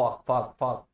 [0.00, 0.86] Fala, fala, fala.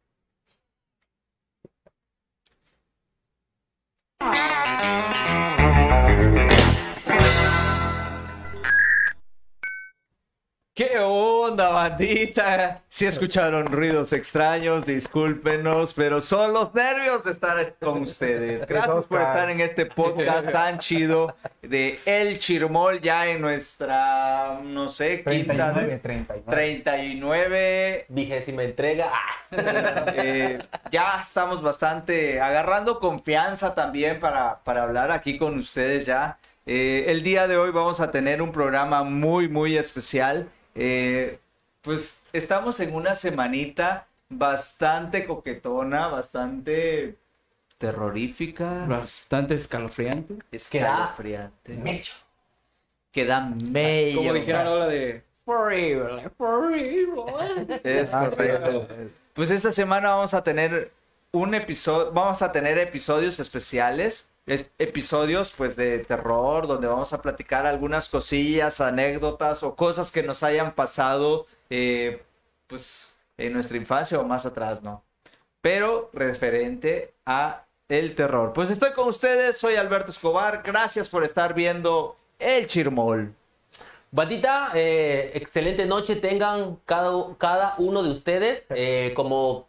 [10.76, 12.82] ¿Qué onda, bandita?
[12.90, 18.66] Si escucharon ruidos extraños, discúlpenos, pero son los nervios de estar con ustedes.
[18.66, 24.90] Gracias por estar en este podcast tan chido de El Chirmol, ya en nuestra, no
[24.90, 26.42] sé, quinta, 39, 39.
[26.46, 28.06] 39.
[28.10, 29.12] Vigésima entrega.
[29.14, 30.12] Ah.
[30.14, 30.58] Eh,
[30.92, 36.36] ya estamos bastante agarrando confianza también para, para hablar aquí con ustedes ya.
[36.66, 40.50] Eh, el día de hoy vamos a tener un programa muy, muy especial.
[40.76, 41.38] Eh,
[41.82, 47.16] pues estamos en una semanita bastante coquetona, bastante
[47.78, 50.36] terrorífica, Bastante escalofriante.
[50.50, 52.02] escalofriante,
[53.12, 54.18] que da medio.
[54.18, 57.80] Como dijeron ahora de Forever, Forever.
[57.84, 58.88] Es Ah, correcto.
[59.34, 60.92] Pues esta semana vamos a tener
[61.32, 67.66] un episodio, vamos a tener episodios especiales, episodios pues de terror, donde vamos a platicar
[67.66, 72.22] algunas cosillas, anécdotas o cosas que nos hayan pasado eh,
[72.66, 75.02] pues en nuestra infancia o más atrás, ¿no?
[75.60, 78.52] Pero referente a el terror.
[78.52, 83.34] Pues estoy con ustedes, soy Alberto Escobar, gracias por estar viendo El Chirmol.
[84.12, 88.64] Bandita, eh, excelente noche tengan cada, cada uno de ustedes.
[88.70, 89.66] Eh, como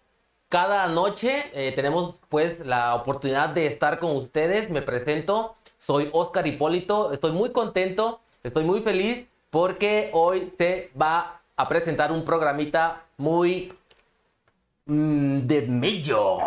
[0.49, 4.69] cada noche eh, tenemos pues la oportunidad de estar con ustedes.
[4.69, 7.11] Me presento, soy Oscar Hipólito.
[7.11, 13.73] Estoy muy contento, estoy muy feliz porque hoy se va a presentar un programita muy
[14.85, 16.37] mm, de mello.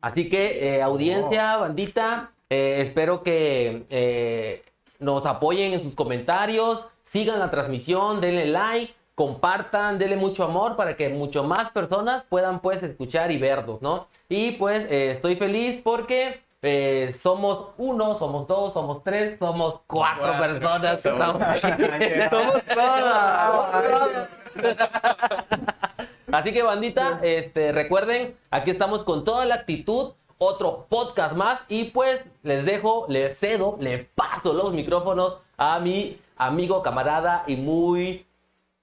[0.00, 4.62] Así que eh, audiencia, bandita, eh, espero que
[4.98, 10.96] nos apoyen en sus comentarios, sigan la transmisión, denle like, compartan, denle mucho amor para
[10.96, 14.08] que mucho más personas puedan pues escuchar y vernos, ¿no?
[14.28, 20.24] Y pues eh, estoy feliz porque eh, somos uno, somos dos, somos tres, somos cuatro,
[20.24, 20.40] Cuatro.
[20.40, 21.00] personas.
[21.00, 21.40] que estamos.
[22.30, 24.28] Somos todas.
[26.32, 31.84] Así que bandita, este, recuerden, aquí estamos con toda la actitud, otro podcast más y
[31.92, 38.26] pues les dejo, les cedo, le paso los micrófonos a mi amigo, camarada y muy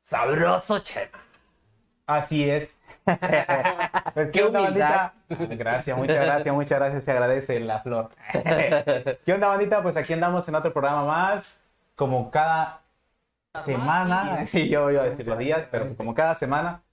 [0.09, 1.19] sabroso Chema.
[2.07, 2.75] Así es.
[4.13, 5.11] Pues, Qué onda, humildad.
[5.29, 5.55] bandita?
[5.55, 7.03] Gracias, muchas gracias, muchas gracias.
[7.03, 8.09] Se agradece la flor.
[9.25, 9.81] ¿Qué onda, bandita?
[9.81, 11.59] Pues aquí andamos en otro programa más.
[11.95, 12.81] Como cada
[13.65, 14.45] semana.
[14.53, 16.83] Y yo iba a decir los días, pero como cada semana.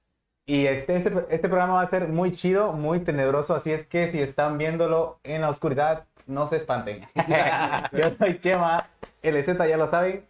[0.47, 3.55] Y este, este, este programa va a ser muy chido, muy tenebroso.
[3.55, 7.07] Así es que si están viéndolo en la oscuridad, no se espanten.
[7.93, 8.89] Yo soy Chema,
[9.23, 10.27] LZ, ya lo saben.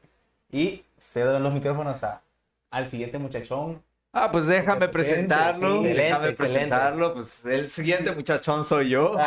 [0.50, 2.22] Y cedo los micrófonos a,
[2.70, 3.82] al siguiente muchachón.
[4.12, 5.82] Ah, pues déjame presentarlo.
[5.82, 5.88] sí.
[5.88, 7.14] déjame Excelente, presentarlo.
[7.14, 9.14] Pues el siguiente muchachón soy yo.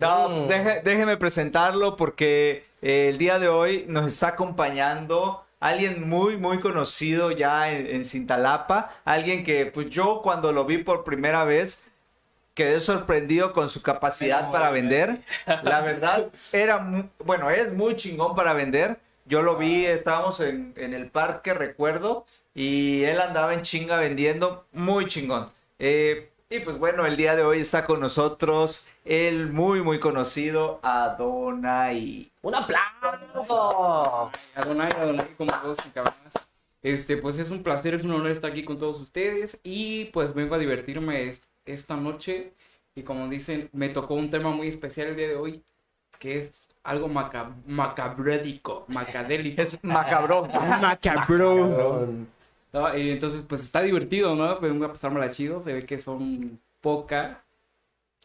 [0.00, 0.48] No, pues Mm.
[0.48, 6.60] deje- déjeme presentarlo porque eh, el día de hoy nos está acompañando alguien muy, muy
[6.60, 8.90] conocido ya en, en Cintalapa.
[9.04, 11.84] Alguien que, pues yo cuando lo vi por primera vez,
[12.54, 15.20] quedé sorprendido con su capacidad para vender.
[15.62, 16.86] La verdad, era,
[17.24, 18.98] bueno, es muy chingón para vender.
[19.26, 24.66] Yo lo vi, estábamos en, en el parque, recuerdo, y él andaba en chinga vendiendo,
[24.72, 25.50] muy chingón.
[25.78, 30.78] Eh, y pues bueno, el día de hoy está con nosotros el muy, muy conocido
[30.82, 32.30] Adonai.
[32.42, 34.30] ¡Un aplauso!
[34.54, 36.34] Adonai, Adonai, como todos y cabronas.
[36.82, 40.34] Este, pues es un placer, es un honor estar aquí con todos ustedes y pues
[40.34, 42.52] vengo a divertirme es- esta noche
[42.94, 45.62] y como dicen, me tocó un tema muy especial el día de hoy
[46.18, 49.62] que es algo maca macabrédico, macadélico.
[49.62, 50.50] Es macabrón.
[50.80, 52.08] macabro.
[52.72, 54.58] No, y entonces, pues está divertido, ¿no?
[54.58, 55.60] Pues vengo a pasármela chido.
[55.60, 57.44] Se ve que son poca.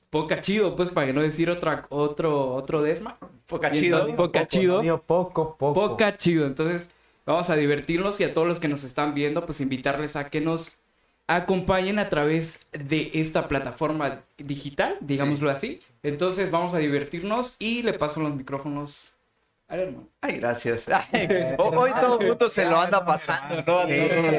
[0.10, 3.18] Poca chido, pues, para que no decir otra, otro, otro desma.
[3.46, 3.98] Poca Y chido.
[4.00, 5.04] entonces, Poca chido.
[5.04, 5.74] Poco, poco.
[5.90, 6.48] Poca chido.
[6.48, 6.90] Entonces,
[7.28, 10.42] vamos a divertirnos y a todos los que nos están viendo, pues invitarles a que
[10.42, 10.79] nos
[11.30, 15.80] acompañen a través de esta plataforma digital, digámoslo así.
[16.02, 19.14] Entonces, vamos a divertirnos y le paso los micrófonos
[19.68, 20.08] al hermano.
[20.22, 20.86] Ay, gracias.
[20.90, 23.86] Ay, hoy todo el mundo se lo anda pasando, ¿no?
[23.86, 23.94] Sí,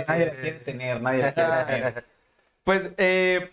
[0.08, 2.04] nadie la quiere tener, nadie la quiere tener.
[2.64, 3.50] Pues, eh,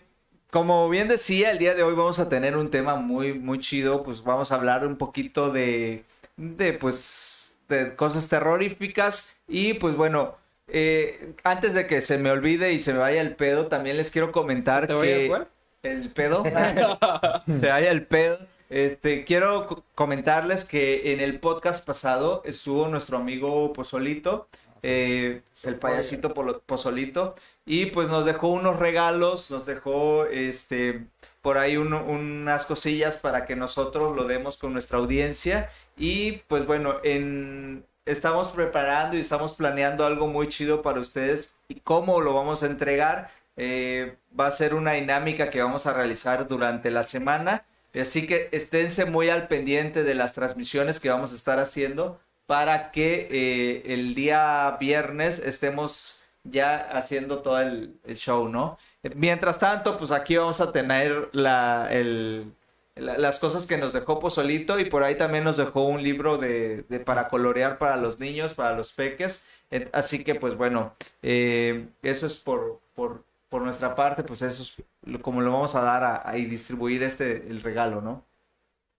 [0.50, 4.02] como bien decía, el día de hoy vamos a tener un tema muy, muy chido.
[4.02, 6.04] Pues vamos a hablar un poquito de,
[6.36, 9.32] de pues, de cosas terroríficas.
[9.46, 10.34] Y pues bueno,
[10.68, 14.10] eh, antes de que se me olvide y se me vaya el pedo, también les
[14.10, 15.48] quiero comentar ¿Te voy a que jugar?
[15.82, 16.44] el pedo
[17.46, 18.38] se vaya el pedo.
[18.70, 24.48] Este, quiero co- comentarles que en el podcast pasado estuvo nuestro amigo Pozolito
[24.82, 26.34] eh, el payasito
[26.66, 27.34] Pozolito.
[27.66, 31.06] Y pues nos dejó unos regalos, nos dejó este
[31.42, 35.70] por ahí unas cosillas para que nosotros lo demos con nuestra audiencia.
[35.96, 41.56] Y pues bueno, en, estamos preparando y estamos planeando algo muy chido para ustedes.
[41.68, 43.30] ¿Y cómo lo vamos a entregar?
[43.56, 47.64] Eh, va a ser una dinámica que vamos a realizar durante la semana.
[47.94, 52.90] Así que esténse muy al pendiente de las transmisiones que vamos a estar haciendo para
[52.92, 58.78] que eh, el día viernes estemos ya haciendo todo el, el show, ¿no?
[59.14, 62.52] Mientras tanto, pues aquí vamos a tener la, el-
[63.00, 66.84] las cosas que nos dejó Pozolito y por ahí también nos dejó un libro de,
[66.88, 69.48] de para colorear para los niños, para los peques.
[69.92, 74.76] Así que, pues bueno, eh, eso es por, por, por nuestra parte, pues eso es
[75.22, 78.22] como lo vamos a dar a, a- y distribuir este, el regalo, ¿no?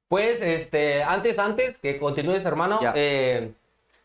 [0.07, 3.51] Pues, este, antes, antes que continúes, hermano, eh,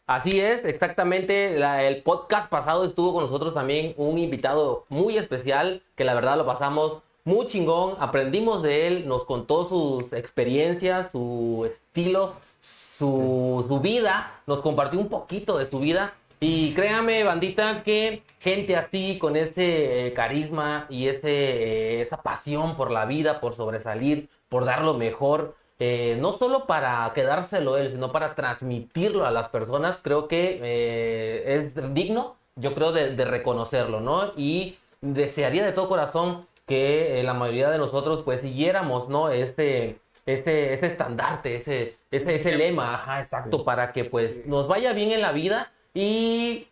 [0.07, 1.59] así es, exactamente.
[1.59, 6.37] la- el podcast pasado estuvo con nosotros también un invitado muy especial, que la verdad
[6.37, 13.81] lo pasamos muy chingón, aprendimos de él, nos contó sus experiencias, su estilo, su, su
[13.81, 16.15] vida, nos compartió un poquito de su vida.
[16.41, 22.77] Y créame, bandita, que gente así, con ese eh, carisma y ese, eh, esa pasión
[22.77, 27.93] por la vida, por sobresalir, por dar lo mejor, eh, no solo para quedárselo él,
[27.93, 34.01] sino para transmitirlo a las personas, creo que es digno, yo creo, de, de reconocerlo,
[34.01, 34.33] ¿no?
[34.37, 39.31] Y desearía de todo corazón que eh, la mayoría de nosotros, pues, siguiéramos, ¿no?
[39.31, 44.93] Este, este, este estandarte, ese, ese, ese lema, ajá, exacto, para que, pues, nos vaya
[44.93, 46.69] bien en la vida y,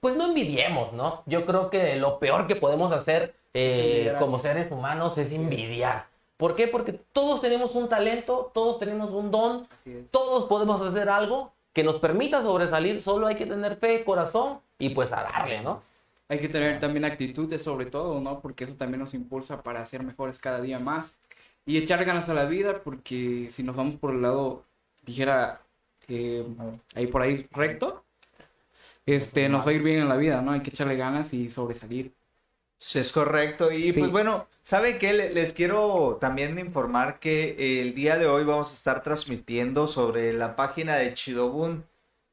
[0.00, 1.22] pues, no envidiemos, ¿no?
[1.26, 6.06] Yo creo que lo peor que podemos hacer eh, como seres humanos es envidiar.
[6.36, 6.68] ¿Por qué?
[6.68, 9.66] Porque todos tenemos un talento, todos tenemos un don,
[10.10, 14.90] todos podemos hacer algo que nos permita sobresalir, solo hay que tener fe, corazón y
[14.90, 15.80] pues a darle, ¿no?
[16.28, 18.40] Hay que tener también actitudes sobre todo, ¿no?
[18.42, 21.20] Porque eso también nos impulsa para ser mejores cada día más
[21.64, 24.64] y echar ganas a la vida, porque si nos vamos por el lado,
[25.04, 25.62] dijera,
[26.08, 26.44] eh,
[26.94, 28.04] ahí por ahí recto,
[29.06, 30.52] este, nos va a ir bien en la vida, ¿no?
[30.52, 32.12] Hay que echarle ganas y sobresalir.
[32.78, 33.70] Sí, es correcto.
[33.72, 34.00] Y Sí.
[34.00, 35.12] pues bueno, ¿saben qué?
[35.12, 40.32] Le- Les quiero también informar que el día de hoy vamos a estar transmitiendo sobre
[40.32, 41.84] la página de Chidobun.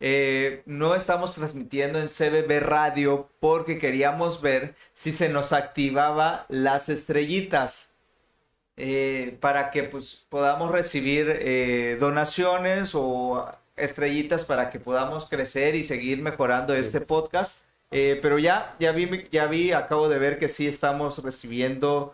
[0.06, 6.90] Eh, no estamos transmitiendo en CBB Radio porque queríamos ver si se nos activaba las
[6.90, 7.94] estrellitas
[8.76, 15.86] eh, para que pues podamos recibir eh, donaciones o estrellitas para que podamos crecer y
[15.86, 17.62] seguir mejorando este podcast.
[17.90, 22.14] Pero ya, ya vi, ya vi, acabo de ver que sí estamos recibiendo,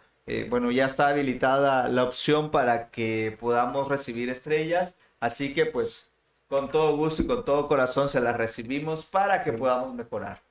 [0.50, 4.96] bueno, ya está habilitada la opción para que podamos recibir estrellas.
[5.22, 6.09] Así que pues
[6.50, 10.42] con todo gusto y con todo corazón se las recibimos para que podamos mejorar.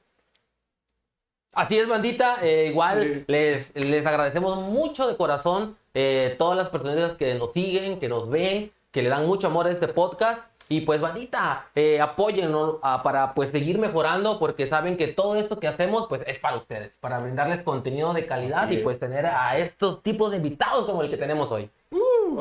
[1.54, 2.38] Así es, bandita.
[2.42, 3.24] eh, igual Sí.
[3.26, 8.28] les, les agradecemos mucho de corazón eh, todas las personas que nos siguen, que nos
[8.30, 10.42] ven, que le dan mucho amor a este podcast.
[10.70, 15.58] Y pues, bandita, eh, apóyennos ah, para pues seguir mejorando porque saben que todo esto
[15.58, 18.82] que hacemos pues es para ustedes, para brindarles contenido de calidad y es.
[18.82, 21.70] pues tener a estos tipos de invitados como el que tenemos hoy.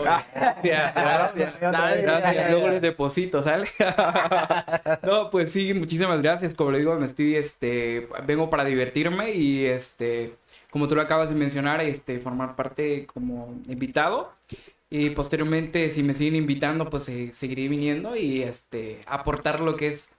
[0.02, 0.64] Gracias,
[0.96, 1.60] gracias.
[1.60, 3.68] Gracias, luego les deposito, ¿sale?
[5.04, 6.56] no, pues sí, muchísimas gracias.
[6.56, 10.36] Como le digo, me estoy, este, vengo para divertirme y, este,
[10.70, 14.34] como tú lo acabas de mencionar, este, formar parte como invitado.
[14.90, 19.90] Y posteriormente, si me siguen invitando, pues eh, seguiré viniendo y, este, aportar lo que
[19.90, 20.14] es,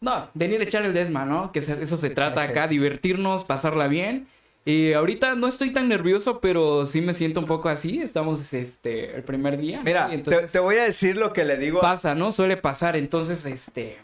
[0.00, 1.52] no, venir a echar el desma, ¿no?
[1.52, 4.28] Que eso se trata acá, divertirnos, pasarla bien.
[4.64, 8.00] Y ahorita no estoy tan nervioso, pero sí me siento un poco así.
[8.00, 9.82] Estamos, este, el primer día.
[9.84, 10.08] Mira,
[10.50, 11.80] te, voy a decir lo que le digo.
[11.80, 12.30] pasa, ¿no?
[12.30, 13.98] Suele pasar, entonces, este,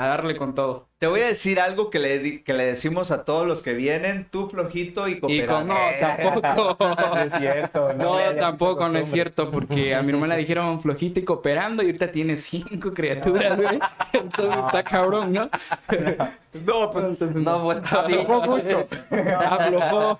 [0.00, 0.88] a darle con todo.
[0.98, 4.26] Te voy a decir algo que le, que le decimos a todos los que vienen,
[4.30, 5.74] tú flojito y cooperando.
[5.74, 6.88] no, tampoco.
[7.10, 7.92] No es cierto.
[7.92, 11.86] No, tampoco, no es cierto, porque a mi hermana le dijeron flojita y cooperando y
[11.86, 13.78] ahorita tiene cinco criaturas, güey.
[14.14, 15.50] Entonces está cabrón, ¿no?
[16.66, 18.86] No, pues, No, pues aflojó mucho.
[19.38, 20.18] Aflojó.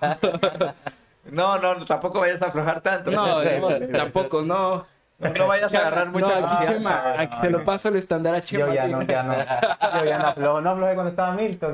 [1.29, 3.11] No, no, tampoco vayas a aflojar tanto.
[3.11, 4.85] No, no, tampoco, no.
[5.21, 6.77] No, no vayas a agarrar No, mucha aquí confianza.
[6.79, 8.67] Chema, aquí se lo paso el estándar a Chema.
[8.67, 9.33] Yo ya no, ya no.
[9.99, 10.61] Yo ya no aflojo.
[10.61, 11.73] No aflojé cuando estaba Milton.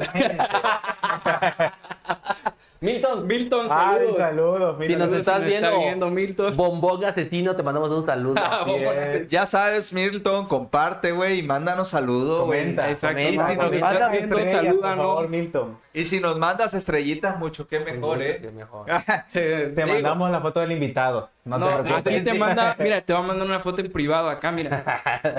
[2.79, 4.17] Milton, Milton, Ay, saludos.
[4.17, 4.75] saludos.
[4.75, 4.99] si Milton.
[4.99, 6.55] nos Saludos, estás si me está viendo, viendo, Milton.
[6.57, 8.39] bombón asesino, te mandamos un saludo.
[8.39, 9.29] Así es.
[9.29, 12.59] Ya sabes, Milton, comparte, güey, y mándanos saludos, güey.
[12.59, 12.89] Comenta.
[12.91, 15.77] Exacto, comenta, no, nos comenta, manda viendo, Estrellas, por favor, Milton.
[15.91, 18.51] Y si nos mandas estrellitas, mucho que mejor, Qué ¿eh?
[18.53, 18.85] mejor.
[19.33, 21.29] Eh, Te mandamos la foto del invitado.
[21.47, 22.15] No, No, te preocupes.
[22.15, 24.83] aquí te manda, mira, te va a mandar una foto en privado acá, mira.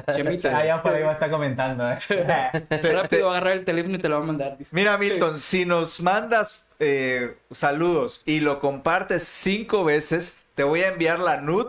[0.15, 0.57] Chemita.
[0.59, 1.99] Ah, ya por ahí me está comentando, ¿eh?
[2.93, 4.57] Rápido va a agarrar el teléfono y te lo va a mandar.
[4.59, 4.71] dice.
[4.75, 10.89] Mira, Milton, si nos mandas eh, saludos y lo compartes cinco veces, te voy a
[10.89, 11.67] enviar la nud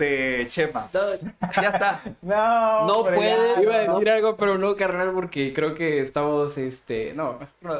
[0.00, 0.88] de Chema.
[0.92, 2.00] Ya está.
[2.22, 3.54] No, No puede.
[3.56, 3.62] ya.
[3.62, 7.74] Iba a decir algo, pero no, carnal, porque creo que estamos, este, no, no,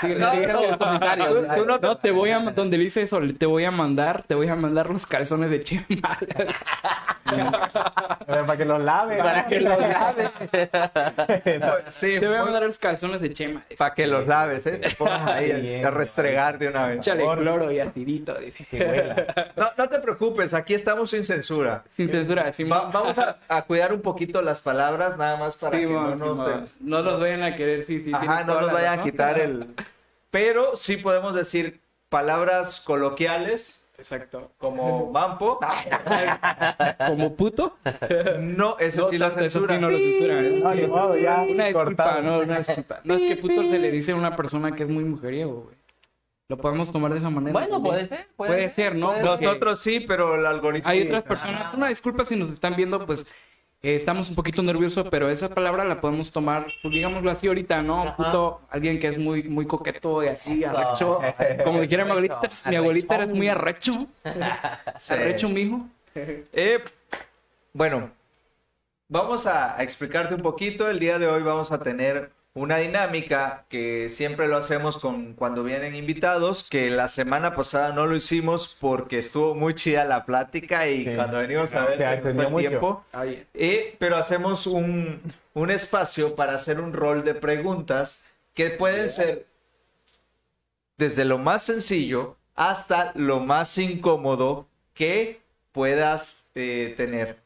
[0.00, 0.46] sigue, No, sigue.
[0.46, 1.28] no, los comentarios.
[1.28, 4.48] Tú- tú no te- voy a, donde dice eso, te voy a mandar, te voy
[4.48, 5.84] a mandar los calzones de Chema.
[8.26, 9.18] Para que los lave.
[9.18, 10.30] Para que lo laves.
[11.90, 13.64] Sí, Te voy a mandar los calzones de Chema.
[13.76, 14.76] para que los laves, ¿eh?
[14.78, 15.84] Te pongas ahí a- Bien.
[15.86, 16.98] a restregar de una vez.
[16.98, 18.64] Échale cloro y acidito, dice.
[18.70, 19.52] Que huela.
[19.56, 21.55] No, no te preocupes, aquí estamos sin censura.
[21.96, 25.78] Sin censura, sin Va- vamos a, a cuidar un poquito las palabras, nada más para
[25.78, 26.46] que no nos...
[26.46, 28.12] den- no nos vayan a querer, sí, sí.
[28.14, 29.74] Ajá, no nos vayan a quitar el...
[30.30, 34.50] Pero sí podemos decir palabras coloquiales Exacto.
[34.58, 35.58] como mampo.
[37.06, 37.76] Como puto.
[38.40, 39.74] No, eso sí lo censura.
[39.76, 43.00] sí no lo eso No, sí ya, Una disculpa, no, una disculpa.
[43.04, 45.75] No, es que puto se le dice a una persona que es muy mujeriego, güey.
[46.48, 47.52] Lo podemos tomar de esa manera.
[47.52, 48.28] Bueno, puede ser.
[48.36, 49.08] Puede ser, ¿no?
[49.08, 49.42] puede ser.
[49.42, 50.88] Nosotros sí, pero el algoritmo...
[50.88, 53.26] Hay otras personas, una disculpa si nos están viendo, pues
[53.82, 57.82] eh, estamos un poquito nerviosos, pero esa palabra la podemos tomar, pues digámoslo así ahorita,
[57.82, 58.14] ¿no?
[58.16, 61.20] Puto, alguien que es muy, muy coqueto y así, arrecho.
[61.64, 64.06] Como dijera mi abuelita, mi abuelita eres muy arrecho.
[65.08, 65.86] Arrecho, mijo.
[66.14, 66.82] Eh,
[67.72, 68.10] bueno,
[69.08, 70.88] vamos a, a explicarte un poquito.
[70.88, 75.62] El día de hoy vamos a tener una dinámica que siempre lo hacemos con cuando
[75.62, 80.88] vienen invitados, que la semana pasada no lo hicimos porque estuvo muy chida la plática
[80.88, 81.14] y Sí.
[81.14, 82.68] cuando venimos a ver Se fue el mucho.
[82.68, 83.04] tiempo.
[83.52, 85.20] Eh, pero hacemos un,
[85.52, 89.46] un espacio para hacer un rol de preguntas que pueden ser
[90.96, 95.40] desde lo más sencillo hasta lo más incómodo que
[95.72, 97.36] puedas eh, tener.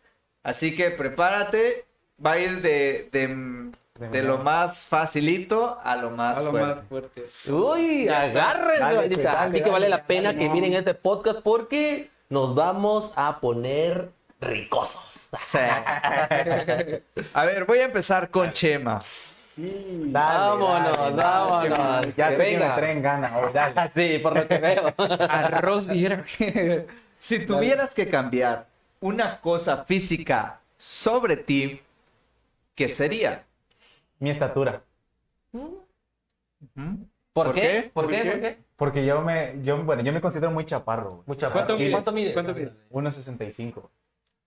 [0.45, 1.85] Así que prepárate,
[2.25, 3.71] va a ir de, de,
[4.01, 6.75] de lo más facilito a lo más A lo fuerte.
[6.75, 7.27] más fuerte.
[7.53, 10.55] Uy, dale, Así que dale, vale la pena dale, que no.
[10.55, 15.03] miren este podcast porque nos vamos a poner ricosos.
[15.33, 15.59] Sí.
[17.35, 19.01] A ver, voy a empezar con Chema.
[19.57, 21.79] Dale, Vámonos, dale, vámonos.
[21.79, 22.15] dale.
[22.17, 22.75] Ya Que que me venga.
[22.77, 23.91] traen gana hoy, dale.
[23.95, 24.95] Sí, por lo que veo.
[25.29, 26.25] Arroz diera.
[27.17, 28.67] Si tuvieras que cambiar
[29.01, 31.81] una cosa física sobre ti,
[32.75, 33.45] ¿qué sería?
[34.21, 34.83] Mi estatura.
[37.33, 37.91] ¿Por, ¿Por qué?
[37.93, 38.23] ¿Por ¿Por qué?
[38.23, 38.31] qué?
[38.31, 38.59] ¿Por qué?
[38.77, 41.23] Porque yo me, yo, bueno, yo me considero muy chaparro, güey.
[41.27, 41.91] Mucha ¿Cuánto mide?
[41.91, 42.33] ¿Cuánto mide?
[42.33, 42.73] ¿Cuánto mide?
[42.91, 43.91] 1.65.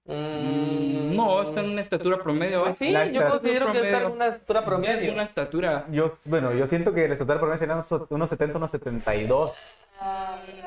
[0.06, 2.64] Mm, No, está en una estatura promedio.
[2.64, 5.14] Pues sí, La yo considero que está en una estatura Es promedio.
[5.14, 5.86] una estatura.
[5.92, 9.54] Yo, bueno, yo siento que la estatura promedio sería unos 1.70, 1.72.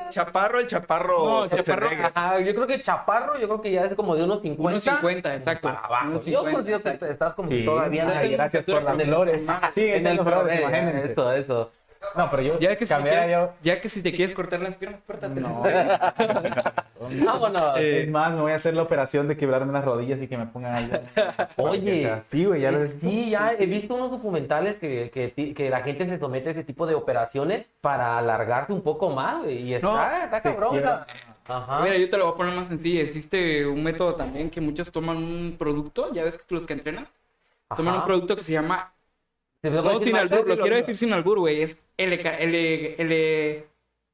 [0.09, 1.25] Chaparro, el chaparro.
[1.25, 1.89] No, chaparro.
[2.13, 4.69] Ajá, yo creo que chaparro, yo creo que ya es como de unos 50.
[4.69, 5.67] Unos 50, exacto.
[5.67, 6.07] Para abajo.
[6.09, 9.41] Unos yo 50, considero que estás como Sí, todavía ay, gracias por las estatura flores.
[9.41, 9.71] promedio.
[9.73, 10.17] Sí, en el
[10.61, 11.11] imagínense.
[11.11, 11.71] Eso, eso.
[12.15, 13.53] No, pero yo Ya que, si te cambiara quieres, yo...
[13.61, 15.39] ya que si te quieres cortar las piernas, córtate.
[15.39, 15.63] No.
[16.99, 17.77] Vámonos.
[17.77, 20.37] Eh, Es más, me voy a hacer la operación de quebrarme las rodillas y que
[20.37, 20.91] me pongan ahí.
[21.57, 22.21] Oye.
[22.27, 26.05] Sí, güey, ya lo Sí, ya he visto unos documentales que, que, que la gente
[26.07, 29.59] se somete a ese tipo de operaciones para alargarse un poco más, güey.
[29.63, 30.81] Y está, No, está se cabrón.
[31.45, 31.81] Ajá.
[31.81, 33.01] Mira, yo te lo voy a poner más sencillo.
[33.01, 37.07] Existe un método también que muchos toman un producto, ya ves que los que entrenan,
[37.75, 38.01] toman Ajá.
[38.01, 38.96] un producto que se llama ¿Se me puede
[39.63, 41.61] No, sin albur, lo quiero decir sin albur, güey.
[41.63, 43.65] Es L, L, L,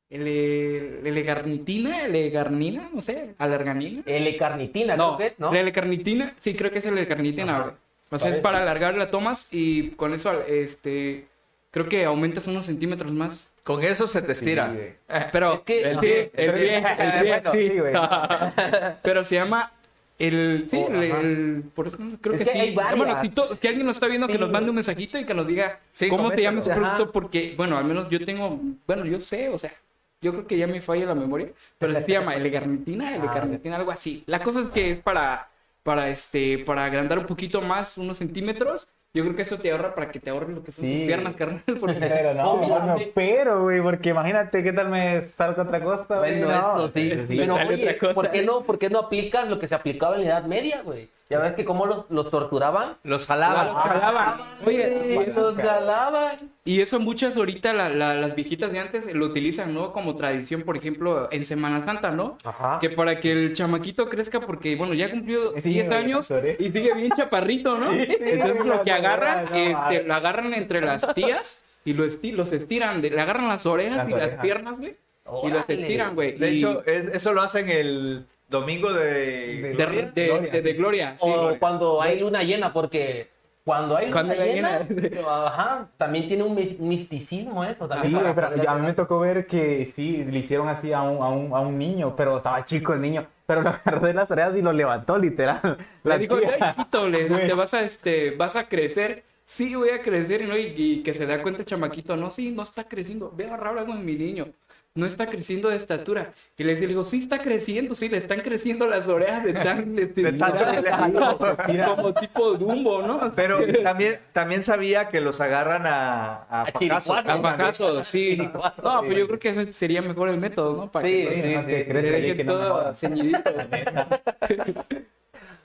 [0.09, 4.03] L, L-garnitina, L-garnina, no sé, alarganina.
[4.05, 5.51] L-carnitina, No, creo que es, ¿no?
[5.53, 7.73] la L-carnitina, sí, creo que es L-carnitina, güey.
[8.11, 11.25] O sea, es para alargar la tomas y con eso, este,
[11.71, 13.53] creo que aumentas unos centímetros más.
[13.63, 14.69] Con eso se te estira.
[14.71, 14.93] Sí, güey.
[15.31, 17.69] Pero, Es que- el pie, el pie, el pie, Bueno, sí.
[17.69, 17.93] sí, güey.
[19.03, 19.71] Pero se llama
[20.19, 22.75] el, sí, Oh, el, el- por eso creo Es que, que sí.
[22.75, 22.97] varias.
[22.97, 25.33] Bueno, si, to- si alguien nos está viendo, que nos mande un mensajito y que
[25.33, 26.95] nos diga Sí, cómo se llama ese coméntalo.
[26.97, 29.73] producto, porque, bueno, al menos yo tengo, bueno, yo sé, o sea,
[30.21, 34.23] yo creo que ya me falla la memoria, pero se llama L-garnitina, L-garnitina, algo así.
[34.25, 35.49] La cosa es que es para,
[35.83, 38.87] para, este, para agrandar un poquito más, unos centímetros.
[39.15, 40.97] Yo creo que eso te ahorra para que te ahorren lo que son Sí.
[40.97, 41.61] tus piernas, carnal.
[41.79, 41.99] Porque...
[41.99, 46.43] Pero no, pero, güey, porque imagínate qué tal me salgo otra cosa, güey.
[46.43, 46.85] Bueno, no.
[46.85, 47.11] esto sí.
[47.27, 48.13] Sí, Pero, oye, otra cosa.
[48.15, 50.81] ¿por qué, no, ¿por qué no aplicas lo que se aplicaba en la Edad Media,
[50.81, 51.09] güey?
[51.29, 52.97] Ya ves que cómo los, los torturaban.
[53.03, 53.69] Los jalaban.
[53.71, 54.41] Claro, jalaban.
[54.65, 56.35] Oye, y eso, Los jalaban.
[56.65, 59.93] y eso muchas ahorita la- la- las viejitas de antes lo utilizan, ¿no?
[59.93, 62.37] Como tradición, por ejemplo, en Semana Santa, ¿no?
[62.43, 62.77] Ajá.
[62.79, 66.69] Que para que el chamaquito crezca, porque, bueno, ya cumplió Sí, 10 güey, años y
[66.69, 67.91] sigue bien chaparrito, ¿no?
[67.93, 72.33] Sí, Entonces lo que agarran, no, este, lo agarran entre las tías y lo esti-
[72.33, 74.97] los estiran, de- le agarran las orejas Las y las piernas, güey.
[75.43, 76.37] Y los estiran, güey.
[76.37, 79.61] De y- hecho, es- eso lo hacen el domingo de...
[79.61, 80.11] De- Gloria.
[80.13, 80.77] de, Gloria, de- de sí.
[80.77, 81.25] Gloria, sí.
[81.27, 83.27] o cuando hay luna llena, porque
[83.63, 87.85] cuando hay luna llena, llena, ajá, también tiene un mis- misticismo eso.
[87.85, 91.01] Sí, También para pero a mí me tocó ver que sí, le hicieron así a
[91.01, 94.13] un, a un, a un niño, pero estaba chico el niño, pero lo agarró de
[94.13, 95.59] las orejas y lo levantó literal.
[96.03, 99.23] Le La dijo, hijito, le- te vas a, este, vas a crecer.
[99.45, 100.57] Sí, voy a crecer, ¿no?
[100.57, 103.31] Y, y que se da cuenta el chamaquito, no, sí, no está creciendo.
[103.35, 104.47] Ve a hablar con mi niño.
[104.95, 106.33] No está creciendo de estatura.
[106.55, 109.97] Y le digo, sí está creciendo, sí, le están creciendo las orejas de tan...
[109.97, 111.39] este, De tanto que le jaló.
[111.95, 113.31] como, tipo Dumbo, ¿no?
[113.35, 118.37] Pero también, también sabía que los agarran a, a A bajazos, sí.
[118.37, 119.05] No, sí.
[119.07, 120.91] pues yo creo que ese sería mejor el método, ¿no?
[120.91, 123.49] Para Sí, que sí, que que no todo ceñidito.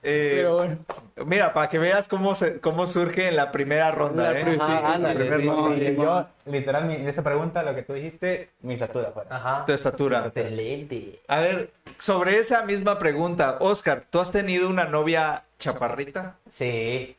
[0.02, 0.78] Eh, Pero bueno.
[1.26, 4.32] Mira, para que veas cómo, se, cómo surge en la primera ronda.
[4.32, 4.42] La ¿eh?
[4.60, 5.74] Ajá, sí, ándale, la primera sí, ronda.
[5.78, 5.96] sí, Sí, sí.
[6.02, 9.12] yo, literal, mi- en esa pregunta, lo que tú dijiste, mi estatura.
[9.28, 9.64] Ajá.
[9.66, 10.26] Tu estatura.
[10.26, 11.20] Excelente.
[11.26, 16.36] A ver, sobre esa misma pregunta, Oscar, ¿tú has tenido una novia chaparrita?
[16.50, 17.16] Sí.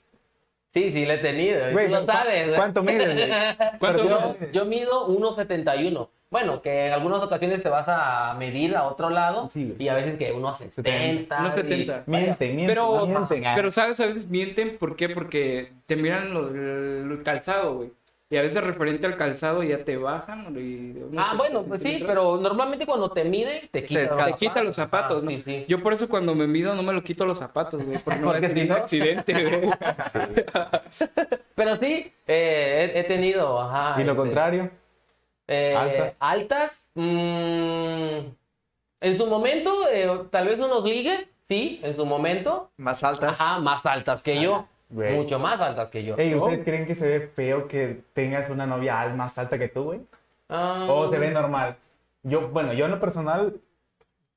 [0.72, 1.72] Sí, sí, lo he tenido.
[1.72, 2.56] Güey, Tú lo ¿cu- sabes.
[2.56, 3.58] ¿Cuánto mides?
[3.80, 6.08] ¿Cuánto Yo, yo mido 1.71.
[6.32, 9.96] Bueno, que en algunas ocasiones te vas a medir a otro lado Sí, y a
[9.96, 11.28] veces que 1.70.
[11.28, 12.04] 1.70.
[12.06, 13.48] y- Mienten, mienten, Pero, mienten.
[13.48, 13.54] ah.
[13.56, 15.10] pero sabes, a veces mienten, ¿por qué?
[15.10, 17.92] Porque te miran lo- el, el calzado, güey.
[18.32, 20.56] Y a veces referente al calzado ya te bajan.
[20.56, 24.26] Y unos Ah, bueno, pues sí, pero normalmente cuando te miden, te quitan descalza.
[24.28, 25.32] Te quita los zapatos, Ah, ¿no?
[25.32, 25.66] Sí, sí.
[25.68, 27.98] Yo por eso cuando me mido no me lo quito los zapatos, güey.
[27.98, 29.72] Porque no Porque si un accidente, güey.
[31.56, 34.00] Pero sí, eh, he, he tenido, ajá.
[34.00, 34.70] Y lo este, contrario,
[35.50, 36.16] eh, altas.
[36.20, 38.20] altas, mm,
[39.02, 42.72] en su momento, eh, tal vez unos ligues, sí, en su momento.
[42.78, 43.42] Más altas.
[43.42, 44.68] Ajá, más altas que yo.
[44.90, 45.16] Güey.
[45.16, 46.16] Mucho más altas que yo.
[46.18, 49.84] Ey, ¿ustedes creen que se ve feo que tengas una novia más alta que tú,
[49.84, 50.02] güey?
[50.50, 51.78] Ah, ¿O se ve normal?
[52.24, 53.60] Yo, bueno, yo en lo personal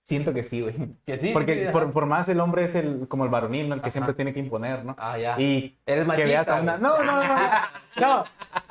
[0.03, 0.75] siento que sí, güey.
[1.07, 1.73] Que sí, Porque sí, ajá.
[1.73, 3.75] por, por más el hombre es el como el varonil, ¿no?
[3.75, 3.93] El que Ajá.
[3.93, 4.95] siempre tiene que imponer, ¿no?
[4.99, 5.41] Ah, ya.
[5.41, 6.77] Y Eres que veas a una...
[6.77, 7.39] No, no, no,
[8.01, 8.25] no,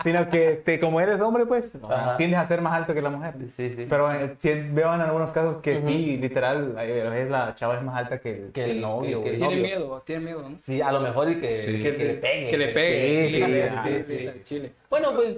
[0.04, 2.18] sino que este, como eres hombre, pues, Ajá.
[2.18, 3.34] tiendes a ser más alto que la mujer.
[3.56, 3.86] Sí, sí.
[3.90, 7.84] Pero eh, sí veo en algunos casos que sí, literal, a veces la chava es
[7.84, 10.58] más alta que el, Que que el el- novio, que- Tiene miedo, tiene miedo, ¿no?
[10.58, 11.84] Sí, a lo mejor y que, Sí.
[11.84, 12.50] que, que le pegue.
[12.50, 13.28] Que le pegue.
[13.30, 14.18] Sí, sí, sí, sí, sí.
[14.20, 14.72] sí, al chile.
[14.90, 15.38] Bueno, pues,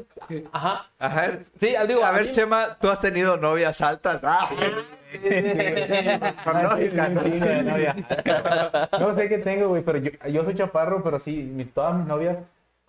[0.51, 0.87] ajá.
[0.99, 4.21] A ver, Sí, digo, a ver, Chema, ¿tú has tenido novias altas?
[4.23, 4.47] Ah,
[7.63, 7.95] novias.
[8.99, 12.05] No sé qué tengo, güey, pero yo, yo soy chaparro, pero sí, mi- todas mis
[12.07, 12.37] novias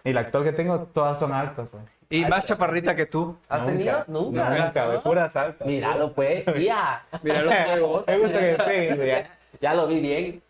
[0.05, 1.85] y la actual que tengo, todas son altas, güey.
[2.11, 3.37] Y más chaparrita que tú.
[3.49, 4.05] ¿Has tenido?
[4.07, 4.51] Nunca.
[4.51, 5.67] Nunca, güey, puras altas.
[5.67, 6.45] Míralo, pues.
[6.63, 7.05] Ya.
[7.23, 8.05] Mira los huevos.
[8.07, 9.25] Me gusta que peguen, güey.
[9.61, 10.43] Ya lo vi bien.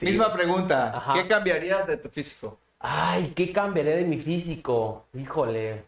[0.00, 0.96] Misma pregunta.
[0.96, 1.14] Ajá.
[1.14, 2.58] ¿Qué cambiarías de tu físico?
[2.78, 5.06] Ay, ¿qué cambiaré de mi físico?
[5.14, 5.84] Híjole.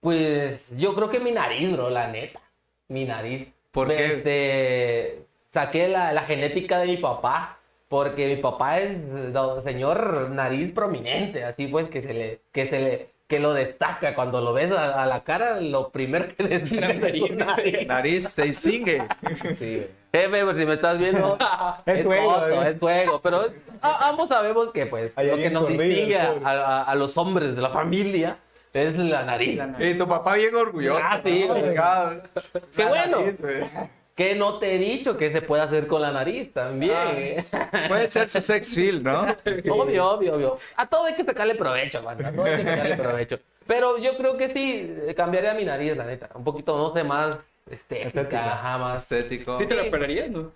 [0.00, 2.40] Pues yo creo que mi nariz, bro, la neta.
[2.88, 3.48] Mi nariz.
[3.76, 4.06] ¿Por Me, qué?
[4.14, 5.18] Este,
[5.52, 7.52] saqué la, la genética de mi papá.
[7.88, 12.80] Porque mi papá es do- señor nariz prominente, así pues que se le, que se
[12.80, 16.88] le, que lo destaca cuando lo ves a, a la cara, lo primero que destaca
[16.88, 17.30] es nariz.
[17.36, 17.86] nariz.
[17.86, 19.02] Nariz te distingue.
[19.54, 21.38] Sí, Jefe, pues si me estás viendo,
[21.86, 22.70] Es juego, foto, ¿eh?
[22.70, 23.46] es juego, pero
[23.82, 27.54] a- ambos sabemos que pues Ahí lo hay que nos distingue a- a los hombres
[27.54, 28.36] de la familia
[28.76, 29.56] es la nariz.
[29.56, 29.94] La nariz.
[29.94, 31.00] Y tu papá bien orgulloso.
[31.02, 31.46] Ah, sí.
[32.76, 33.20] Qué La bueno.
[33.20, 33.40] nariz.
[34.14, 36.96] Que no te he dicho que se puede hacer con la nariz también.
[37.16, 37.44] ¿eh?
[37.86, 39.22] Puede ser su sex feel, ¿no?
[39.70, 40.56] Obvio, obvio, obvio.
[40.76, 42.24] A todo hay que sacarle provecho, man.
[42.24, 43.38] A todo hay que sacarle provecho.
[43.66, 46.30] Pero yo creo que sí, eh, cambiaría mi nariz, la neta.
[46.34, 47.36] Un poquito, no sé, más
[47.70, 48.52] estética, Estética.
[48.54, 49.58] ajá, más Estético.
[49.58, 50.50] ¿Sí te lo operarías, no?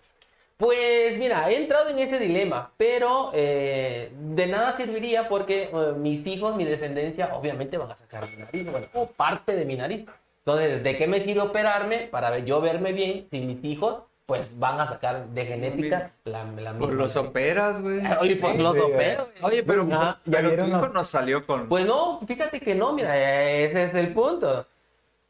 [0.60, 6.26] Pues mira, he entrado en ese dilema, pero eh, de nada serviría porque eh, mis
[6.26, 10.04] hijos, mi descendencia, obviamente van a sacar mi nariz, bueno, o parte de mi nariz.
[10.44, 14.78] Entonces, ¿de qué me sirve operarme para yo verme bien si mis hijos, pues van
[14.80, 17.30] a sacar de genética la, la Por misma los nariz?
[17.30, 18.00] operas, güey.
[18.20, 19.28] Oye, por los Sí, opero.
[19.42, 20.20] Oye, pero, Ajá.
[20.26, 21.68] ¿Ya pero tu hijo los- nos salió con...
[21.70, 24.66] Pues no, fíjate que no, mira, ese es el punto.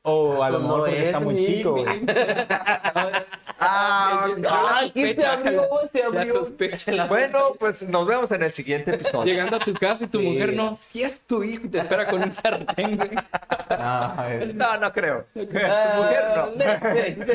[0.02, 2.00] O a lo mejor porque es está muy mi- chico, güey.
[3.62, 4.26] Ah.
[4.48, 6.46] Ah, aquí se abrió, se abrió.
[7.08, 9.24] Bueno, pues nos vemos en el siguiente episodio.
[9.26, 10.26] Llegando a tu casa y tu Sí.
[10.26, 13.10] mujer no, si es tu hijo y te espera con un sartén, güey.
[14.54, 15.26] No, No, creo.
[15.34, 16.46] Tu Ah, mujer no.
[16.56, 17.26] next,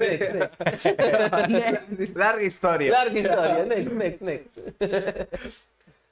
[0.00, 2.16] next, next.
[2.16, 2.90] Larga historia.
[2.90, 3.64] Larga historia.
[3.64, 4.48] Next, next, next.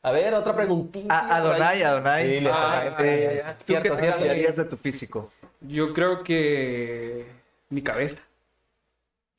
[0.09, 1.15] A ver, otra preguntita.
[1.15, 2.27] A Adonai, Adonai.
[2.27, 3.45] Sí, le Ah, eh.
[3.59, 5.31] ¿Tú Cierto, qué te cambiarías de tu físico?
[5.61, 7.27] Yo creo que
[7.69, 8.19] mi cabeza.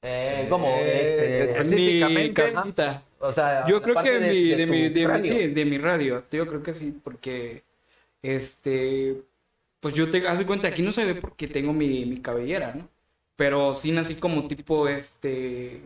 [0.02, 0.68] Eh, ¿Cómo?
[0.68, 2.44] Eh, Este, Específicamente.
[2.54, 5.34] Mi o sea, Yo creo que mi, de, mi, de, mi, cráneo.
[5.34, 6.24] sí, de mi radio.
[6.32, 7.64] Yo creo que sí, porque
[8.22, 9.16] este,
[9.80, 12.74] pues yo te haz de cuenta, aquí no se ve porque tengo mi, mi cabellera,
[12.76, 12.88] ¿no?
[13.36, 15.82] pero sí nací como tipo, este,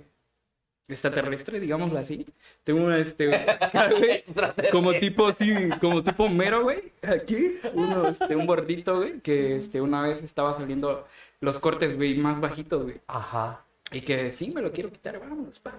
[0.88, 2.26] extraterrestre, digámoslo así.
[2.64, 4.24] Tengo una, este, güey,
[4.72, 9.82] como tipo, sí, como tipo mero, güey, aquí, uno, este, un gordito, güey, que, este,
[9.82, 11.08] una vez estaba saliendo
[11.42, 12.96] los cortes, güey, más bajitos, güey.
[13.08, 13.64] Ajá.
[13.92, 15.74] Y que sí, me lo quiero quitar, vámonos, pa.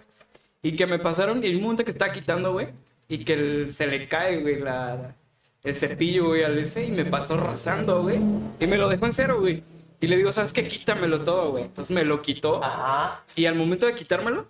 [0.63, 2.69] Y que me pasaron, y un momento que estaba quitando, güey,
[3.09, 5.15] y que el- se le cae, güey, la,
[5.63, 8.19] el cepillo, güey, al ese, y me pasó rasando, güey.
[8.61, 9.63] Y me lo dejó en cero, güey.
[10.01, 10.67] Y le digo, ¿sabes qué?
[10.69, 11.65] Quítamelo todo, güey.
[11.65, 12.63] Entonces me lo quitó.
[12.63, 13.25] Ajá.
[13.37, 14.47] Y al momento de quitármelo,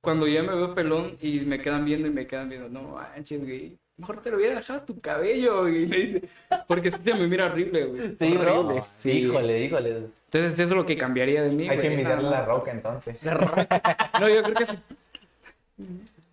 [0.00, 3.40] cuando ya me veo pelón y me quedan viendo y me quedan viendo, no manches,
[3.40, 3.76] güey.
[3.96, 5.86] Mejor te lo hubiera dejado tu cabello, güey.
[5.86, 6.28] Le dice,
[6.66, 8.16] porque si te me mira horrible, güey.
[8.18, 8.60] Sí, bro.
[8.60, 8.82] Horrible.
[8.96, 9.90] Sí, híjole, híjole.
[9.90, 13.16] Entonces eso es lo que cambiaría de mí, Hay que Nada la roca entonces.
[13.22, 14.78] No, yo creo que sí.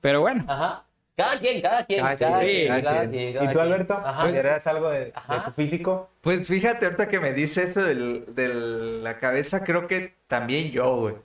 [0.01, 0.45] Pero bueno.
[0.47, 0.83] Ajá.
[1.17, 1.99] Cada quien, cada quien.
[1.99, 3.33] Cada Cada quien, quien, cada cada quien.
[3.33, 3.59] quien, ¿Y tú.
[3.59, 3.93] Alberto?
[3.95, 4.21] Ajá.
[4.21, 5.13] ¿Consideras algo de,
[5.45, 6.09] tu físico?
[6.21, 8.47] Pues fíjate, ahorita que me dice esto del- de
[9.01, 11.15] la cabeza, creo que también yo, güey.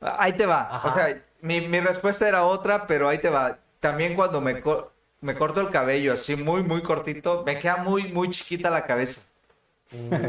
[0.00, 0.76] Ahí te va.
[0.76, 0.88] Ajá.
[0.88, 3.58] O sea, mi, mi respuesta era otra, pero ahí te va.
[3.80, 8.12] También cuando me, co- me corto el cabello así muy, muy cortito, me queda muy,
[8.12, 9.22] muy chiquita la cabeza.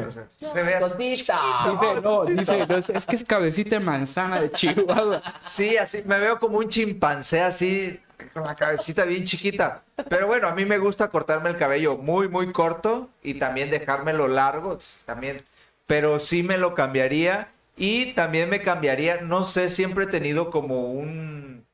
[0.08, 0.76] O sea, se ve.
[1.72, 5.22] Dice, no, dice, no, es, es que es cabecita de manzana de Chihuahua.
[5.40, 8.00] Sí, así, me veo como un chimpancé así,
[8.34, 9.84] con la cabecita bien chiquita.
[10.10, 14.28] Pero bueno, a mí me gusta cortarme el cabello muy, muy corto y también dejármelo
[14.28, 15.38] largo, también.
[15.88, 20.92] Pero sí me lo cambiaría y también me cambiaría, no sé, siempre he tenido como
[20.92, 21.66] un,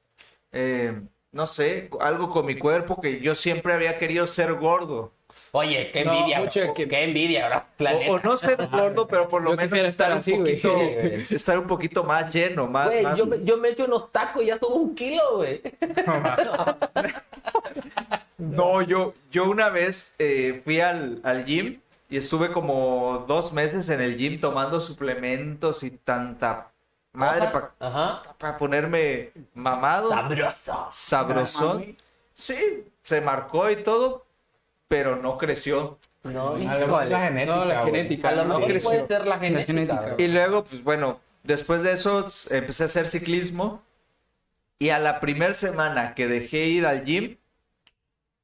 [0.52, 5.14] eh, no sé, algo con mi cuerpo que yo siempre había querido ser gordo.
[5.52, 6.74] Oye, qué No, envidia, mucho bro.
[6.74, 7.64] que- Qué envidia, bro.
[7.80, 10.70] La O, no ser gordo, pero por lo Yo menos estar, un poquito,
[11.32, 14.60] estar un poquito más lleno, más, yo, me- yo me echo unos tacos y ya
[14.60, 15.62] subo un kilo, güey.
[18.38, 23.88] No, yo, yo una vez eh, fui al, al gym y estuve como dos meses
[23.90, 26.72] en el gym tomando suplementos y tanta
[27.14, 27.50] madre
[28.38, 30.88] para ponerme mamado, Sabroso.
[30.92, 31.96] sabrosón.
[32.34, 34.26] Sí, se marcó y todo,
[34.88, 35.98] pero no creció.
[36.24, 37.10] No, híjole.
[37.10, 37.56] la genética.
[37.56, 38.30] No, la genética.
[38.30, 38.90] A lo no mejor creció.
[38.90, 40.16] puede ser la La genética.
[40.18, 43.82] Y luego, pues bueno, después de eso empecé a hacer ciclismo
[44.80, 47.38] y a la primera semana que dejé ir al gym,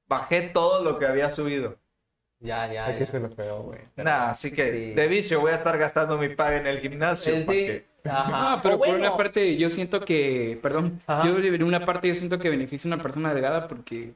[0.08, 1.78] bajé todo lo que había subido.
[2.40, 2.86] Ya, ya.
[2.86, 3.00] Hay ya.
[3.00, 3.80] que se lo feo, güey.
[3.96, 4.94] Nah, así que Sí.
[4.94, 7.34] de vicio voy a estar gastando mi paga en el gimnasio.
[7.36, 7.60] Eh, ¿pa' sí.
[7.60, 7.86] qué?
[8.10, 8.54] Ajá.
[8.54, 11.26] Ah, pero por una parte yo siento que, perdón, Ajá.
[11.26, 14.14] yo en una parte yo siento que beneficia a una persona delgada porque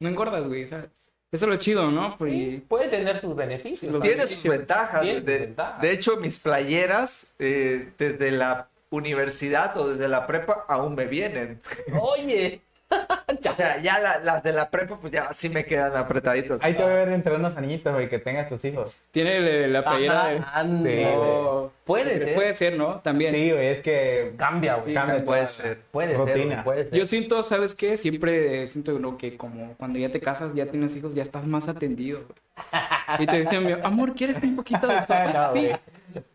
[0.00, 0.64] no engordas, güey.
[0.64, 0.86] o sea,
[1.30, 2.18] eso es lo chido, ¿no?
[2.18, 4.00] Porque puede tener sus beneficios.
[4.02, 5.00] Tiene sus ventajas.
[5.00, 5.80] Tiene de, ventajas.
[5.80, 11.60] de hecho, mis playeras eh, desde la universidad o desde la prepa aún me vienen.
[11.98, 12.60] Oye.
[13.50, 16.62] O sea, ya la- las de la prepa pues ya sí me quedan apretaditos.
[16.62, 18.94] Ahí te voy a ver entre unos añitos, güey, que tengas tus hijos.
[19.10, 20.26] tiene la playera
[20.64, 21.68] de...
[21.84, 22.34] Puede ser.
[22.34, 23.00] Puede ser, ¿no?
[23.00, 23.34] También.
[23.34, 24.94] Sí, güey, es que Cambia, güey.
[24.94, 25.78] cambia Puede toda ser.
[25.90, 26.54] Puede rutina.
[26.56, 26.88] ser, puede.
[26.96, 27.96] Yo siento, ¿sabes qué?
[27.96, 29.18] Siempre siento ¿no?
[29.18, 32.20] que como cuando ya te casas, ya tienes hijos, ya estás más atendido.
[32.20, 33.22] güey.
[33.24, 35.32] Y te dicen, amor, ¿quieres un poquito de sopa?
[35.32, 35.60] No, Sí.
[35.60, 35.76] güey.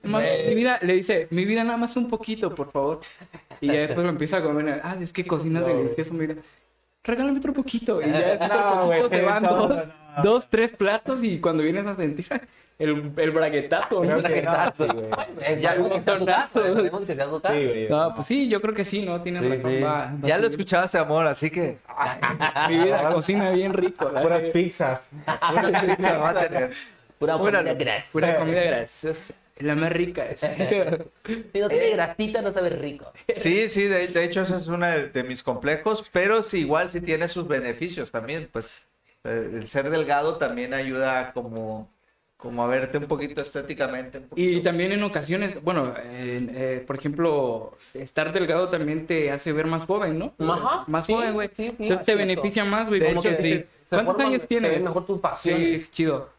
[0.03, 2.99] "Mamá, mi vida, le dice, mi vida nada más un poquito, por favor.
[3.61, 4.81] Y ya después lo empieza a comer.
[4.83, 5.75] Ah, es que cocinas güey.
[5.77, 6.41] delicioso, mi vida.
[7.03, 8.01] Regálame otro poquito.
[8.01, 9.69] Y ya después No, otro se sí, van no, dos,
[10.17, 10.23] no.
[10.23, 12.27] dos, tres platos y cuando vienes a sentir
[12.79, 15.61] el, el braguetazo, no, sí, güey.
[15.61, 16.61] Ya, casa, montonazo.
[16.61, 17.55] tenemos que sea tu casa.
[17.55, 17.89] Sí, güey.
[17.89, 19.21] No, pues sí, yo creo que sí, ¿no?
[19.21, 19.71] Tienes Sí, razón.
[19.71, 19.79] sí.
[19.81, 21.77] va- va- Ya lo escuchaste, amor, así que
[22.69, 24.09] Mi vida cocina bien rico.
[24.09, 25.09] Puras pizzas.
[25.51, 26.71] una pizza va a tener.
[27.17, 28.09] Pura comida grasa.
[28.11, 28.85] Pura comida
[29.59, 30.25] La más rica.
[30.29, 30.55] esa.
[31.53, 33.11] Si no tiene grasita, no sabe rico.
[33.35, 36.89] Sí, sí, de, de hecho ese es uno de, de mis complejos, pero sí, igual
[36.89, 38.87] sí tiene sus beneficios también, pues
[39.23, 41.89] eh, el ser delgado también ayuda como,
[42.37, 44.19] como a verte un poquito estéticamente.
[44.19, 49.51] un Y también en ocasiones, bueno, en, eh, por ejemplo, estar delgado también te hace
[49.53, 50.33] ver más joven, ¿no?
[50.39, 51.49] Ajá, Más sí, joven, güey.
[51.55, 52.17] sí, sí, Entonces te cierto.
[52.17, 53.01] beneficia más, güey.
[53.01, 53.65] Sí.
[53.89, 54.81] ¿Cuántos años tienes?
[54.81, 55.81] mejor tus Sí, facciones.
[55.81, 56.36] es chido.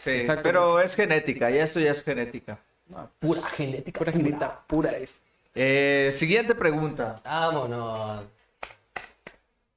[0.00, 0.42] Sí, exacto.
[0.42, 2.58] pero es genética, y eso ya es genética.
[3.18, 3.98] Pura genética.
[3.98, 4.90] Pura genita pura.
[4.92, 5.12] es.
[5.54, 7.20] Eh, siguiente pregunta.
[7.24, 8.24] Vámonos.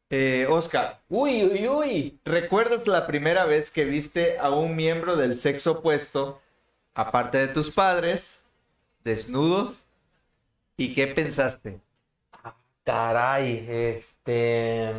[0.10, 2.20] Eh, Oscar, Uy, uy, uy.
[2.24, 6.40] ¿recuerdas la primera vez que viste a un miembro del sexo opuesto,
[6.94, 8.46] aparte de tus padres,
[9.04, 9.84] desnudos?
[10.78, 11.80] ¿Y qué pensaste?
[12.86, 14.94] Caray, este.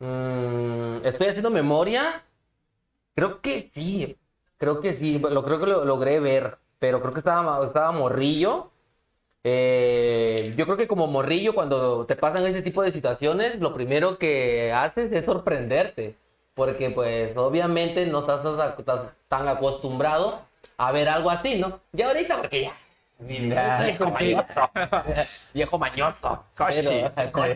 [0.00, 2.24] mm, estoy haciendo memoria.
[3.14, 4.16] Creo que sí.
[4.60, 5.18] Creo que sí.
[5.18, 6.58] Lo creo que lo logré ver.
[6.78, 8.70] Pero creo que estaba, estaba morrillo.
[9.42, 14.18] Eh, yo creo que como morrillo, cuando te pasan ese tipo de situaciones, lo primero
[14.18, 16.14] que haces es sorprenderte.
[16.54, 18.44] Porque, pues, obviamente no estás,
[18.78, 20.40] estás tan acostumbrado
[20.76, 21.80] a ver algo así, ¿no?
[21.92, 22.72] Ya ahorita, porque ya
[23.26, 23.82] Ya.
[23.84, 24.70] Viejo mañoso.
[25.54, 26.44] Viejo mañoso.
[26.76, 26.90] Pero-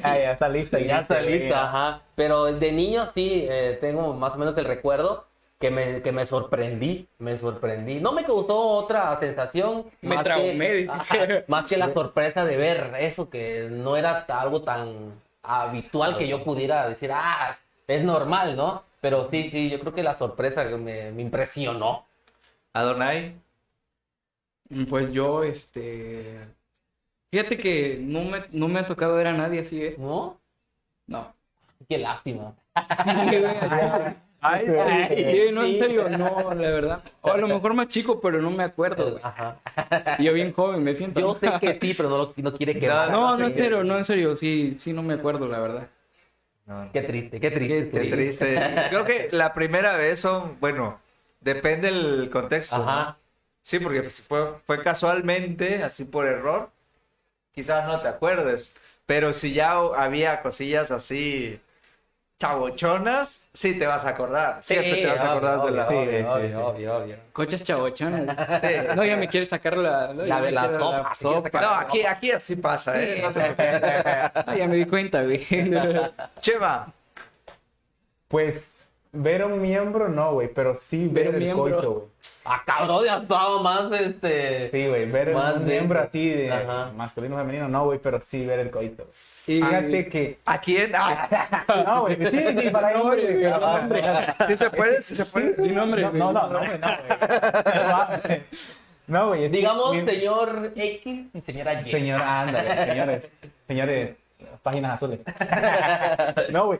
[0.08, 0.78] Ya, ya está listo.
[0.78, 1.64] ya está listo, ya.
[1.64, 2.00] ajá.
[2.14, 5.26] Pero de niño sí, eh, tengo más o menos el recuerdo
[5.64, 7.98] que me, que me sorprendí, me sorprendí.
[7.98, 9.86] No me causó otra sensación.
[10.02, 11.16] Me más traumé, que, ajá,
[11.48, 16.44] más que la sorpresa de ver eso, que no era algo tan habitual que yo
[16.44, 17.56] pudiera decir, ah,
[17.88, 18.82] es normal, ¿no?
[19.00, 22.04] Pero sí, sí, yo creo que la sorpresa que me, me impresionó.
[22.74, 23.34] Adonai.
[24.90, 26.40] Pues yo, este...
[27.30, 29.94] Fíjate que no me, no me ha tocado ver a nadie así, ¿eh?
[29.96, 30.38] ¿No?
[31.06, 31.34] No.
[31.88, 32.52] Qué lástima.
[33.30, 33.42] Sí.
[34.44, 34.66] Ay,
[35.46, 37.02] Sí, no, en serio, no, la verdad.
[37.22, 39.22] O a lo mejor más chico, pero no me acuerdo, güey.
[39.24, 39.56] Ajá.
[40.18, 41.20] Yo bien joven me siento.
[41.20, 43.96] Yo sé que sí, pero no, lo- no quiere que No, no, en serio, no,
[43.96, 45.88] en serio, sí, sí, no me acuerdo, la verdad.
[46.92, 47.90] Qué triste, qué triste.
[48.00, 48.54] Qué triste.
[48.90, 51.00] Creo que la primera vez son, bueno,
[51.40, 52.78] depende del contexto.
[52.78, 52.84] ¿no?
[52.84, 53.18] Ajá.
[53.62, 56.70] Sí, porque si fue, fue casualmente, así por error,
[57.52, 58.74] quizás no te acuerdes.
[59.06, 61.60] Pero si ya había cosillas así
[62.38, 64.58] chabochonas, sí te vas a acordar.
[64.62, 65.86] Siempre te vas a acordar de la...
[65.88, 66.54] obvio, Sí, obvio, sí, sí.
[66.54, 67.16] obvio, obvio.
[67.32, 68.36] Coches chavochones.
[68.60, 68.68] Sí.
[68.96, 70.12] No, ya me quiere sacar la...
[70.12, 73.16] no, La de la sopa, sí, sacar- No, aquí, aquí así pasa, ¿eh?
[73.16, 73.22] Sí.
[73.22, 74.04] No te preocupes.
[74.46, 75.46] Ah, ya me di cuenta, güey.
[76.40, 76.92] Cheva,
[78.28, 78.73] Pues,
[79.14, 82.04] ver un miembro no, güey, pero sí ver, Ver un el coito, güey.
[82.46, 84.70] Ah, cabrón, ya estaba más este.
[84.70, 86.92] Sí, güey, ver Más un de- miembro así de Ajá.
[86.94, 89.04] masculino femenino no, güey, pero sí ver el coito.
[89.46, 90.38] Y- Fíjate que...
[90.44, 90.92] ¿a quién?
[90.94, 94.02] Ah, No, güey, sí, sí, para ahí, Nombre, güey, nombre.
[94.46, 95.00] ¿Sí se puede?
[95.02, 95.54] ¿Sí se puede?
[95.54, 96.88] Di nombre, No, no, no, no, güey, no,
[98.26, 98.42] güey.
[99.06, 101.90] No, güey, Digamos, señor X y señora Y.
[101.90, 103.28] Señor, ándale, señores,
[103.66, 104.16] señores,
[104.62, 105.20] páginas azules.
[106.50, 106.78] No, güey,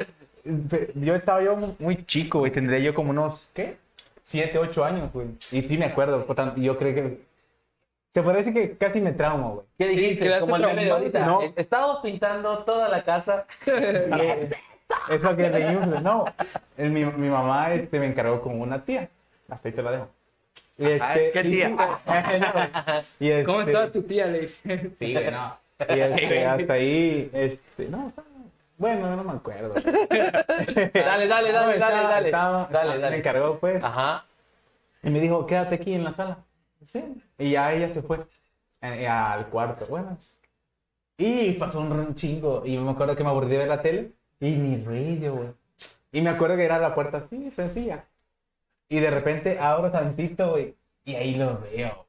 [0.94, 3.76] yo estaba yo mu- muy chico, güey, tendría yo como unos, ¿qué?
[4.22, 5.28] Siete, ocho años, güey.
[5.52, 7.20] Y sí me acuerdo, por tanto, yo creo que...
[8.12, 9.66] Se decir que casi me traumo, güey.
[9.76, 10.20] ¿Qué dijiste?
[10.24, 11.26] quedaste Como el meme de ahorita.
[11.26, 11.42] No.
[11.42, 13.46] Eh, Estábamos pintando toda la casa.
[13.66, 14.50] Eh,
[15.10, 16.24] Eso que le no.
[16.76, 19.08] El- mi, mi mamá este, me encargó con una tía.
[19.48, 20.08] Hasta ahí te la dejo.
[20.78, 21.68] Y este, ¿qué y- tía?
[21.70, 21.98] No,
[23.18, 24.48] y este- ¿Cómo estaba tu tía, Le?
[24.96, 25.56] Sí, güey, no.
[25.88, 28.28] Y este, hasta ahí, este, no, estaba-
[28.78, 29.74] bueno, no me acuerdo.
[29.74, 32.26] Dale, dale, dale, No, dale, estaba- dale.
[32.28, 33.16] estaba- Dale, Me dale.
[33.18, 34.24] encargó, pues, Ajá.
[35.02, 36.38] y me dijo, quédate aquí en la sala.
[36.86, 37.02] Sí.
[37.38, 38.20] Y ya ella se fue
[38.82, 40.18] eh, al cuarto, bueno.
[41.16, 44.10] Y pasó un, un chingo, y me acuerdo que me aburrí de ver la tele,
[44.40, 45.48] y ni ruido, güey.
[46.12, 48.04] Y me acuerdo que era la puerta así, sencilla.
[48.88, 52.04] Y de repente abro tantito, güey, y ahí lo veo.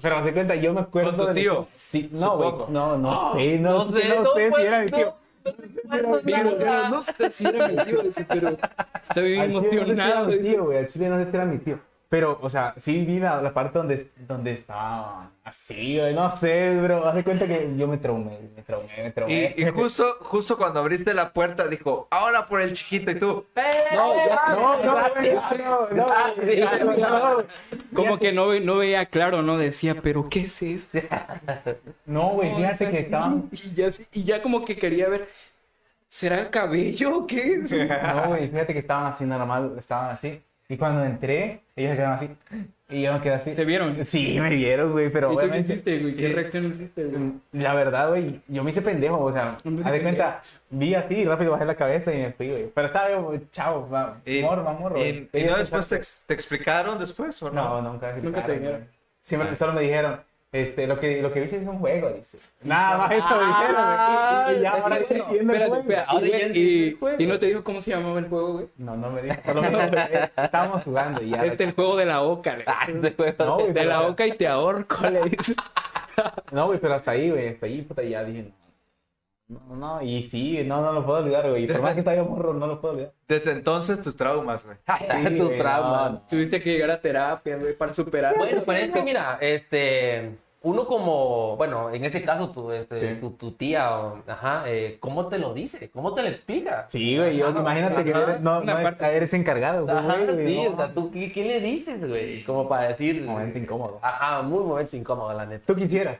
[0.00, 1.66] Pero me cuenta, yo me acuerdo ¿Con tu de- tío?
[1.70, 4.80] Sí, no, güey, no, no sé, no, No sé, sé, no no, sé si era
[4.80, 4.96] mi no.
[4.96, 5.14] tío.
[5.90, 8.56] Pero Pero, pero no sé si era mi tío, dice, pero
[9.02, 10.38] está bien Al chile no sé si era emocionado.
[10.40, 10.78] tío, güey.
[10.78, 11.80] Al chile no sé si era mi tío.
[12.10, 16.14] Pero, o sea, sí vi la, la parte donde, donde estaba así, güey.
[16.14, 17.04] No sé, bro.
[17.06, 19.54] Haz de cuenta que yo me traumé, me traumé, me traumé.
[19.56, 23.44] Y, y justo, justo cuando abriste la puerta dijo, ahora por el chiquito y tú,
[23.56, 23.62] ¡eh!
[23.94, 24.94] No, ya- No, no,
[25.92, 27.44] no, no, no.
[27.94, 29.58] Como que no, ve- no veía claro, ¿no?
[29.58, 30.98] Decía, pero ¿qué es eso?
[32.06, 33.50] No, güey, fíjate que estaban.
[33.52, 35.28] Y ya, y ya como que quería ver,
[36.08, 37.58] ¿será el cabello o qué?
[38.14, 40.42] No, güey, fíjate que estaban así normal, estaban así.
[40.68, 42.30] Y cuando entré, ellos se quedaron así.
[42.90, 43.54] Y yo me quedé así.
[43.54, 44.04] ¿Te vieron?
[44.04, 46.14] Sí, me vieron, güey, pero ¿Y tú qué hiciste, güey?
[46.16, 47.32] ¿Qué reacción hiciste, güey?
[47.52, 51.24] La verdad, güey, yo me hice pendejo, o sea, ¿Dónde haz de cuenta, vi así
[51.24, 52.66] rápido bajé la cabeza y me fui, güey.
[52.74, 54.98] Pero estaba yo, chavo, va, Y, morro, va, morro.
[55.04, 57.80] y- no después te, te explicaron después o no?
[57.80, 58.14] No, nunca.
[58.22, 58.88] Nunca te dijeron.
[59.20, 62.38] Siempre, solo me dijeron, este, lo que, lo que viste es un juego, dice.
[62.62, 64.56] Nada más esto Ah, dijeron, güey.
[64.56, 65.76] Y, y ya ahora bueno, entiendo el juego.
[65.76, 67.16] espera, Ahora y, ya y- entiendes el juego.
[67.22, 68.66] y no te dijo cómo se llamaba el juego, güey.
[68.78, 69.82] No, no me dijo, solo me dijo,
[70.36, 71.44] estábamos jugando y ya.
[71.44, 72.64] Este es el juego de la boca, le.
[72.66, 75.56] Ah, este juego No, de- güey, De la boca y te ahorco, le dices.
[76.50, 78.50] No, güey, pero hasta ahí, güey, hasta ahí, puta, ya dije,
[79.48, 79.60] no.
[79.68, 81.66] No, no, y sí, no, no lo puedo olvidar, güey.
[81.66, 83.12] Por más que estaba yo morro, no lo puedo olvidar.
[83.26, 84.76] Desde entonces tus traumas, güey.
[84.98, 85.92] Sí, tus traumas.
[85.92, 86.22] no, no.
[86.28, 88.34] Tuviste que llegar a terapia, güey, para superar.
[88.36, 93.20] Bueno, pero es que mira, este, uno como, bueno, en ese caso tu, este, Sí.
[93.20, 95.88] tu, tu tía, o- ajá, eh, ¿cómo te lo dice?
[95.90, 96.84] ¿Cómo te lo explica?
[96.88, 99.06] Sí, güey, yo, Ajá, imagínate que eres, no, no parte.
[99.06, 100.72] es- eres encargado, güey, Ajá, güey, sí, no.
[100.72, 102.44] o sea, ¿tú qué, qué le dices, güey?
[102.44, 103.22] Como para decir...
[103.24, 103.98] Momento incómodo.
[104.02, 105.64] Ajá, muy momento incómodo, la neta.
[105.66, 106.18] Tú quisieras.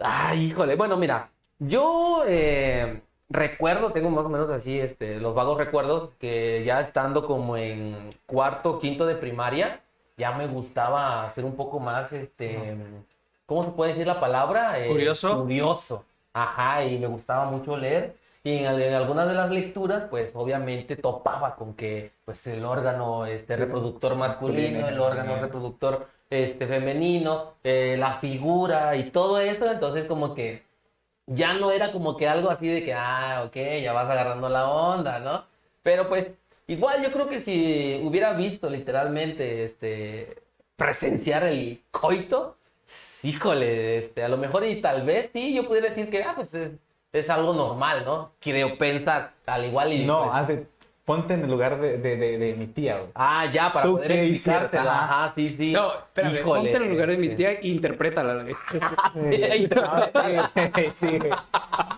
[0.00, 0.76] Ay, híjole.
[0.76, 1.28] Bueno, mira,
[1.60, 7.26] yo eh, recuerdo, tengo más o menos así, este, los vagos recuerdos que ya estando
[7.26, 9.80] como en cuarto, quinto de primaria,
[10.16, 12.76] ya me gustaba ser un poco más, este,
[13.46, 14.84] ¿cómo se puede decir la palabra?
[14.84, 15.42] Eh, ¿Curioso?
[15.42, 16.04] Curioso.
[16.32, 18.16] Ajá, y me gustaba mucho leer.
[18.42, 23.26] Y en, en algunas de las lecturas, pues obviamente topaba con que pues el órgano
[23.26, 30.06] este, reproductor masculino, el órgano reproductor este, femenino, eh, la figura y todo eso, entonces
[30.06, 30.62] como que
[31.30, 34.68] ya no era como que algo así de que, ah, ok, ya vas agarrando la
[34.68, 35.44] onda, ¿no?
[35.82, 36.26] Pero pues
[36.66, 40.42] igual yo creo que si hubiera visto literalmente este,
[40.74, 42.56] presenciar el coito,
[43.22, 46.52] híjole, este, a lo mejor y tal vez sí, yo pudiera decir que, ah, pues
[46.54, 46.72] es,
[47.12, 48.32] es algo normal, ¿no?
[48.40, 50.04] Quiero pensar, al igual y...
[50.04, 50.66] No, pues, hace,
[51.04, 53.08] ponte en el lugar de, de, de, de mi tía, güey.
[53.14, 54.72] Ah, ya, para ¿Tú poder qué hicieras?
[54.74, 55.04] Ajá.
[55.04, 55.72] Ajá, sí, sí.
[55.72, 58.56] No, espérame, Híjole, ponte en el lugar de mi tía e interprétala vez.
[60.94, 61.30] sí, güey.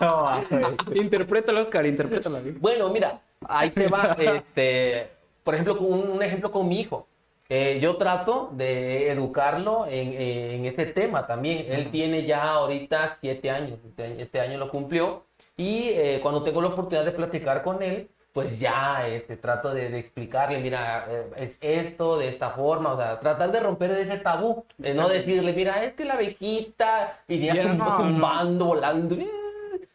[0.01, 1.01] No, güey.
[1.01, 2.41] interprétala, Oscar, interprétala.
[2.41, 2.53] güey.
[2.53, 5.09] Bueno, mira, ahí te va, este,
[5.45, 7.07] por ejemplo, un, un ejemplo con mi hijo.
[7.49, 11.67] Eh, yo trato de educarlo en, en ese tema también.
[11.71, 15.27] Él tiene ya ahorita siete años, este año, este año lo cumplió.
[15.57, 19.91] Y eh, cuando tengo la oportunidad de platicar con él, pues ya este, trato de,
[19.91, 24.17] de explicarle, mira, eh, es esto, de esta forma, o sea, tratar de romper ese
[24.19, 27.97] tabú, de no decirle, mira, es que la abejita iría no, no.
[27.97, 29.17] zumbando, volando.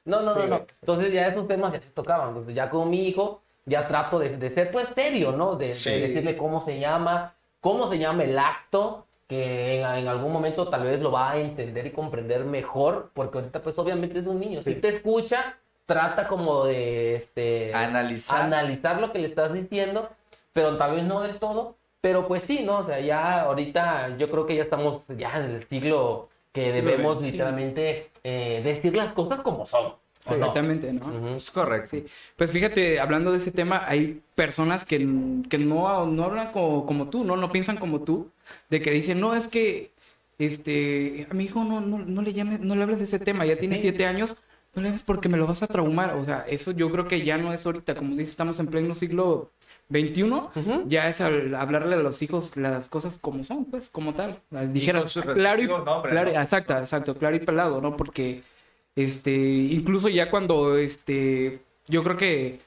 [0.05, 0.57] No, no, no, Sí, no.
[0.57, 0.67] güey.
[0.81, 2.29] Entonces ya esos temas ya se tocaban.
[2.29, 5.55] Entonces ya con mi hijo ya trato de, de ser pues serio, ¿no?
[5.55, 5.89] De, de Sí.
[5.91, 10.83] decirle cómo se llama, cómo se llama el acto, que en, en algún momento tal
[10.83, 14.61] vez lo va a entender y comprender mejor, porque ahorita pues obviamente es un niño.
[14.61, 14.79] Si Sí.
[14.79, 18.43] te escucha, trata como de este, Analizar.
[18.43, 20.09] analizar lo que le estás diciendo,
[20.53, 21.75] pero tal vez no del todo.
[21.99, 22.79] Pero pues sí, ¿no?
[22.79, 27.21] O sea, ya ahorita yo creo que ya estamos ya en el siglo que debemos
[27.21, 29.93] literalmente eh, decir las cosas como son.
[30.29, 31.35] Exactamente, ¿no?
[31.35, 31.89] Es correcto.
[31.91, 32.05] Sí.
[32.35, 34.97] Pues fíjate, hablando de ese tema, hay personas que,
[35.49, 37.35] que no, no hablan como, como tú, ¿no?
[37.37, 38.29] No piensan como tú,
[38.69, 39.91] de que dicen, no, es que
[40.37, 43.45] este, a mi hijo no, no, no le llames, no le hables de ese tema,
[43.45, 44.35] ya tiene siete años,
[44.77, 46.15] no le hables porque me lo vas a traumar.
[46.15, 48.95] O sea, eso yo creo que ya no es ahorita, como dices, estamos en pleno
[48.95, 49.51] siglo
[49.89, 50.83] XXI, Ujú.
[50.87, 54.41] ya es al- hablarle a los hijos las cosas como son, pues, como tal.
[54.73, 56.41] Dijeras, claro y, nombre, claro, ¿no?
[56.41, 57.97] exacto, exacto, claro y pelado, ¿no?
[57.97, 58.43] Porque,
[58.95, 62.59] este, incluso ya cuando, este, yo creo que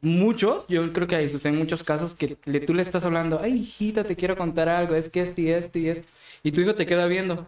[0.00, 3.54] muchos, yo creo que hay suceden muchos casos que le, tú le estás hablando, ay,
[3.60, 6.08] hijita, te quiero contar algo, es que esto y esto y esto,
[6.42, 7.46] y tu hijo te queda viendo.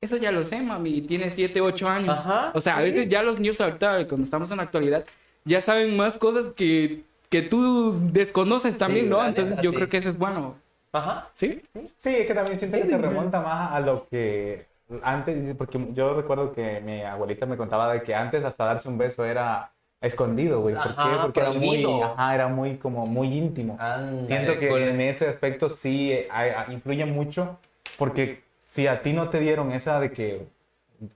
[0.00, 2.08] Eso ya lo sé, mami, y tiene 7, 8 años.
[2.18, 5.04] Ajá, o sea, a veces ya los niños ahorita, cuando estamos en la actualidad,
[5.44, 9.24] ya saben más cosas que, que tú desconoces también, Sí, ¿no?
[9.24, 9.76] Entonces yo sí.
[9.76, 10.56] creo que eso es bueno,
[10.92, 11.28] Ajá.
[11.34, 11.60] ¿sí?
[11.98, 14.66] Sí, es que también siento que se remonta más a lo que
[15.02, 18.96] antes, porque yo recuerdo que mi abuelita me contaba de que antes hasta darse un
[18.96, 20.76] beso era escondido, güey.
[20.76, 21.18] ¿Por Ajá, qué?
[21.22, 23.76] Porque era muy, ajá, era muy como muy íntimo.
[23.78, 24.24] Ándale.
[24.24, 27.58] Siento que con- en ese aspecto sí eh, hay- influye mucho,
[27.98, 30.46] porque si a ti no te dieron esa de que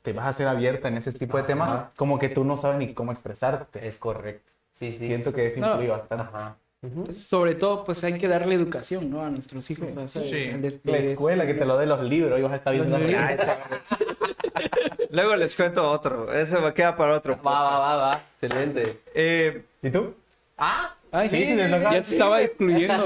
[0.03, 1.90] te vas a hacer abierta en ese tipo de temas, Ajá.
[1.97, 3.87] como que tú no sabes ni cómo expresarte.
[3.87, 4.53] Es correcto.
[4.73, 5.07] Sí, sí.
[5.07, 5.71] Siento que eso No.
[5.73, 6.25] influye bastante.
[6.25, 6.57] Ajá.
[6.83, 9.25] Entonces, sobre todo, pues hay que darle educación, ¿no?
[9.25, 9.88] A nuestros hijos.
[9.97, 10.51] o sea, Sí.
[10.85, 12.99] La escuela que te lo dé los libros y vas a estar viendo.
[15.11, 16.33] Luego les cuento otro.
[16.33, 17.37] Eso me queda para otro.
[17.40, 18.21] Va, va, va, va.
[18.40, 18.99] Excelente.
[19.14, 20.14] Eh, ¿Y tú?
[20.59, 23.05] Ah, Ay, Sí, sí, sí, ya te estaba excluyendo.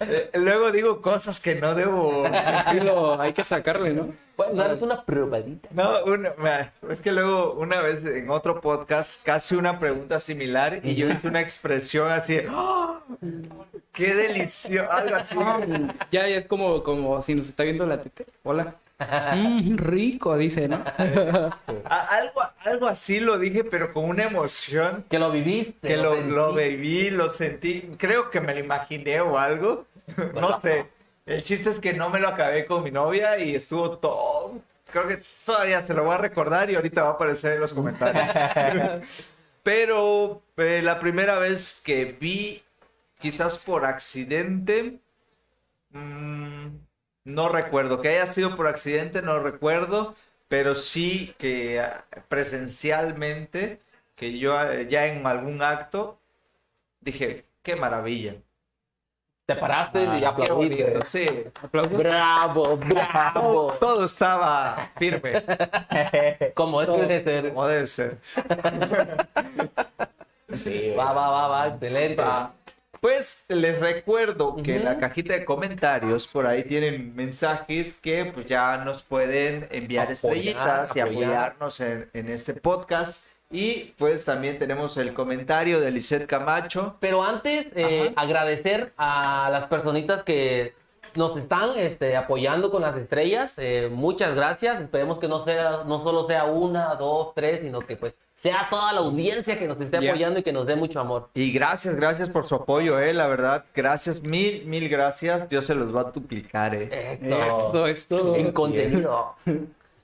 [0.00, 2.24] Eh, luego digo cosas que no debo.
[3.20, 4.12] Hay que sacarle, ¿no?
[4.36, 5.68] bueno, darles una probadita.
[5.72, 10.94] No, una- es que luego una vez en otro podcast casi una pregunta similar y
[10.94, 13.00] yo hice una expresión así, ¡Ah!
[13.92, 14.90] ¡qué delicioso!
[14.92, 15.34] Algo así.
[16.10, 18.26] Ya, ya es como, como si nos está viendo la tete.
[18.42, 18.74] Hola.
[18.98, 20.82] Mm, rico, dice, ¿no?
[21.84, 25.86] Algo, algo así lo dije, pero con una emoción Que lo viviste.
[25.86, 29.86] que lo, lo viví, lo sentí, creo que me lo imaginé o algo,
[30.34, 30.86] no sé.
[31.26, 35.06] El chiste es que no me lo acabé con mi novia y estuvo todo, creo
[35.08, 39.04] que todavía se lo voy a recordar y ahorita va a aparecer en los comentarios.
[39.62, 42.62] Pero eh, la primera vez que vi,
[43.20, 45.00] quizás por accidente,
[45.90, 46.66] mm,
[47.26, 50.14] no recuerdo, que haya sido por accidente, no recuerdo,
[50.48, 53.80] pero sí que ah, presencialmente,
[54.14, 56.18] que yo ah, ya en algún acto
[57.00, 58.36] dije, qué maravilla.
[59.46, 60.98] Te paraste y Ah, Qué aplaudiste.
[61.04, 61.28] sí.
[61.62, 61.96] Aplausos.
[61.98, 63.72] Bravo, Todo, bravo.
[63.78, 65.44] todo estaba firme,
[66.54, 67.48] Como debe de ser.
[67.54, 68.18] como debe ser.
[70.52, 71.66] Sí, va, va, va, va.
[71.68, 72.22] Excelente.
[73.06, 78.46] Pues les recuerdo que en la cajita de comentarios por ahí tienen mensajes que pues
[78.46, 81.22] ya nos pueden enviar Apoyar, estrellitas y apoyar.
[81.22, 83.24] apoyarnos en, en este podcast.
[83.48, 86.96] Y pues también tenemos el comentario de Lisette Camacho.
[86.98, 90.74] Pero antes, eh, agradecer a las personitas que
[91.14, 93.54] nos están este, apoyando con las estrellas.
[93.58, 94.80] eh, muchas gracias.
[94.82, 98.92] Esperemos que no sea, no solo sea una, dos, tres, sino que pues sea toda
[98.92, 100.10] la audiencia que nos esté Ya.
[100.10, 101.28] apoyando y que nos dé mucho amor.
[101.34, 103.64] Y gracias, gracias por su apoyo, eh, la verdad.
[103.74, 105.48] Gracias, mil, mil gracias.
[105.48, 107.18] Dios se los va a duplicar, eh.
[107.20, 108.36] Esto, Todo esto.
[108.36, 109.34] en contenido.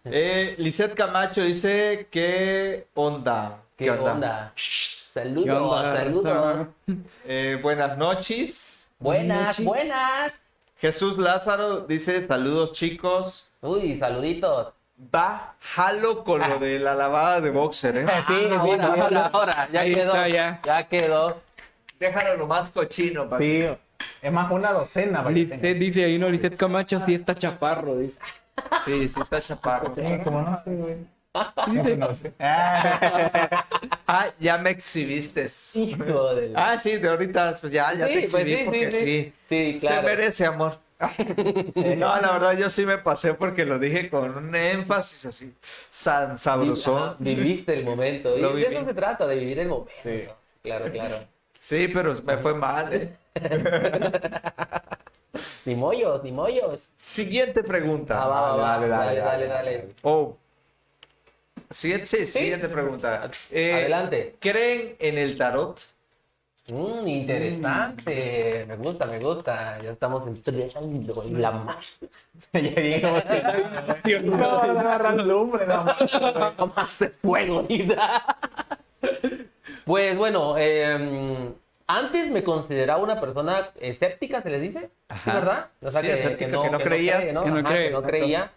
[0.05, 3.59] eh Lisette Camacho dice, ¿qué onda?
[3.76, 4.53] ¿Qué, onda?
[4.57, 6.66] Saludos, ¿Qué onda, saludos.
[7.26, 8.91] Eh, buenas noches.
[8.99, 9.64] Buenas, Noches.
[9.64, 10.33] buenas.
[10.78, 13.51] Jesús Lázaro dice, saludos chicos.
[13.61, 14.72] Uy, saluditos.
[15.15, 18.07] Va, jalo con lo de la lavada de boxer, eh.
[18.27, 20.07] Sí, sí, Ah, ahora, sí, ahora, ahora, ya Ahí quedó.
[20.13, 20.61] está, ya.
[20.63, 21.41] ya quedó.
[21.99, 23.65] Déjalo lo más cochino, pa' Sí,
[24.23, 25.19] es más una docena.
[25.23, 25.79] para que Lisette tenga.
[25.79, 27.97] dice ahí, no, Lisette Camacho sí está chaparro.
[27.99, 28.15] Dice.
[28.85, 29.93] Sí, sí está chaparro.
[29.95, 30.97] Sí, como no sé, güey.
[31.97, 32.33] No sé.
[32.39, 33.65] Ah,
[34.07, 35.47] Ah, ya me exhibiste.
[35.75, 38.65] Hijo de la- Ah, sí, de ahorita, pues ya, ya Sí, te pues exhibí sí,
[38.65, 39.33] porque sí, sí.
[39.49, 39.73] sí.
[39.73, 40.03] Sí, Se claro.
[40.03, 40.79] merece amor.
[41.75, 46.39] No, la verdad yo sí me pasé porque lo dije con un énfasis así, san
[46.39, 47.17] sabrosón.
[47.19, 48.37] Viviste el momento.
[48.37, 49.93] Y de eso se trata, de vivir el momento.
[50.03, 50.25] Sí.
[50.63, 51.19] Claro, claro.
[51.59, 52.93] Sí, pero me fue mal.
[52.93, 53.17] ¿eh?
[55.65, 56.89] Ni mollos, ni mollos.
[56.97, 58.23] Siguiente pregunta.
[58.23, 58.69] Ah, va, va, va.
[58.79, 59.89] dale, Dale, dale, dale, dale.
[60.03, 60.37] Oh.
[61.71, 63.31] Siguiente, sí, siguiente pregunta.
[63.51, 64.37] Eh, Adelante.
[64.41, 65.81] ¿Creen en el tarot?
[66.71, 68.65] Mm, interesante.
[68.69, 69.83] Me gusta, me gusta.
[69.83, 71.85] Ya estamos en la más.
[72.53, 73.25] ya llegamos.
[76.57, 76.67] No.
[76.77, 77.67] más de fuego.
[79.85, 81.53] Pues bueno, eh,
[81.89, 84.91] antes me consideraba una persona escéptica, ¿se les dice?
[85.25, 85.31] Sí.
[85.31, 85.67] ¿verdad?
[85.83, 87.45] O Sí, escéptica, que no creías, ¿no?
[87.45, 88.51] que no creía.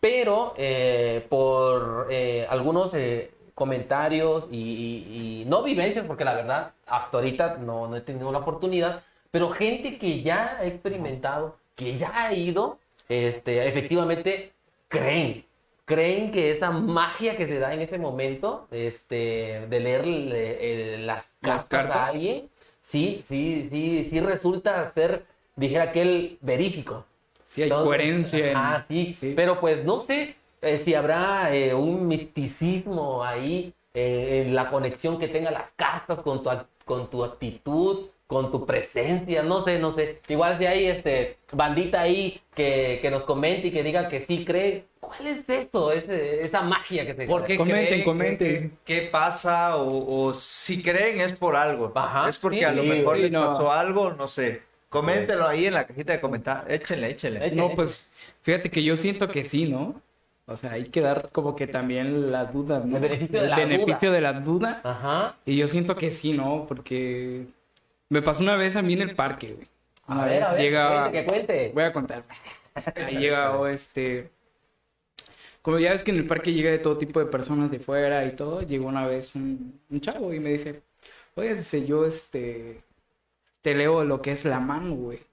[0.00, 6.72] Pero eh, por eh, algunos eh, comentarios y, y- y no vivencias, porque la verdad,
[6.86, 11.98] hasta ahorita no, no he tenido la oportunidad, pero gente que ya ha experimentado, que
[11.98, 12.78] ya ha ido,
[13.08, 14.52] este, efectivamente
[14.88, 15.44] creen,
[15.84, 20.06] creen que esa magia que se da en ese momento, este, de leer
[21.00, 22.14] las, Las cartas, a cartas.
[22.14, 22.48] alguien,
[22.80, 25.24] sí, sí, sí, sí resulta ser,
[25.56, 27.04] dijera aquel, verífico.
[27.46, 28.50] Sí, hay Entonces, coherencia.
[28.50, 29.32] en- Ah, sí, sí.
[29.34, 35.18] Pero pues no sé eh, si habrá eh, un misticismo ahí eh, en la conexión
[35.18, 39.78] que tengan las cartas con tu, ac- con tu actitud, con tu presencia, no sé,
[39.78, 40.20] no sé.
[40.28, 44.44] Igual si hay este bandita ahí que, que nos comente y que diga que sí
[44.44, 45.92] cree, ¿cuál es esto?
[45.92, 48.78] Ese- esa magia que se ¿Por qué Comenten, comenten.
[48.84, 49.76] ¿Qué, pasa?
[49.76, 51.92] O, o si creen es por algo.
[51.94, 53.40] Ajá, es porque sí, a lo sí, mejor sí, les no.
[53.52, 54.62] pasó algo, no sé.
[54.90, 56.70] Coméntelo ahí en la cajita de comentarios.
[56.70, 57.46] Échenle, échenle.
[57.46, 57.62] Échenle.
[57.62, 58.10] No, pues
[58.42, 60.00] fíjate que yo siento que sí, ¿no?
[60.48, 62.96] O sea, hay que dar como que también la duda, ¿no?
[62.96, 64.80] El beneficio de la beneficio de la duda.
[64.82, 65.36] Ajá.
[65.44, 66.64] Y yo siento que sí, ¿no?
[66.66, 67.46] Porque
[68.08, 69.68] me pasó una vez a mí en el parque, güey.
[70.08, 71.00] Una A ver, a ver, llega...
[71.02, 71.70] cuente, que cuente.
[71.74, 72.24] Voy a contar.
[72.96, 74.30] Ahí llega o este...
[75.60, 78.24] Como ya ves que en el parque llega de todo tipo de personas de fuera
[78.24, 80.80] y todo, llegó una vez un, un chavo y me dice,
[81.34, 82.82] oye, dice, yo este...
[83.60, 85.27] Te leo lo que es la mano, güey.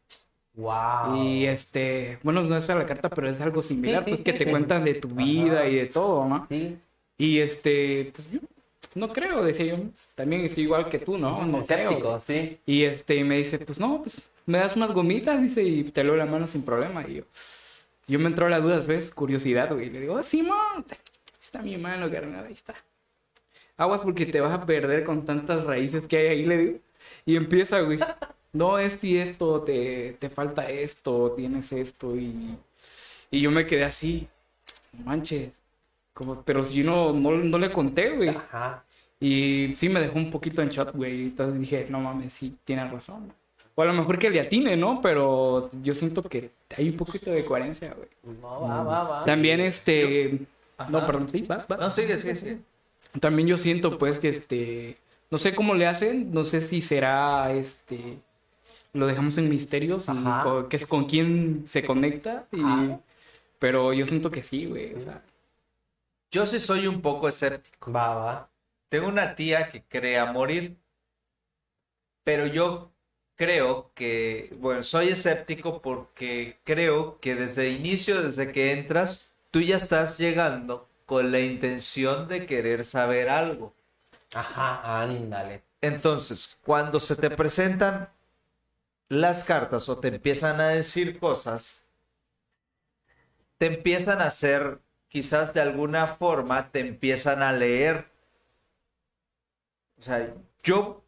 [0.55, 1.17] Wow.
[1.17, 4.23] Y este, bueno, no es a la carta, pero es algo similar, Sí, sí, pues
[4.23, 5.67] que sí, te cuentan de tu vida Ajá.
[5.67, 6.47] y de todo, ¿no?
[6.49, 6.77] Sí.
[7.17, 8.39] Y este, pues yo
[8.95, 9.77] no creo, decía yo,
[10.15, 11.45] también estoy igual que tú, ¿no?
[11.45, 12.21] No creo.
[12.25, 12.57] Sí.
[12.65, 16.15] Y este, me dice, pues no, pues me das unas gomitas, dice, y te leo
[16.15, 17.05] la mano sin problema.
[17.07, 17.23] Y yo,
[18.07, 19.11] yo me entró la duda, ¿ves?
[19.11, 19.87] Curiosidad, güey.
[19.87, 20.85] Y le digo, oh, Simón,
[21.41, 22.75] está mi mano, carnal, ahí está.
[23.77, 26.79] Aguas porque te vas a perder con tantas raíces que hay ahí, le digo.
[27.25, 27.99] Y empieza, güey.
[28.55, 32.15] No, esto y esto, te, te falta esto, tienes esto.
[32.15, 32.57] Y,
[33.29, 34.29] y yo me quedé así,
[34.93, 35.51] no manches.
[36.13, 38.29] Como, pero si yo no, no, no le conté, güey.
[38.29, 38.85] Ajá.
[39.19, 41.23] Y sí me dejó un poquito en shot, güey.
[41.23, 43.33] Entonces dije, no mames, sí, tienes razón.
[43.75, 45.01] O a lo mejor que le atine, ¿no?
[45.01, 48.07] Pero yo siento que hay un poquito de coherencia, güey.
[48.41, 49.25] No, va, va, va.
[49.25, 50.39] También este...
[50.87, 51.77] No, perdón, sí, vas, vas.
[51.77, 52.59] No, sigue, sigue, sigue.
[53.19, 54.97] También yo siento, pues, que este...
[55.29, 58.19] No sé cómo le hacen, no sé si será, este...
[58.95, 60.43] Lo dejamos en misterios, y Ajá.
[60.43, 62.47] co- que es con quién se conecta.
[62.51, 62.61] Y...
[62.61, 62.99] Ajá.
[63.59, 64.93] Pero yo siento que sí, güey.
[64.95, 65.23] O sea,
[66.31, 67.91] Yo sí soy un poco escéptico.
[67.91, 68.49] Va, va.
[68.89, 70.77] Tengo una tía que cree a morir,
[72.23, 72.91] pero yo
[73.35, 79.61] creo que, bueno, soy escéptico porque creo que desde el inicio, desde que entras, tú
[79.61, 83.73] ya estás llegando con la intención de querer saber algo.
[84.33, 85.63] Ajá, ándale.
[85.81, 88.09] Entonces, cuando se te presentan
[89.09, 91.85] las cartas o te empiezan a decir cosas,
[93.57, 94.79] te empiezan a hacer,
[95.09, 98.05] quizás de alguna forma, te empiezan a leer.
[99.99, 100.33] O sea,
[100.63, 101.03] yo,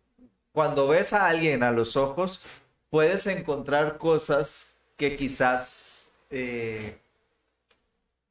[0.52, 2.44] cuando ves a alguien a los ojos,
[2.90, 7.00] puedes encontrar cosas que quizás eh,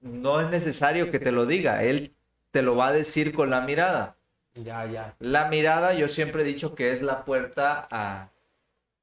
[0.01, 2.14] no es necesario que te lo diga, él
[2.51, 4.17] te lo va a decir con la mirada.
[4.55, 5.14] Ya, ya.
[5.19, 8.31] La mirada yo siempre he dicho que es la puerta a,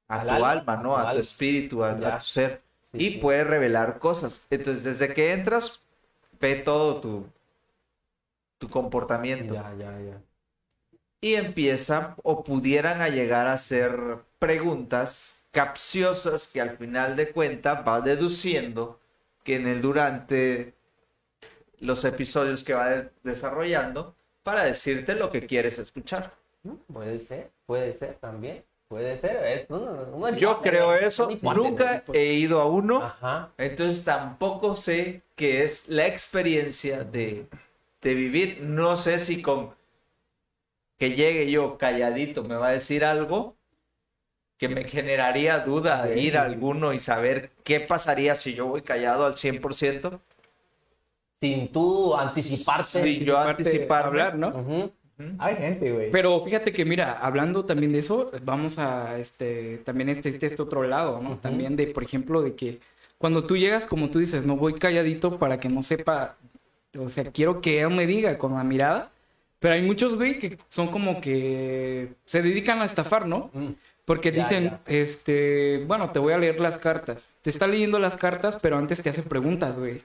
[0.08, 0.96] a Al tu alma, ¿no?
[0.96, 2.62] A tu espíritu, a, tu ser.
[2.82, 3.18] Sí, y sí.
[3.18, 4.46] puede revelar cosas.
[4.50, 5.82] Entonces, desde que entras,
[6.40, 7.26] ve todo tu,
[8.58, 9.54] tu comportamiento.
[9.54, 10.22] Ya, ya, ya.
[11.20, 17.86] Y empiezan o pudieran a llegar a hacer preguntas capciosas que al final de cuentas
[17.86, 19.00] va deduciendo
[19.42, 20.74] que en el durante
[21.80, 26.32] los episodios que va de- desarrollando para decirte lo que quieres escuchar.
[26.92, 28.64] Puede ser, puede ser también.
[28.94, 29.44] Puede ser.
[29.44, 33.50] Es una- una Yo creo eso, nunca he ido a uno, Ajá.
[33.58, 37.48] entonces tampoco sé qué es la experiencia de,
[38.00, 38.60] de vivir.
[38.62, 39.74] No sé si con
[40.96, 43.56] que llegue yo calladito me va a decir algo
[44.56, 48.82] que me generaría duda de ir a alguno y saber qué pasaría si yo voy
[48.82, 50.20] callado al 100%.
[51.40, 53.02] Sin tú anticiparte.
[53.02, 54.22] Sí, yo Aparte, anticiparme.
[54.22, 54.48] hablar, ¿no?
[54.50, 54.92] Ujú.
[55.38, 56.10] Hay gente, güey.
[56.10, 60.62] Pero fíjate que, mira, hablando también de eso, vamos a este también este, este, este
[60.62, 61.38] otro lado, ¿no?
[61.38, 62.80] También de, por ejemplo, de que
[63.18, 66.36] cuando tú llegas, como tú dices, no voy calladito para que no sepa,
[66.98, 69.10] o sea, quiero que él me diga con la mirada,
[69.60, 73.50] pero hay muchos, güey, que son como que se dedican a estafar, ¿no?
[73.54, 73.68] Mm.
[74.04, 74.80] Porque Ya, dicen, ya.
[74.86, 77.34] este, bueno, te voy a leer las cartas.
[77.40, 80.02] Te está leyendo las cartas, pero antes te hace preguntas, güey.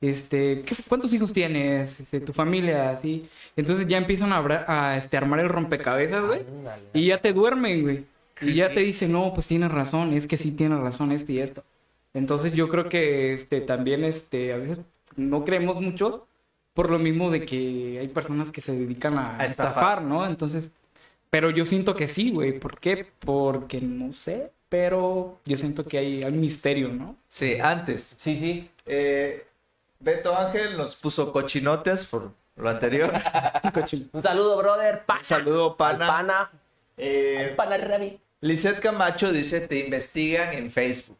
[0.00, 2.00] Este, ¿qué- ¿cuántos hijos tienes?
[2.00, 3.28] Este, tu familia, así.
[3.56, 6.40] Entonces ya empiezan a, abra- a este, armar el rompecabezas, güey.
[6.94, 8.04] Y ya te duermen, güey.
[8.40, 11.40] Y ya te dicen, no, pues tienes razón, es que sí tienes razón esto y
[11.40, 11.62] esto.
[12.14, 14.80] Entonces yo creo que este también este a veces
[15.16, 16.22] no creemos muchos
[16.72, 20.00] por lo mismo de que hay personas que se dedican a, A estafar.
[20.02, 20.26] ¿no?
[20.26, 20.70] Entonces,
[21.28, 22.58] pero yo siento que sí, güey.
[22.58, 23.06] ¿Por qué?
[23.20, 27.16] Porque no sé, pero yo siento que hay, hay misterio, ¿no?
[27.28, 28.14] Sí, antes.
[28.18, 28.70] Sí, sí.
[28.86, 29.44] Eh,
[30.00, 33.12] Beto Ángel nos puso cochinotes por lo anterior.
[34.12, 35.02] Un saludo, brother.
[35.04, 35.20] Pana.
[35.20, 36.04] Un saludo, pana.
[36.06, 36.50] Al pana.
[36.96, 38.20] Eh, Al pana Rabbit.
[38.40, 41.18] Lizeth Camacho dice, te investigan en Facebook.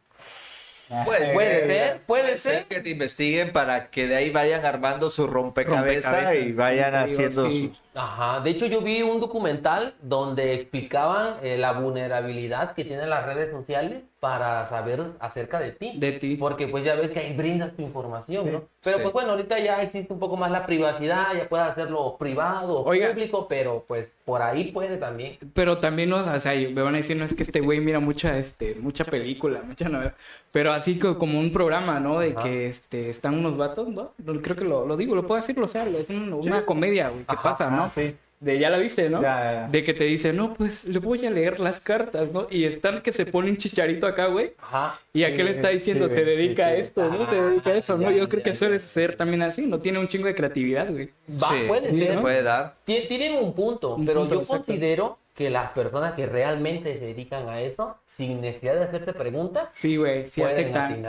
[1.05, 2.53] Pues, Puede ser, puede Puede ser.
[2.53, 6.95] ser que te investiguen para que de ahí vayan armando su rompecabezas, Rompecabezas, y vayan
[6.95, 7.69] haciendo sí.
[7.69, 7.81] sus...
[7.93, 13.25] Ajá, de hecho yo vi un documental donde explicaban eh, la vulnerabilidad que tienen las
[13.25, 15.93] redes sociales para saber acerca de ti.
[15.97, 16.35] De ti.
[16.35, 18.63] Porque pues ya ves que ahí brindas tu información, ¿no?
[18.83, 19.01] Pero sí.
[19.03, 22.83] pues bueno, ahorita ya existe un poco más la privacidad, ya puedes hacerlo privado o
[22.85, 25.37] público, pero pues por ahí puede también.
[25.53, 27.99] Pero también, no, o sea, me van a decir, no es que este güey mira
[27.99, 30.13] mucha, este, mucha película, mucha novela,
[30.51, 32.19] pero así co- como un programa, ¿no?
[32.19, 32.43] De Ajá.
[32.43, 34.11] que, este, están unos vatos, ¿no?
[34.23, 37.09] No, Creo que lo, lo digo, lo puedo decir, o sea, es un- una comedia,
[37.09, 37.91] güey, que Ajá, pasa, Ah, ¿no?
[37.95, 38.15] sí.
[38.39, 39.21] De, ya la viste, ¿no?
[39.21, 39.67] Ya, ya, ya.
[39.67, 42.47] De que te dice, no, pues, le voy a leer las cartas, ¿no?
[42.49, 44.99] Y están que se pone un chicharito acá, güey, Ajá.
[45.13, 46.81] y Sí, aquel está diciendo, sí, se güey, dedica sí, a sí.
[46.81, 47.29] esto, ¿no?
[47.29, 48.09] Se Ah, dedica a eso, ¿no?
[48.09, 48.55] ya, Yo creo que ya.
[48.55, 51.11] suele ser también así, no tiene un chingo de creatividad, güey.
[51.39, 52.15] Va, Sí, puede ser.
[52.15, 52.21] ¿no?
[52.23, 52.77] puede dar.
[52.87, 54.65] Tie- Tienen un punto, Un pero punto, yo exacto.
[54.65, 59.69] considero que las personas que realmente se dedican a eso, sin necesidad de hacerte preguntas,
[59.73, 61.03] Sí, güey, sí afectan.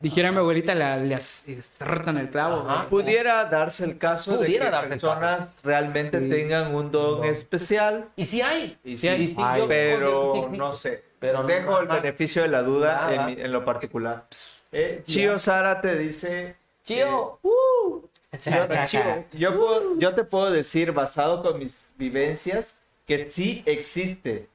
[0.00, 2.88] Dijera mi abuelita, la, le acertan el clavo, Ajá.
[2.88, 6.28] Pudiera darse el caso de que personas realmente Sí.
[6.28, 8.76] tengan un don especial, Y sí hay.
[8.84, 9.28] Y sí sí hay.
[9.28, 11.04] sí, hay, yo- pero no sé.
[11.20, 12.00] Pero no- Dejo el ajá.
[12.00, 13.28] beneficio de la duda en, Nada.
[13.28, 14.26] mi- en lo particular.
[14.70, 16.54] Eh, Chio Sara te dice...
[16.84, 17.38] Chío.
[18.44, 24.48] Yo, yo puedo- yo te puedo decir, basado con mis vivencias, que sí existe.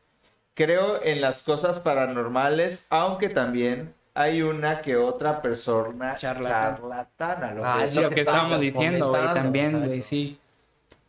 [0.55, 6.75] Creo en las cosas paranormales, aunque también hay una que otra persona Charlatán.
[6.75, 7.53] charlatana.
[7.53, 10.39] lo Ah, que es lo lo que que estábamos estamos diciendo, güey, también, güey, sí.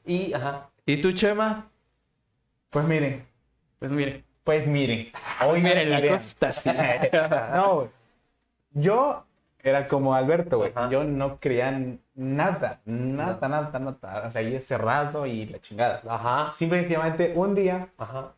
[0.07, 0.69] Y, ajá.
[0.87, 1.69] ¿Y tú, Chema?
[2.71, 3.27] Pues miren,
[3.79, 5.13] Pues mire, pues miren.
[5.47, 6.71] Hoy miren, la así.
[7.55, 7.89] No, güey.
[8.73, 9.25] Yo
[9.63, 10.73] era como Alberto, güey.
[10.91, 11.71] Yo no creía
[12.15, 14.27] nada, nada, nada, nada.
[14.27, 16.03] O sea, ahí es cerrado y la chingada.
[16.09, 16.51] Ajá.
[16.51, 18.33] Simple y sencillamente, un día, Ajá.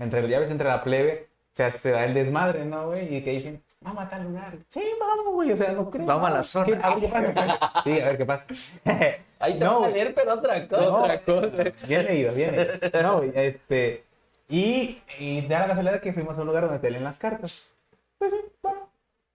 [0.00, 3.14] Entre ya ves, entre la plebe, se, se da el desmadre, ¿no, güey?
[3.16, 4.54] Y que dicen, vamos a tal lugar.
[4.68, 5.52] Sí, vamos, güey.
[5.52, 6.06] O sea, no creo.
[6.06, 6.66] Vamos a la zona.
[6.66, 7.72] ¿Qué- A ver qué pasa.
[7.84, 8.46] Sí, a ver qué pasa.
[9.38, 10.82] Ahí te No, van a leer, pero otra cosa.
[10.82, 11.86] No, Otra cosa.
[11.86, 13.02] Bien leído, bien leído.
[13.02, 14.04] No, güey, este.
[14.48, 17.70] Y, y da la casualidad que fuimos a un lugar donde te leen las cartas.
[18.18, 18.90] Pues sí, bueno.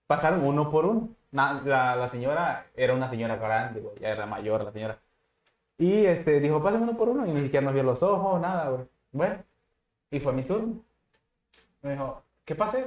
[0.07, 1.09] Pasaron uno por uno.
[1.31, 4.99] Na- la, la señora era una señora grande, güey, ya era mayor la señora.
[5.77, 7.25] Y este, dijo, pasen uno por uno.
[7.25, 8.85] Y ni siquiera nos vio los ojos, nada, güey.
[9.11, 9.43] Bueno,
[10.11, 10.83] y fue mi turno.
[11.81, 12.85] Me dijo, ¿qué pasé?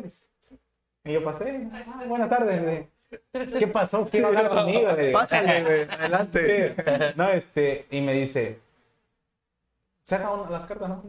[1.04, 1.68] Y yo pasé.
[1.72, 2.86] "Ah, buenas tardes.
[3.32, 4.06] ¿Qué pasó?
[4.08, 4.90] Quiero hablar conmigo.
[5.12, 6.74] Pásale, güey, adelante.
[6.74, 6.82] Sí.
[7.16, 8.60] No, este, y me dice,
[10.04, 11.02] saca una- las cartas, ¿no?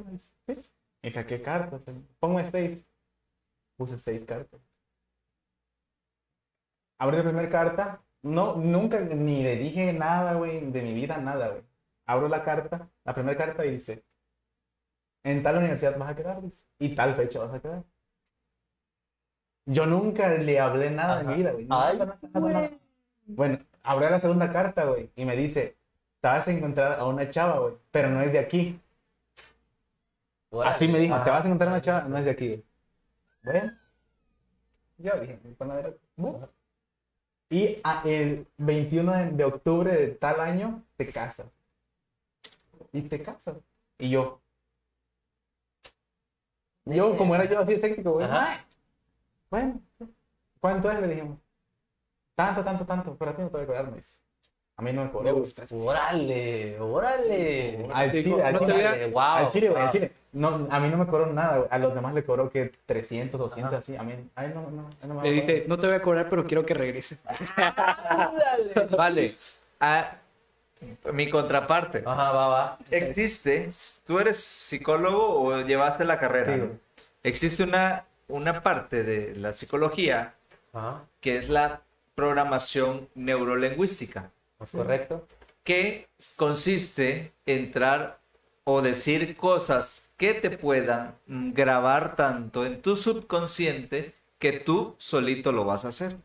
[0.46, 0.58] Sí.
[1.02, 1.82] Y saqué cartas,
[2.20, 2.86] ponme seis.
[3.78, 4.60] Puse seis cartas.
[6.98, 8.02] abrí la primera carta.
[8.22, 11.62] No, nunca ni le dije nada, güey, de mi vida, nada, güey.
[12.06, 14.04] Abro la carta, la primera carta y dice,
[15.24, 17.84] en tal universidad vas a quedar, dice, y tal fecha vas a quedar.
[19.66, 21.38] Yo nunca le hablé nada de mi Ajá.
[21.38, 21.68] vida, güey.
[21.70, 22.72] Ay, Nada, nada, nada, nada.
[23.28, 25.78] Bueno, abrí la segunda carta, güey, y me dice,
[26.22, 28.80] te vas a encontrar a una chava, güey, pero no es de aquí.
[30.64, 32.48] Así me dijo, te vas a encontrar una chava, no es de aquí.
[32.50, 32.64] güey.
[33.44, 33.72] Bueno,
[34.98, 36.50] yo dije, a ver, bueno.
[37.52, 41.48] Y a- el 21 de, de octubre de tal año te casas.
[42.92, 43.58] Y te casas.
[43.98, 44.42] Y yo.
[46.86, 48.26] Yo, como era yo así escéptico, güey.
[48.26, 48.66] Ajá.
[49.50, 50.06] Bueno, sí.
[50.60, 51.00] ¿cuánto es?
[51.02, 51.38] Le dijimos.
[52.36, 53.16] Tanto, tanto, tanto.
[53.18, 54.18] Pero a ti no te voy a cobrar, me dice.
[54.78, 55.24] A mí no me cobró.
[55.26, 55.42] Me güey.
[55.42, 55.66] gusta.
[55.76, 57.90] Órale, órale.
[57.94, 59.10] Al chile, al chile.
[59.12, 60.12] Wow, al chile, güey, al chile.
[60.32, 61.68] No, a mí no me cobró nada, güey.
[61.70, 63.80] A los demás le cobró que 300, 200, Ajá.
[63.80, 63.98] así.
[63.98, 66.30] A mí, a mí no, no, no me Le dije, no te voy a cobrar,
[66.30, 67.18] pero quiero que regreses.
[68.98, 69.32] Vale.
[69.82, 70.19] Ah,
[71.14, 72.04] mi contraparte.
[72.06, 72.80] Ajá, va, va.
[72.92, 73.70] Existe,
[74.06, 76.54] tú eres psicólogo o llevaste la carrera.
[76.54, 76.68] Sí, ¿no?
[76.68, 76.80] güey.
[77.24, 80.36] Existe una, una parte de la psicología
[80.74, 81.82] Ajá, que es la
[82.16, 85.26] programación neurolingüística, ¿es correcto?
[85.64, 88.20] que consiste en entrar
[88.64, 95.66] o decir cosas que te puedan grabar tanto en tu subconsciente que tú solito lo
[95.66, 96.18] vas a hacer.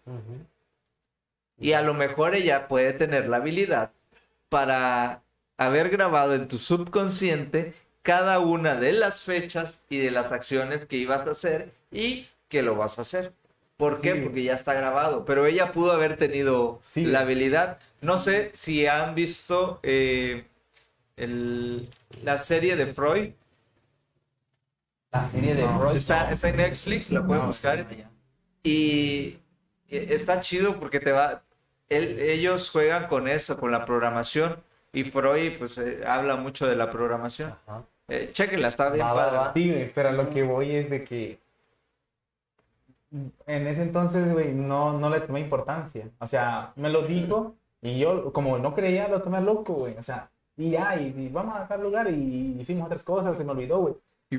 [1.58, 3.92] Y a lo mejor ella puede tener la habilidad
[4.54, 5.24] para
[5.58, 10.94] haber grabado en tu subconsciente cada una de las fechas y de las acciones que
[10.96, 13.32] ibas a hacer y que lo vas a hacer.
[13.76, 14.12] ¿Por qué?
[14.12, 14.20] Sí.
[14.20, 15.24] Porque ya está grabado.
[15.24, 17.04] Pero ella pudo haber tenido Sí.
[17.04, 17.80] la habilidad.
[18.00, 20.44] No sé si han visto eh,
[21.16, 21.88] el-
[22.22, 23.32] la serie de Freud.
[25.10, 25.96] La serie de No, Freud.
[25.96, 27.84] Está, está en Netflix, la pueden No, buscar.
[28.62, 29.38] Y
[29.88, 31.42] eh, está chido porque te va.
[31.88, 34.56] Él- ellos juegan con eso, con la programación.
[34.92, 37.54] Y Freud, pues, eh, habla mucho de la programación.
[38.08, 39.38] Eh, chéquenla, está bien Va, va, padre.
[39.38, 39.52] va.
[39.54, 41.38] Sí, güey, pero a lo que voy es de que
[43.46, 46.08] en ese entonces, güey, no, no le tomé importancia.
[46.18, 49.96] O sea, me lo dijo y yo, como no creía, lo tomé loco, güey.
[49.98, 53.44] O sea, y ya, y, y vamos a tal lugar y hicimos otras cosas, se
[53.44, 53.94] me olvidó, güey.
[54.30, 54.38] Y-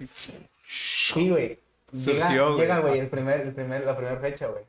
[0.68, 1.60] Sí, güey.
[1.92, 2.60] Llega, Surgió, güey.
[2.62, 4.64] llega, güey, el primer, el primer, la primera fecha, güey.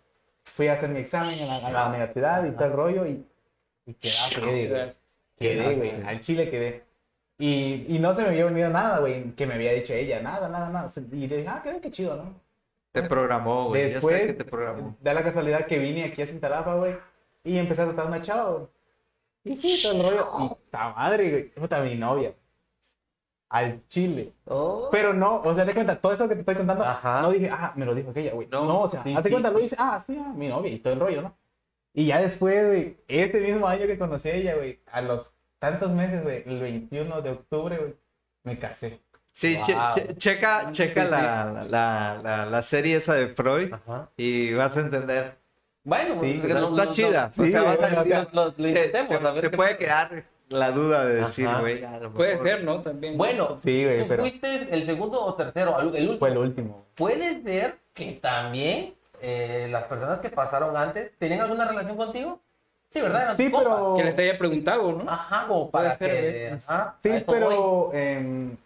[0.57, 3.27] Fui a hacer mi examen a la, a la universidad y todo el rollo y,
[3.85, 4.93] y quedé, quedé, güey.
[5.39, 6.83] Quedé, güey, al chile quedé.
[7.39, 10.49] Y, y no se me había venido nada, güey, que me había dicho ella, nada,
[10.49, 10.91] nada, nada.
[11.13, 12.41] Y le dije, ah, qué, qué chido, ¿no?
[12.93, 13.91] Te programó, güey.
[13.93, 14.97] Después, que te programó.
[15.03, 16.97] da la casualidad que vine aquí a Cintalapa, güey,
[17.45, 18.67] y empecé a tratar a una chava, güey.
[19.45, 20.31] Y sí, todo el rollo.
[20.41, 22.33] Y esta madre, güey, puta, mi novia.
[23.49, 24.33] Al chile.
[24.47, 24.89] Oh.
[24.91, 27.23] Pero no, o sea, te cuenta, todo eso que te estoy contando, Ajá.
[27.23, 28.49] no dije, ah, me lo dijo aquella, güey.
[28.51, 29.63] No, No, o sea, sí, hazte sí, cuenta, lo sí.
[29.65, 31.37] dice, ah, sí, ah, mi novia y todo el rollo, ¿no?
[31.95, 35.31] Y ya después, güey, este mismo año que conocí a ella, güey, a los
[35.61, 37.95] tantos meses, güey, el 21 de octubre, güey,
[38.43, 39.01] me casé.
[39.33, 39.83] Sí, che- Wow.
[39.95, 41.05] che- checa, checa.
[41.05, 44.09] La, la, la, la serie esa de Freud Ajá.
[44.17, 45.37] y vas a entender.
[45.85, 47.31] Bueno, Sí, Está, lo- lo- chida.
[47.37, 47.45] lo-
[48.33, 51.85] lo- lo te- puede quedar la duda de decir, güey,
[52.15, 52.81] Puede ser, ¿no?
[52.81, 53.17] También.
[53.17, 56.19] Bueno, Sí, güey, pero fuiste el segundo o tercero, el último.
[56.19, 56.87] fue el último.
[56.95, 62.41] Puede ser que también eh, las personas que pasaron antes tenían alguna relación contigo.
[62.91, 63.23] Sí, ¿verdad?
[63.23, 63.95] Eran Sí, pero...
[63.97, 65.11] Que le te haya preguntado, ¿no?
[65.11, 66.47] Ajá, como para Puede que...
[66.47, 66.53] ¿eh?
[66.69, 68.57] ajá, Sí, pero em,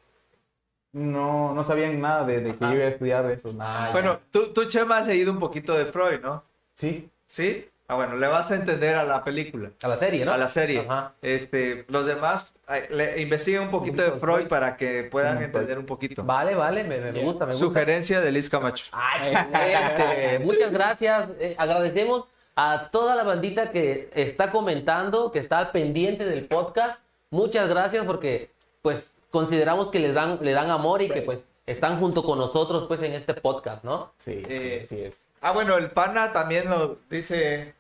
[0.92, 3.52] no, no sabían nada de, de que yo iba a estudiar eso.
[3.52, 3.92] nada.
[3.92, 6.44] Bueno, tú, tú, Chema, has leído un poquito de Freud, ¿no?
[6.74, 7.69] Sí, ¿Sí?
[7.90, 10.32] Ah, bueno, le vas a entender a la película, A la serie, ¿no?
[10.32, 10.86] a la serie.
[10.88, 11.14] Ajá.
[11.22, 12.54] Este, los demás,
[12.90, 14.48] le, investiguen un poquito de poquito de Freud Freud.
[14.48, 16.22] para que puedan Sí, entender un poquito.
[16.22, 17.52] Vale, vale, me, gusta, me gusta.
[17.54, 18.84] Sugerencia de Liz Camacho.
[18.92, 20.38] Ay, excelente.
[20.44, 21.30] Muchas gracias.
[21.40, 27.00] Eh, agradecemos a toda la bandita que está comentando, que está pendiente del podcast.
[27.30, 28.50] Muchas gracias porque
[28.82, 32.84] pues consideramos que les dan, le dan amor y que pues están junto con nosotros
[32.86, 34.12] pues en este podcast, ¿no?
[34.18, 35.28] sí, Eh, sí, es.
[35.40, 37.74] Ah, bueno, el pana también lo dice.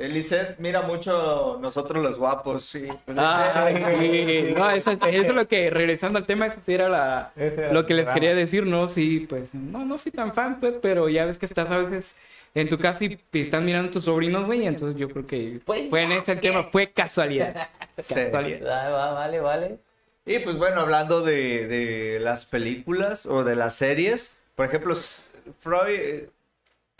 [0.00, 2.88] Eliseth mira mucho nosotros los guapos, sí.
[3.06, 4.54] Sí.
[4.56, 7.72] No, eso, eso es lo que, regresando al tema, eso sí era la, Ese era
[7.72, 8.86] lo que les quería decir, ¿no?
[8.88, 12.16] Sí, pues, no, no soy tan fan, pues, pero ya ves que estás a veces
[12.54, 15.88] en tu casa y te están mirando tus sobrinos, güey, entonces yo creo que Pues,
[15.88, 17.68] fue en ese tema, fue casualidad.
[17.98, 18.14] Sí.
[18.14, 18.92] Casualidad.
[18.92, 19.78] Va, vale, vale.
[20.24, 24.94] Y pues bueno, hablando de, de las películas o de las series, por ejemplo,
[25.58, 26.28] Freud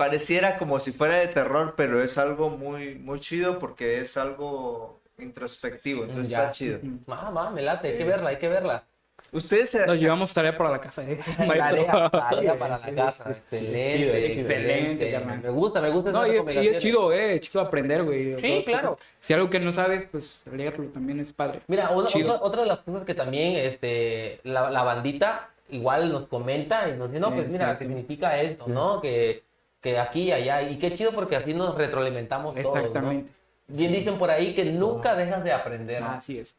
[0.00, 5.02] pareciera como si fuera de terror, pero es algo muy, muy chido porque es algo
[5.18, 6.38] introspectivo, entonces Ya.
[6.38, 6.78] está chido.
[7.10, 8.82] Va, va, me late, hay que verla, hay que verla.
[9.30, 9.84] Ustedes se...
[9.86, 11.20] Nos llevamos tarea para la casa, ¿eh?
[11.36, 13.34] Tarea, tarea para la Sí, casa.
[13.34, 13.66] sí, sí, sí.
[13.66, 14.26] Excelente, Chido, chido.
[14.26, 15.04] excelente.
[15.10, 15.46] Excelente.
[15.46, 16.12] Me gusta, me gusta.
[16.12, 18.40] No, y es, y es chido, eh, es chido aprender, güey.
[18.40, 18.92] Sí, claro.
[18.94, 19.06] cosas.
[19.20, 21.60] Si algo que no sabes, pues léalo también es padre.
[21.68, 26.26] Mira, una- otra, otra de las cosas que también este, la, la bandita igual nos
[26.26, 27.76] comenta y nos dice, no, pues mira.
[27.78, 29.00] ¿qué significa esto, no?
[29.02, 29.44] Que,
[29.80, 30.62] que aquí y allá.
[30.62, 32.78] Y qué chido porque así nos retroalimentamos todos, ¿no?
[32.80, 33.30] Exactamente.
[33.68, 36.02] Bien dicen por ahí que nunca dejas de aprender.
[36.02, 36.56] Así es.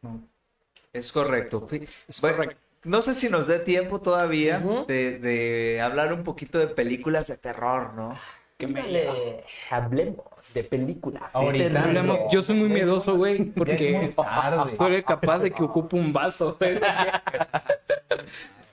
[0.94, 1.68] Es correcto.
[2.08, 2.58] Es bueno, correcto.
[2.84, 4.86] No sé si nos dé tiempo todavía Ujú.
[4.88, 8.18] de, de hablar un poquito de películas de terror, ¿no?
[8.58, 11.24] Que me Dale, hablemos de películas.
[11.34, 11.84] Ahorita.
[11.84, 14.14] Hablemos- Yo soy muy miedoso, güey, porque
[14.78, 16.56] soy capaz de que ocupe un vaso.
[16.60, 16.80] güey.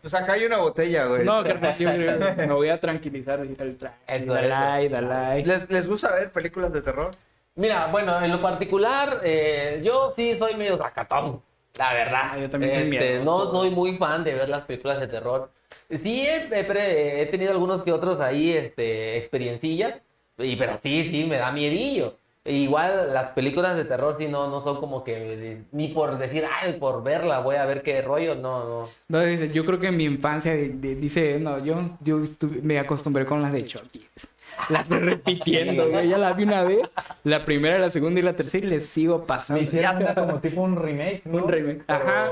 [0.01, 1.25] Pues acá hay una botella, güey.
[1.25, 3.41] No, carnal, yo creo- me voy a tranquilizar.
[3.45, 4.57] y el tra- Eso, Dale, eso.
[4.59, 5.07] like, dale.
[5.09, 5.49] like.
[5.49, 7.11] ¿Les, ¿Les gusta ver películas de terror?
[7.57, 11.43] Mira, bueno, en lo particular, eh, yo sí soy medio sacatón,
[11.77, 12.21] la verdad.
[12.33, 13.25] Ah, yo también soy Este, miedoso.
[13.25, 15.51] No soy muy fan de ver las películas de terror.
[15.91, 20.01] Sí, he, he he tenido algunos que otros ahí, este, experiencillas,
[20.39, 22.15] y, pero sí, sí, me da miedillo.
[22.49, 26.45] Igual las películas de terror sí no, no son como que de- ni por decir,
[26.61, 28.89] ay, por verla voy a ver qué rollo, no, no.
[29.09, 32.61] No, dice, yo creo que en mi infancia, de- de- dice, no, yo, yo estuve-
[32.63, 34.07] me acostumbré con las de Chucky.
[34.71, 36.09] Las estoy repitiendo, güey.
[36.09, 36.81] Ya la vi una vez,
[37.23, 39.63] la primera, la segunda y la tercera y les sigo Me pasando.
[39.63, 41.45] hicieron una como tipo un remake, ¿no?
[41.45, 42.31] Un remake, Pero, ajá.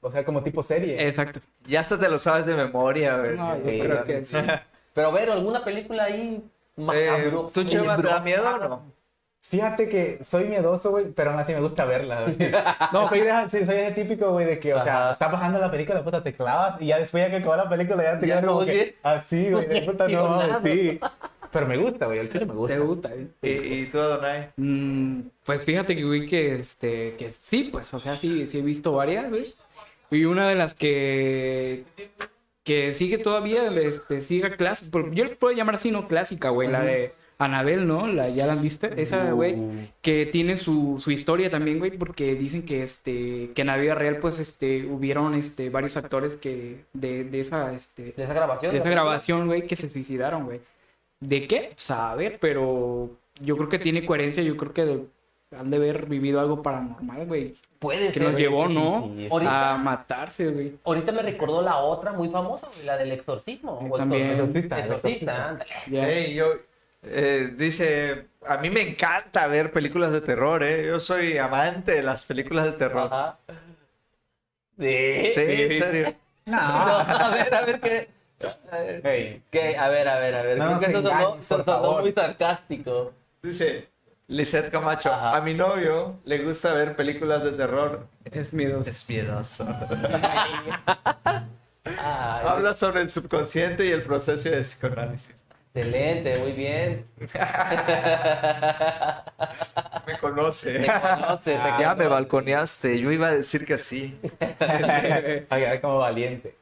[0.00, 1.04] O sea, como tipo serie.
[1.08, 1.40] Exacto.
[1.66, 3.36] Ya hasta te lo sabes de memoria, güey.
[3.36, 4.36] No, yo Sí, creo que sí.
[4.92, 6.44] Pero ver alguna película ahí
[6.76, 7.46] Eh, macabro.
[7.52, 8.82] ¿Tú, Chema, te da miedo o no?
[9.48, 12.22] Fíjate que soy miedoso, güey, pero aún así me gusta verla.
[12.22, 12.36] güey.
[12.92, 15.70] No, soy, de, sí, soy ese típico, güey, de que, o sea, está bajando la
[15.70, 18.44] película, puta, te clavas y ya después ya que acaba la película ya te quedas
[18.44, 20.98] como que así, güey, de puta, no sí.
[21.52, 22.74] Pero me gusta, güey, el chile me gusta.
[22.74, 23.10] ¿Te gusta?
[23.14, 23.28] eh?
[23.42, 23.48] ¿Y,
[23.82, 24.48] y tú, Adonai?
[24.56, 28.62] Mm, pues fíjate que, güey, que, este, que sí, pues, o sea, sí, sí he
[28.62, 29.54] visto varias, güey.
[30.10, 31.84] Y una de las que,
[32.64, 36.80] que sigue todavía, este, sigue clásica, yo le puedo llamar así, no clásica, güey, la
[36.82, 38.06] de Anabel, ¿no?
[38.06, 39.00] La, ¿Ya la viste?
[39.02, 39.56] Esa, güey,
[40.02, 43.94] que tiene su, su historia también, güey, porque dicen que, este, que en la vida
[43.94, 48.72] real, pues, este, hubieron, este, varios actores que, de, de esa, este, De esa grabación.
[48.72, 50.60] de esa grabación, güey, que se suicidaron, güey.
[51.20, 51.70] ¿De qué?
[51.74, 53.10] Pues, a ver, pero
[53.40, 55.04] yo creo que tiene coherencia, yo creo que de-
[55.58, 57.54] han de haber vivido algo paranormal, güey.
[57.78, 58.22] Puede Que ser.
[58.22, 59.02] nos güey, llevó, sí, ¿no?
[59.06, 59.26] sí, sí.
[59.26, 60.72] A Ahorita, matarse, güey.
[60.84, 63.86] ahorita me recordó la otra muy famosa, güey, la del exorcismo.
[63.90, 64.30] o También.
[64.32, 65.58] Exorcista, el Exorcista.
[65.86, 66.46] Hey, yo,
[67.06, 70.86] eh, dice, a mí me encanta ver películas de terror, ¿eh?
[70.86, 73.08] Yo soy amante de las películas de terror.
[73.12, 73.38] Ajá.
[74.78, 75.30] Sí.
[75.34, 76.14] Sí, en serio.
[76.46, 78.08] No, a ver, a ver qué.
[78.70, 79.78] A ver, Hey, ¿qué?
[79.78, 80.58] A ver, a ver, a ver.
[80.58, 81.50] No Creo que engañes,
[82.02, 83.14] muy sarcástico.
[83.42, 83.88] Dice,
[84.26, 85.36] Lisette Camacho, Ajá.
[85.36, 88.06] a mi novio le gusta ver películas de terror.
[88.24, 88.90] Es miedoso.
[88.90, 89.66] Es miedoso.
[91.24, 95.43] Ay, Habla sobre el subconsciente y el proceso de psicoanálisis.
[95.74, 97.06] Excelente, muy bien.
[100.06, 100.78] Me conoce.
[100.78, 104.18] Te conoce, te Ya me balconeaste, yo iba a decir que sí.
[104.60, 106.56] ay, ay, como valiente.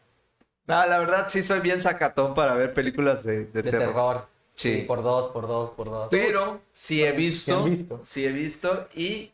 [0.66, 3.72] No, la verdad sí soy bien sacatón para ver películas de, de De terror.
[3.72, 4.28] terror.
[4.54, 4.84] Sí.
[4.86, 6.08] Por dos, por dos, por dos.
[6.10, 7.66] Pero sí he ¿Sí visto?
[8.04, 9.32] sí he visto y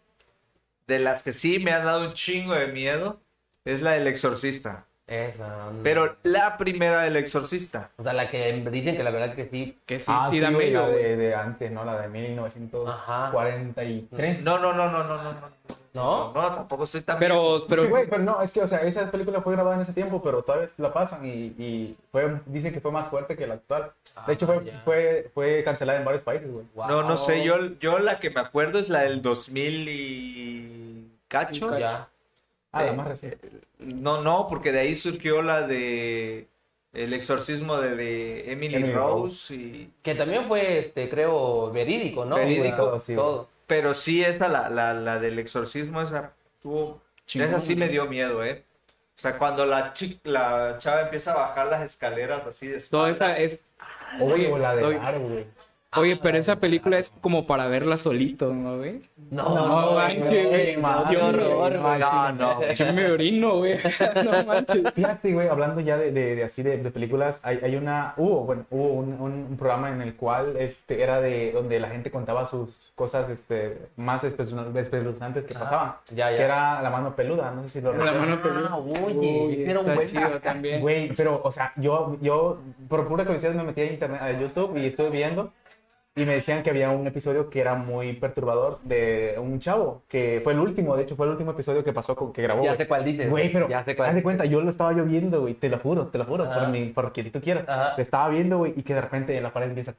[0.89, 3.21] de las que sí me han dado un chingo de miedo
[3.65, 4.88] es la del exorcista.
[5.09, 5.71] Esa.
[5.83, 7.91] Pero la primera del exorcista.
[7.97, 9.79] O sea, la que dicen que la verdad que sí.
[9.87, 11.83] Que sí, ah, sí, sí, da güey, medio, la de, de antes, ¿no?
[11.85, 14.43] La de 1943.
[14.45, 15.59] No, no, no, no, no, no, no.
[15.95, 16.33] ¿No?
[16.35, 19.41] No, tampoco soy tan Pero, pero, Güey, pero no, es que, o sea, esa película
[19.41, 22.93] fue grabada en ese tiempo, pero todavía la pasan y, y fue, dicen que fue
[22.93, 23.93] más fuerte que la actual.
[24.27, 26.67] De hecho, fue, fue, fue cancelada en varios países, güey.
[26.77, 27.45] No, no sé, Wow.
[27.45, 31.77] yo, yo la que me acuerdo es la del 2000 y cacho.
[31.79, 32.09] Ya.
[32.73, 33.51] Ah, la Eh, más reciente.
[33.79, 36.49] No, no, porque de ahí surgió la de
[36.93, 42.37] El exorcismo de, de Emily, Emily Rose y Que también fue, este, creo, verídico, ¿no?
[42.37, 43.49] Verídico, Todo, sí, todo.
[43.67, 48.07] pero sí esa la, la, la del exorcismo esa tuvo Chingón, esa sí me dio
[48.07, 48.65] miedo, eh.
[49.17, 49.93] O sea, cuando la
[50.25, 53.11] la chava empieza a bajar las escaleras así de espalda.
[53.11, 53.61] esa es...
[54.21, 55.47] Oye, la de oye, Aro, güey.
[55.97, 59.03] Oye, pero esa película es como para verla solito, ¿no, güey?
[59.31, 60.77] No, No, manches, güey.
[60.77, 61.99] horror, no, güey.
[62.01, 62.73] No, no.
[62.73, 63.79] Yo me orino, güey.
[64.25, 64.83] No manches.
[64.95, 68.45] Fíjate, güey, hablando ya de, de, de así de, de películas, hay, hay una, hubo,
[68.45, 72.11] bueno, hubo un, un, un programa en el cual este, era de donde la gente
[72.11, 75.93] contaba sus cosas este, más espeluznantes que Ah, pasaban.
[76.15, 76.37] ya, ya.
[76.37, 78.21] Que era La Mano Peluda, no sé si lo La recuerdan.
[78.31, 78.69] mano peluda.
[78.73, 80.81] Ah, oye, Uy, hicieron está buen- chido también.
[80.81, 82.59] Güey, pero, o sea, yo, yo,
[82.89, 85.53] por pura curiosidad me metí a internet, a YouTube y estuve viendo.
[86.19, 90.41] Y me decían que había un episodio que era muy perturbador de un chavo, que
[90.43, 92.65] fue el último, de hecho fue el último episodio que pasó, con, que grabó.
[92.65, 94.93] Ya sé cuál dices, Güey, pero ya sé cuál haz de cuenta, yo lo estaba
[94.95, 96.61] yo viendo, güey, te lo juro, te lo juro, Ajá.
[96.61, 97.65] por, mi, por quien tú quieras.
[97.69, 97.95] Ajá.
[97.97, 99.95] Lo estaba viendo, güey, y que de repente en la pared empieza,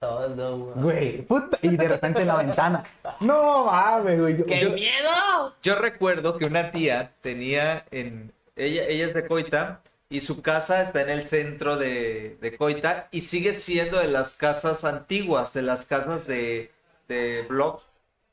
[0.00, 0.74] no, güey.
[0.82, 2.82] güey, puta, y de repente en la ventana.
[3.20, 4.36] No mames, güey.
[4.44, 5.54] ¡Qué yo- miedo!
[5.62, 8.30] Yo recuerdo que una tía tenía en.
[8.54, 13.08] Ella, ella es de Coita y su casa está en el centro de, de Coita
[13.10, 16.70] y sigue siendo de las casas antiguas, de las casas de,
[17.08, 17.82] de blog,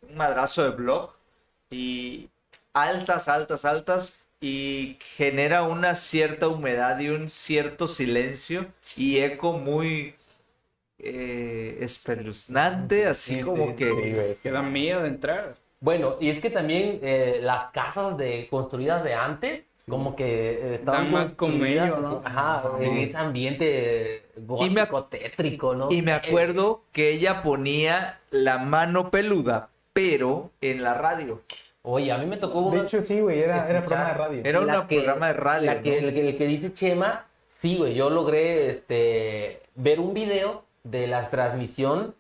[0.02, 1.12] un madrazo de blog
[1.72, 2.30] y
[2.74, 10.16] altas, altas, altas y genera una cierta humedad y un cierto silencio y eco muy
[11.00, 14.38] eh, espeluznante, así Sí, como que...
[14.42, 15.56] Que da miedo de entrar.
[15.80, 20.76] Bueno, y es que también eh, las casas de construidas de antes, como que eh,
[20.76, 22.22] estaban más ¿no?
[22.24, 25.92] Ajá, en ese ambiente gótico, Y me ac- tétrico, ¿no?
[25.92, 31.42] Y me acuerdo que ella ponía la mano peluda, pero en la radio.
[31.50, 32.78] Eh, oye, a mí me tocó uno...
[32.78, 34.42] De hecho, sí, güey, era, era programa de radio.
[34.46, 35.66] Era La un programa de radio.
[35.66, 36.08] La que, ¿no?
[36.08, 41.08] el, que, el que dice Chema, sí, güey, yo logré este, ver un video de
[41.08, 42.16] la transmisión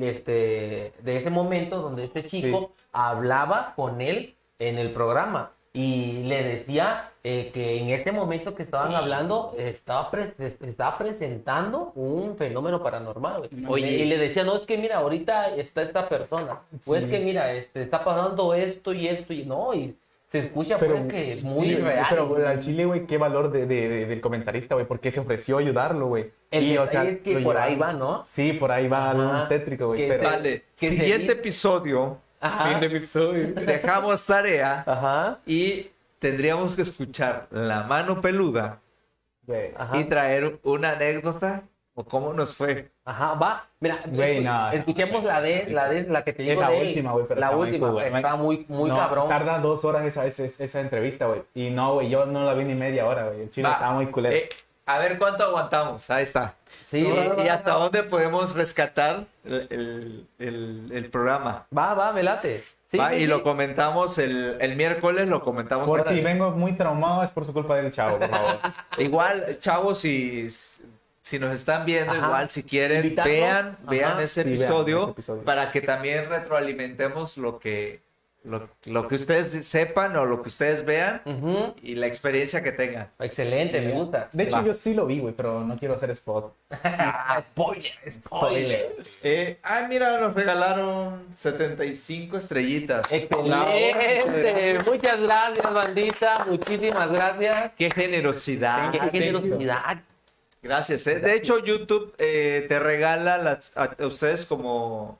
[0.00, 6.42] este, de ese momento donde este chico hablaba con él en el programa y le
[6.42, 10.34] decía eh, que en ese momento que estaban hablando estaba, pres-
[10.66, 13.48] estaba presentando un fenómeno paranormal.
[13.68, 13.90] Oye.
[13.90, 17.10] y le decía, no, es que mira, ahorita está esta persona, o es Sí.
[17.10, 19.94] que mira, este, está pasando esto y esto y no, y
[20.32, 22.06] se escucha Pero, pues que muy sí, real.
[22.10, 25.56] Pero al Chile, güey, qué valor de, de- de- del comentarista, güey, porque se ofreció
[25.58, 26.30] a ayudarlo, güey.
[26.50, 27.96] El Y, o sea, es que por ahí llevaron.
[27.96, 28.24] va, ¿no?
[28.26, 30.08] Sí, por ahí va algo tétrico, güey.
[30.08, 32.58] Se- Vale, se siguiente dice- episodio, Ajá.
[32.62, 33.48] Siguiente episodio.
[33.54, 35.38] dejamos tarea Ajá.
[35.46, 38.80] y tendríamos que escuchar la mano peluda
[39.46, 39.72] güey.
[39.94, 41.62] Y traer una anécdota
[41.94, 42.90] o cómo nos fue.
[43.04, 43.66] Ajá, va.
[43.80, 47.12] Mira, Güey, escuchemos la de, la de, la que te Es digo la de última,
[47.12, 48.06] güey, La está muy última, güey.
[48.14, 49.28] está muy, muy No, cabrón.
[49.28, 51.42] Tarda dos horas esa, esa, esa entrevista, güey.
[51.54, 53.40] Y no, güey, yo no la vi ni media hora, güey.
[53.42, 53.74] El Chile Va.
[53.74, 54.36] estaba muy culero.
[54.36, 54.48] Eh,
[54.88, 56.08] a ver cuánto aguantamos.
[56.10, 56.54] Ahí está.
[56.86, 57.84] Sí, y, va, va, y hasta va.
[57.84, 61.66] dónde podemos rescatar el, el- el- el programa.
[61.76, 62.64] Va, va, velate.
[62.90, 63.26] Sí, Va, sí, y sí.
[63.26, 65.86] lo comentamos el, el miércoles, lo comentamos.
[65.86, 66.12] Por ahora.
[66.12, 68.58] si vengo muy traumado es por su culpa del chavo, por favor.
[68.98, 70.48] Igual, chavos, si,
[71.20, 72.24] si nos están viendo, Ajá.
[72.26, 73.90] igual si quieren, vean, Ajá.
[73.90, 75.42] vean ese Sí, vean episodio, ese episodio.
[75.44, 78.00] para que también retroalimentemos lo que,
[78.48, 81.74] lo, lo que ustedes sepan o lo que ustedes vean Ujú.
[81.82, 83.08] y la experiencia que tengan.
[83.18, 84.28] Excelente, me gusta.
[84.32, 84.64] De hecho, Va.
[84.64, 86.54] yo sí lo vi, güey, pero no quiero hacer spot.
[86.82, 88.96] Ah, spoiler, spoiler.
[89.22, 93.12] Eh, ay, mira, nos regalaron 75 estrellitas.
[93.12, 94.78] Excelente.
[94.84, 96.44] Muchas gracias, bandita.
[96.48, 97.72] Muchísimas gracias.
[97.76, 98.90] ¡Qué generosidad!
[98.92, 99.98] Qué generosidad.
[100.62, 101.06] Gracias.
[101.06, 101.20] eh.
[101.20, 105.18] De hecho, YouTube eh, te regala las- a, a ustedes como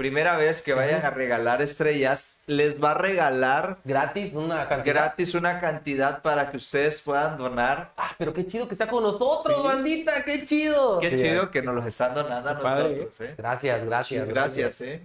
[0.00, 4.94] primera vez que vayan a regalar estrellas, les va a regalar Gratis, una cantidad.
[4.94, 7.92] gratis una cantidad para que ustedes puedan donar.
[7.98, 9.62] Ah, pero qué chido que está con nosotros, Sí.
[9.62, 10.24] bandita.
[10.24, 11.00] Qué chido.
[11.00, 13.20] Qué Sí, chido que nos los están donando a Qué padre, nosotros.
[13.20, 13.34] ¿eh?
[13.36, 14.26] Gracias, gracias.
[14.28, 15.02] Gracias, eh.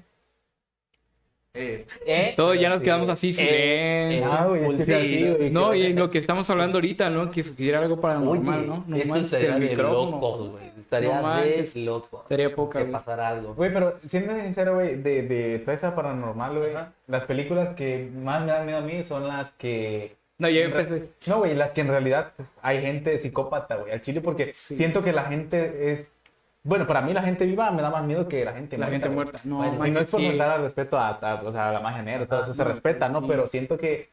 [1.56, 2.34] Eh, ¿Eh?
[2.36, 4.32] Todos ya nos quedamos así, silencio.
[4.32, 5.34] Ah, güey, es que Sí.
[5.38, 5.50] güey.
[5.52, 7.32] No, y en lo que estamos hablando ahorita, ¿no?
[7.32, 8.84] Que sugiera algo paranormal, Oye, ¿no?
[8.88, 10.18] No esto manches, estaría el micrófono.
[10.52, 10.66] güey.
[10.80, 11.76] Estaría No manches.
[11.78, 12.20] loco.
[12.24, 12.92] Estaría poca, que güey.
[12.94, 13.54] pasara algo.
[13.56, 16.92] Güey, pero siendo sincero, güey, de, de toda esa paranormal, güey, Ajá.
[17.08, 20.16] las películas que más me dan miedo a mí son las que...
[20.38, 21.08] No, ya empecé.
[21.28, 24.76] No, güey, las que en realidad hay gente psicópata, güey, al chile, porque Sí.
[24.76, 26.12] siento que la gente es...
[26.66, 29.08] Bueno, para mí la gente viva me da más miedo que la gente La gente
[29.08, 29.16] güey.
[29.16, 29.40] muerta.
[29.44, 30.28] No, Bueno, Y no manches, es por sí.
[30.28, 33.08] faltar al respeto a, a- o sea, a la magia negra, todo eso se respeta,
[33.08, 33.22] ¿no?
[33.22, 33.26] sí.
[33.30, 34.10] Pero siento que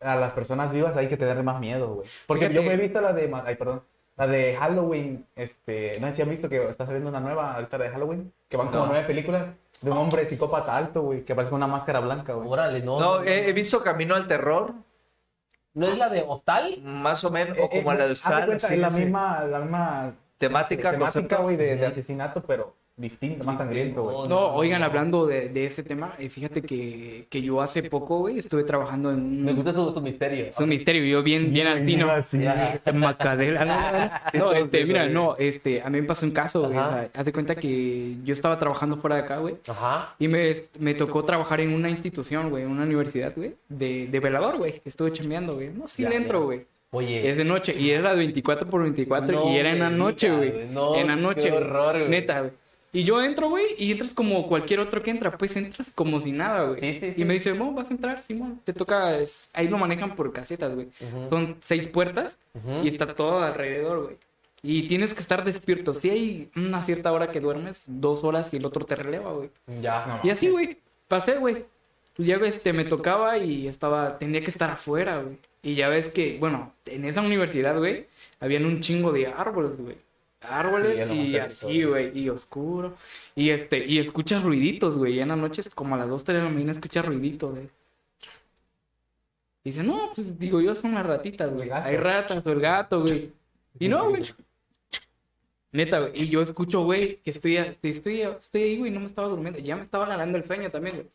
[0.00, 2.08] a las personas vivas hay que tenerle más miedo, güey.
[2.26, 3.32] Porque Fíjate- yo me he visto la de...
[3.46, 3.82] Ay, perdón.
[4.16, 5.98] La de Halloween, este...
[6.00, 8.68] No sé si han visto que está saliendo una nueva ahorita de Halloween, que van
[8.68, 8.86] como No.
[8.86, 9.46] nueve películas
[9.80, 12.48] de un hombre psicópata alto, güey, que parece con una máscara blanca, güey.
[12.48, 12.98] Órale, no.
[13.00, 14.72] no, no, he, he visto Camino al Terror,
[15.74, 16.80] ¿No es la de Hostal?
[16.82, 18.28] más o menos, Eh, o como eh, la de sí,
[18.74, 19.00] es la sí.
[19.00, 20.12] misma, la misma
[20.48, 24.28] temática, temática, güey, de, de asesinato, pero distinto, más sangriento, güey.
[24.28, 28.38] No, oigan, hablando de, de ese tema, eh, fíjate que, que yo hace poco, güey,
[28.38, 30.46] estuve trabajando en un, Me gusta su, su misterio.
[30.46, 32.08] es un misterio, yo bien, bien así, ¿no?
[32.10, 32.38] así.
[32.94, 34.22] Macadera.
[34.34, 36.78] No, este, mira, no, este, a mí me pasó un caso, güey.
[36.78, 39.56] haz de cuenta que yo estaba trabajando fuera de acá, güey.
[39.66, 40.14] Ajá.
[40.18, 44.20] Y me, me tocó trabajar en una institución, güey, en una universidad, güey, de, de
[44.20, 44.82] velador, güey.
[44.84, 45.70] Estuve chambeando, güey.
[45.70, 46.66] No, sí Ya, le entro, güey.
[46.94, 47.28] Oye.
[47.28, 47.74] Es de noche.
[47.78, 50.66] Y era 24 por 24 No y era en la noche, güey.
[50.70, 51.62] No, en la noche, güey.
[51.62, 52.08] horror, güey.
[52.08, 52.52] Neta, güey.
[52.92, 55.36] Y yo entro, güey, y entras como cualquier otro que entra.
[55.36, 56.80] Pues entras como si nada, güey.
[56.80, 57.22] Sí, sí, sí.
[57.22, 58.60] Y me dice, no, vas a entrar, Simón.
[58.64, 60.88] Te toca, es- ahí lo manejan por casetas, güey.
[61.28, 62.38] Son seis puertas
[62.84, 64.16] y está todo alrededor, güey.
[64.62, 65.92] Y tienes que estar despierto.
[65.92, 69.50] Si hay una cierta hora que duermes, dos horas y el otro te releva, güey.
[69.82, 70.20] Ya.
[70.22, 70.78] Y así, güey,
[71.08, 71.64] pasé, güey.
[72.16, 75.38] Pues ya, este, me tocaba y estaba, tenía que estar afuera, güey.
[75.62, 78.06] Y ya ves que, bueno, en esa universidad, güey,
[78.38, 79.96] habían un chingo de árboles, güey.
[80.40, 82.94] Árboles Sí, y así, güey, y oscuro.
[83.34, 85.14] Y este, y escuchas ruiditos, güey.
[85.14, 87.68] Y en las noches, como a las 2, 3 de la mañana, escuchas ruiditos, güey.
[89.64, 91.70] Y dice, no, pues digo yo, son las ratitas, güey.
[91.70, 93.32] Hay ratas o el gato, güey.
[93.78, 94.22] Y no, güey.
[95.72, 96.12] Neta, güey.
[96.22, 99.58] Y yo escucho, güey, que estoy, estoy, estoy ahí, güey, no me estaba durmiendo.
[99.58, 101.08] Ya me estaba ganando el sueño también, güey.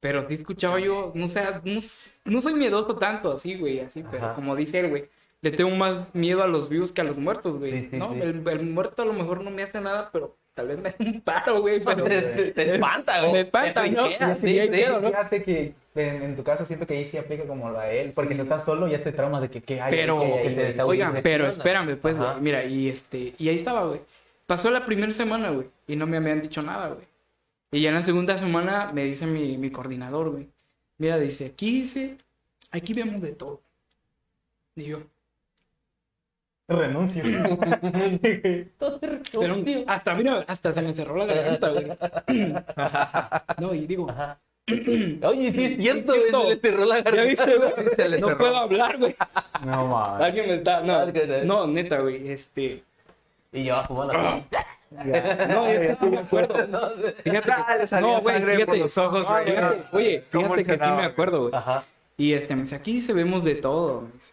[0.00, 1.80] Pero sí escuchaba yo, no sé, no,
[2.24, 4.34] no soy miedoso tanto así, güey, así, pero Ajá.
[4.34, 5.06] como dice él, güey,
[5.40, 7.72] le tengo más miedo a los vivos que a los muertos, güey.
[7.72, 8.12] Sí, sí, ¿no?
[8.14, 8.20] sí.
[8.22, 11.20] El, el muerto a lo mejor no me hace nada, pero tal vez me un
[11.20, 12.04] paro, güey, pero...
[12.04, 13.32] Te, te- te espanta, güey.
[13.32, 14.08] Me espanta, Te ¿no?
[14.08, 14.36] ¿no?
[14.36, 18.12] Fíjate que en, en tu caso siento que ahí sí aplica como lo a él,
[18.14, 19.90] porque si estás solo ya te traumas de que qué hay.
[19.90, 23.56] Pero, qué hay que te- oigan, pero espérame, pues, güey, mira, y este, y ahí
[23.56, 24.00] estaba, güey.
[24.46, 27.06] Pasó la primera semana, güey, y no me habían dicho nada, güey.
[27.70, 30.48] Y ya en la segunda semana me dice mi, mi coordinador, güey.
[30.96, 32.16] Mira, dice, aquí dice,
[32.70, 33.60] aquí vemos de todo.
[34.76, 35.00] Y yo,
[36.68, 37.22] Renuncio.
[39.32, 39.56] pero
[39.86, 41.86] hasta, mira, hasta se me cerró la garganta, güey.
[43.58, 44.06] No, y digo.
[45.22, 46.30] Oye, sí es cierto, güey.
[46.30, 47.44] Se le cerró la ¿ya garganta.
[47.46, 47.72] viste, güey?
[47.96, 48.38] Se le No cerró.
[48.38, 49.16] puedo hablar, güey.
[49.64, 50.26] no mames.
[50.26, 51.06] Alguien me está, no,
[51.44, 52.82] no, neta, güey, este...
[53.50, 54.44] Y llevas su mano.
[54.90, 55.04] No,
[55.82, 56.66] ya sí me acuerdo.
[56.66, 56.80] No.
[57.22, 58.76] Fíjate Ah, que, no, güey, por fíjate.
[58.78, 59.44] los ojos, No, güey.
[59.46, 61.54] fíjate, Oye, fíjate que sí me acuerdo, güey.
[61.54, 61.84] Ajá.
[62.16, 64.08] Y este, me dice, aquí se vemos de todo.
[64.14, 64.32] dice.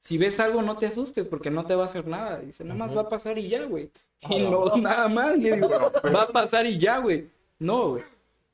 [0.00, 2.38] Si ves algo, no te asustes porque no te va a hacer nada.
[2.38, 3.90] Dice, nada más va a pasar y ya, güey.
[4.28, 5.36] Y no, nada más.
[5.38, 7.28] Le digo, va a pasar y ya, güey.
[7.58, 8.02] No, güey.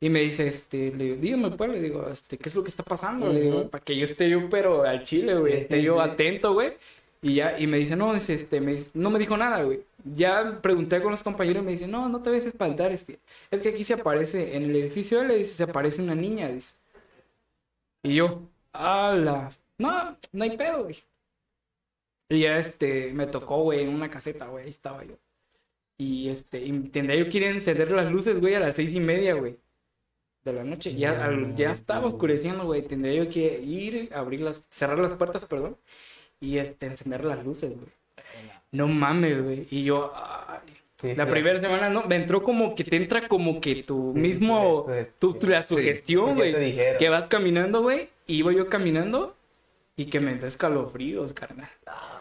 [0.01, 2.69] Y me dice, este, le digo, dígame, pues, le digo, este, ¿qué es lo que
[2.71, 3.33] está pasando?
[3.33, 6.75] Le digo, para que yo esté yo, pero al chile, güey, esté yo atento, güey.
[7.27, 9.81] Y ya, y me dice, no, dice, este, me dice- no me dijo nada, güey.
[10.05, 13.19] Ya pregunté con los compañeros y me dice, no, no te a espantar, este.
[13.51, 16.75] Es que aquí se aparece, en el edificio L, dice, se aparece una niña, dice.
[18.05, 21.03] Y yo, ala, no, no hay pedo, güey.
[22.29, 25.15] Y ya, este, me tocó, güey, en una caseta, güey, ahí estaba yo.
[25.99, 28.95] Y, este, y tendría yo que ir a encender las luces, güey, a las seis
[28.95, 29.59] y media, güey.
[30.45, 32.83] De la noche, ya, al- ya estaba oscureciendo, güey.
[32.87, 35.77] Tendría yo que ir, abrir las, cerrar las puertas, perdón,
[36.41, 37.91] y, este, encender las luces, güey.
[38.73, 39.67] No mames, güey.
[39.71, 40.59] Y yo, ay,
[40.99, 41.31] Sí, la sí.
[41.31, 45.35] primera semana, no, me entró como que te entra como que tu mismo, es- tu,
[45.35, 46.55] tu- la sugestión, güey.
[46.55, 46.99] dijeron.
[46.99, 49.37] que vas caminando, güey, y iba yo caminando
[49.95, 51.69] y que me da escalofríos, carnal.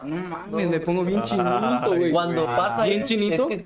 [0.02, 2.10] No mames, me pongo bien chinito, güey.
[2.10, 2.56] Cuando güey.
[2.56, 3.48] pasa Bien eso, chinito.
[3.50, 3.64] es que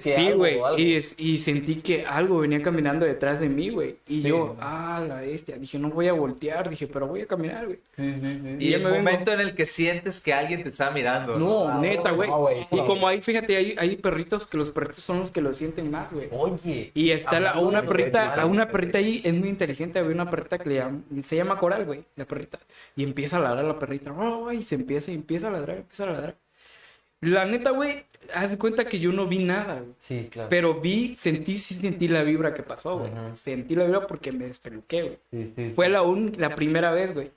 [0.00, 0.54] Sí, algo- güey.
[0.60, 3.96] algo- Y, es- y sentí que algo venía caminando detrás de mí, güey.
[4.08, 4.28] Y Sí.
[4.28, 5.56] yo, ah, la bestia.
[5.56, 6.68] Dije, no voy a voltear.
[6.68, 7.78] Dije, pero voy a caminar, güey.
[7.94, 8.56] Sí, sí, sí.
[8.58, 9.04] Y ya el me vengo.
[9.04, 11.38] momento en el que sientes que alguien te está mirando.
[11.38, 12.28] No, Ah, neta, güey.
[12.28, 12.76] no, güey, sí.
[12.76, 15.90] y como ahí, fíjate, hay, hay perritos que los perritos son los que lo sienten
[15.90, 16.28] más, güey.
[16.32, 16.90] Oye.
[16.94, 20.12] Y está la, Hablando una de perrita, a una perrita ahí es muy inteligente, había
[20.14, 22.58] una perrita que le llama- se llama Coral, güey, la perrita.
[22.96, 26.04] Y empieza a ladrar la perrita, oh, y se empieza y empieza a ladrar, empieza
[26.04, 26.36] a ladrar.
[27.20, 29.92] La neta, güey, haz de cuenta que yo no vi nada, güey.
[29.98, 30.48] Sí, claro.
[30.50, 33.10] Pero vi, sentí, sí sentí la vibra que pasó, güey.
[33.34, 35.18] Sentí la vibra porque me despeluqué, güey.
[35.30, 35.72] Sí, sí.
[35.74, 37.30] Fue la, un- la primera vez, güey.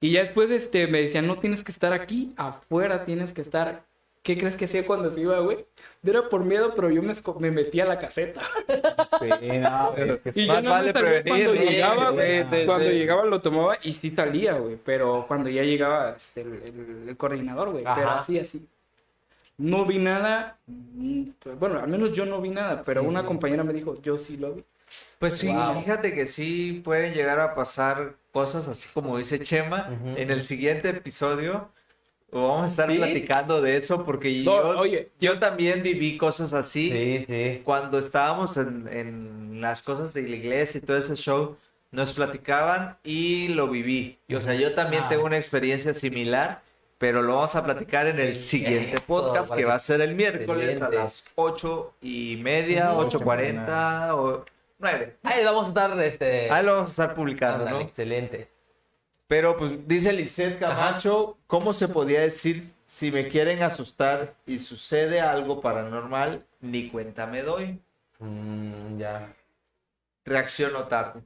[0.00, 3.82] Y ya después este, me decían, no tienes que estar aquí, afuera tienes que estar.
[4.26, 5.64] ¿Qué crees que hacía cuando se iba, güey?
[6.04, 8.42] Era por miedo, pero yo me, esco- me metí a la caseta.
[9.20, 9.28] Sí,
[9.60, 12.12] no, es que Y Más ya no vale prevenir, cuando llegaba,
[12.66, 14.76] Cuando llegaba lo tomaba y sí salía, güey.
[14.84, 17.84] Pero cuando ya llegaba este, el, el- el coordinador, güey.
[17.94, 18.66] Pero así, así.
[19.58, 20.58] No vi nada.
[20.66, 24.02] mm, pues, Bueno, al menos yo no vi nada, pero Sí, una compañera me dijo,
[24.02, 24.64] yo sí lo vi.
[25.20, 25.80] Pues sí, Wow.
[25.80, 29.88] fíjate que sí pueden llegar a pasar cosas así como dice Chema.
[30.16, 31.70] En el siguiente episodio
[32.42, 32.96] vamos a estar ¿Sí?
[32.96, 36.90] platicando de eso porque No, yo, oye, yo también viví cosas así.
[36.90, 37.62] Sí, sí.
[37.64, 41.56] Cuando estábamos en, en las cosas de la iglesia y todo ese show,
[41.90, 44.18] nos platicaban y lo viví.
[44.28, 45.08] Y, o sea, yo también Ah.
[45.08, 46.60] tengo una experiencia similar,
[46.98, 50.80] pero lo vamos a platicar en el siguiente podcast que va a ser el miércoles
[50.82, 54.44] a las ocho y media, ocho cuarenta o
[54.78, 55.16] nueve.
[55.22, 56.50] Ahí vamos a estar, este...
[56.50, 57.80] Ahí lo vamos a estar publicando, ándale, ¿no?
[57.84, 58.48] Excelente.
[59.28, 65.20] Pero pues dice Lisette Camacho, ¿cómo se podía decir si me quieren asustar y sucede
[65.20, 67.78] algo paranormal, ni cuenta me doy?
[68.20, 69.32] Mm, ya.
[70.24, 71.20] Reacciono tarde.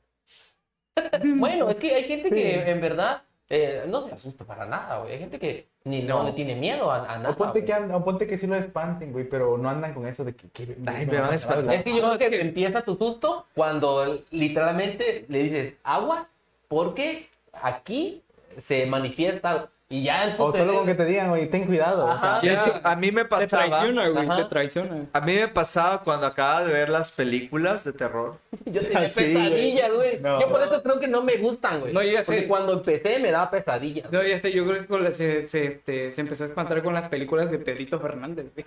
[1.24, 2.34] Bueno, es que hay gente Sí.
[2.34, 5.14] que en verdad eh, no se asusta para nada, güey.
[5.14, 6.28] Hay gente que ni no, No.
[6.28, 7.30] le tiene miedo a, a nada.
[7.30, 7.88] O ponte, güey.
[7.88, 10.48] que, o ponte que sí lo espanten, güey, pero no andan con eso de que...
[10.50, 11.74] que- Ay, me van a espantar.
[11.76, 16.28] Es que yo No, creo que- empieza tu susto cuando literalmente le dices aguas
[16.68, 18.22] porque aquí
[18.58, 19.70] se manifiesta.
[19.92, 22.06] Y ya tu O solo con que te digan, güey, ten cuidado.
[22.06, 22.40] o sea, Ajá.
[22.40, 22.52] De Ya.
[22.62, 23.66] hecho, a mí me Te pasaba.
[23.66, 24.36] traiciona, güey, Ajá.
[24.36, 25.06] te traiciona.
[25.12, 28.36] A mí me pasaba cuando acababa de ver las películas de terror.
[28.66, 30.20] Yo tenía Sí, pesadillas, güey.
[30.20, 30.40] No.
[30.40, 31.92] Yo por eso creo que no me gustan, güey.
[31.92, 32.26] No, ya sé.
[32.26, 34.12] Porque cuando empecé me daba pesadillas.
[34.12, 37.08] No, ya sé, yo creo que se, se, este, se empezó a espantar con las
[37.08, 38.46] películas de Pedrito Fernández.
[38.54, 38.64] güey.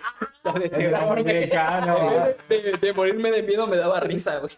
[0.68, 0.78] De.
[2.48, 4.52] De, de- de morirme de miedo me daba risa, güey.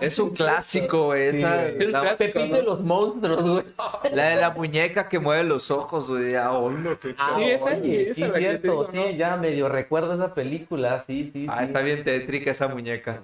[0.00, 1.32] Es un clásico, güey.
[1.32, 1.42] Sí.
[1.78, 2.32] Es un la, clásico.
[2.38, 3.64] Pepito y los monstruos, güey.
[4.12, 6.34] la de la muñeca que mueve los ojos, güey.
[6.34, 8.96] Ah, hola, qué Ah, Sí, esa, oye, esa sí, la que te cierto, digo, sí,
[8.96, 9.10] ¿no?
[9.10, 11.64] ya medio recuerdo esa película, sí, sí, Ah, sí.
[11.64, 13.22] está bien tétrica esa muñeca.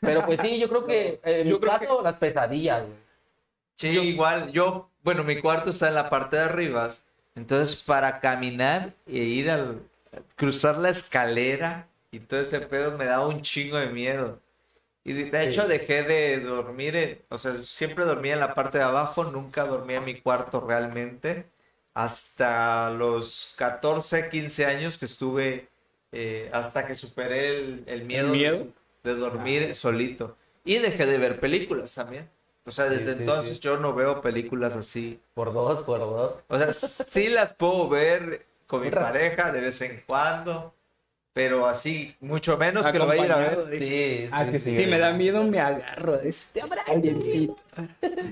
[0.00, 3.02] Pero pues sí, yo creo que eh, en Yo mi creo caso, las pesadillas, güey.
[3.76, 6.94] Sí, igual, yo, bueno, mi cuarto está en la parte de arriba.
[7.34, 9.82] Entonces, para caminar e ir al
[10.36, 14.38] cruzar la escalera y todo ese pedo me daba un chingo de miedo.
[15.04, 15.68] Y de, de hecho Sí.
[15.68, 19.98] dejé de dormir, en- o sea, siempre dormía en la parte de abajo, nunca dormía
[19.98, 21.46] en mi cuarto realmente,
[21.94, 25.68] hasta los 14, 15 años que estuve,
[26.12, 28.66] eh, hasta que superé el, el miedo, de- miedo?
[29.04, 30.36] De, dormir solito.
[30.64, 32.28] Y dejé de ver películas también.
[32.64, 33.60] O sea, desde sí, entonces sí.
[33.60, 35.20] yo no veo películas así.
[35.34, 36.34] Por dos, por dos.
[36.48, 40.72] O sea, sí las puedo ver con mi pareja de vez en cuando,
[41.32, 43.78] pero así, mucho menos que lo vaya a ir a ver.
[43.78, 44.76] Sí, Ah, es que sí.
[44.76, 46.18] Si me da miedo, me agarro.
[46.52, 47.56] Te abrazo.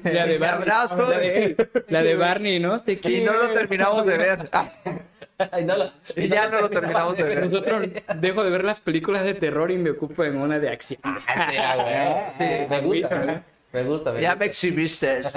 [0.05, 1.11] La de abrazo.
[1.11, 1.57] La de,
[1.89, 2.81] la de Barney, ¿no?
[2.83, 3.33] Te Y quiero.
[3.33, 4.49] no lo terminamos de ver.
[4.53, 4.69] Ah,
[5.53, 7.47] Ay, no lo- Y ya no lo terminamos de ver.
[7.47, 11.01] Nosotros dejo de ver las películas de terror y me ocupo en una de acción.
[11.03, 12.33] Sí, ah.
[12.39, 13.43] Sí, me gusta,
[13.73, 14.13] me gusta.
[14.13, 14.37] me ya gusta.
[14.37, 15.31] me exhibiste eso.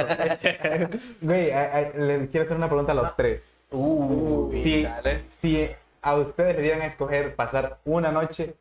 [1.21, 3.61] Güey, a- a- le quiero hacer una pregunta a los tres.
[3.71, 5.21] Uh, Si, dale.
[5.29, 5.69] si
[6.03, 8.55] a ustedes le dieran a escoger pasar una noche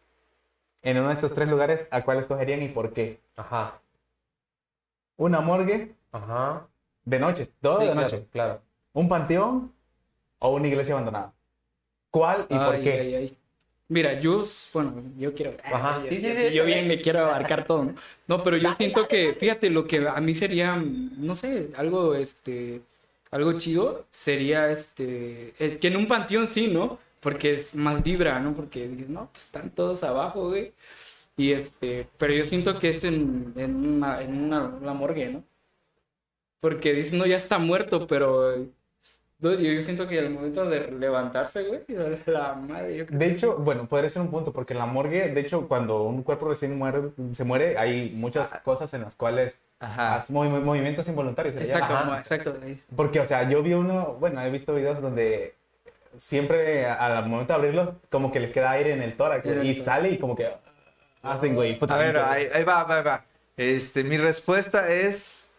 [0.83, 3.19] en uno de estos tres lugares, ¿a cuál escogerían y por qué?
[3.37, 3.81] Ajá,
[5.17, 6.67] Una morgue ajá.
[7.05, 8.27] de noche, todo Sí, de noche.
[8.33, 8.61] claro.
[8.93, 9.73] ¿Un panteón
[10.39, 11.33] o una iglesia abandonada?
[12.11, 13.01] ¿Cuál y por qué?
[13.01, 13.39] ay, ay.
[13.89, 15.53] Mira, yo, bueno, yo quiero.
[15.65, 17.85] Ajá, ay, sí, sí, ay, sí, yo bien le quiero abarcar todo.
[17.85, 17.95] ¿no?
[18.27, 22.81] No, pero yo siento que, fíjate, lo que a mí sería, no sé, algo, este,
[23.31, 26.99] algo chido sería, este, eh, que en un panteón sí, ¿no?
[27.23, 28.55] Porque es más vibra, ¿no?
[28.55, 30.75] Porque no, pues están todos abajo, güey.
[31.37, 35.45] Y este, pero yo siento que es en, en una, en una, la morgue, ¿no?
[36.61, 38.57] Porque dices, no, ya está muerto, pero
[39.39, 41.81] yo, yo siento que al momento de levantarse, güey,
[42.27, 44.87] la madre, yo creo De que hecho, bueno, podría ser un punto, porque en la
[44.87, 49.17] morgue, de hecho, cuando un cuerpo recién muere, se muere, hay muchas cosas en las
[49.17, 50.25] cuales Ajá.
[50.29, 51.57] movi- movimientos involuntarios.
[51.57, 51.95] Exacto.
[51.95, 52.19] Ajá.
[52.19, 52.57] exacto.
[52.95, 55.55] Porque, o sea, yo vi uno, bueno, he visto videos donde
[56.17, 60.11] siempre al momento de abrirlos, como que le queda aire en el tórax y sale
[60.11, 60.51] y como que
[61.23, 61.79] hacen, güey.
[61.79, 63.25] puta A ver, ahí va, ahí va.
[63.57, 65.53] Este, mi respuesta es,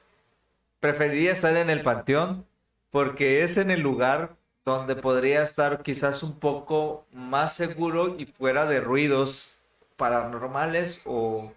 [0.80, 2.46] preferiría estar en el panteón
[2.92, 4.36] porque es en el lugar
[4.66, 9.58] donde podría estar quizás un poco más seguro y fuera de ruidos
[9.98, 11.52] paranormales o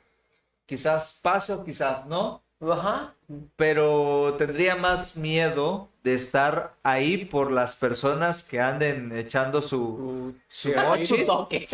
[0.66, 3.14] quizás pase o quizás no, Ajá.
[3.56, 10.72] pero tendría más miedo de estar ahí por las personas que anden echando su, su
[10.74, 11.66] mochis toque.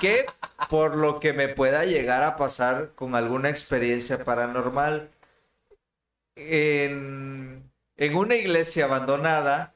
[0.00, 0.26] que
[0.70, 5.10] por lo que me pueda llegar a pasar con alguna experiencia paranormal.
[6.34, 9.74] En, en una iglesia abandonada,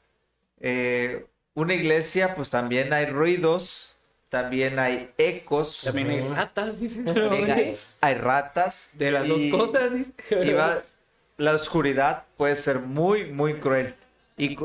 [0.61, 3.96] eh, una iglesia, pues también hay ruidos,
[4.29, 7.03] también hay ecos, También hay ratas, dice.
[7.07, 8.91] hay, hay ratas.
[8.95, 10.13] De las y- dos cosas, dice.
[10.31, 10.83] y va-
[11.39, 13.95] la oscuridad puede ser muy, muy cruel.
[14.39, 14.57] Y,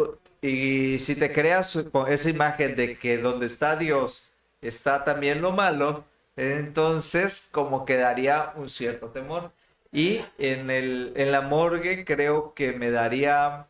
[0.42, 4.30] y si te creas con esa imagen de que donde está Dios
[4.62, 6.06] está también lo malo,
[6.36, 9.52] entonces como que daría un cierto temor.
[9.92, 13.66] Y en, el, en la morgue creo que me daría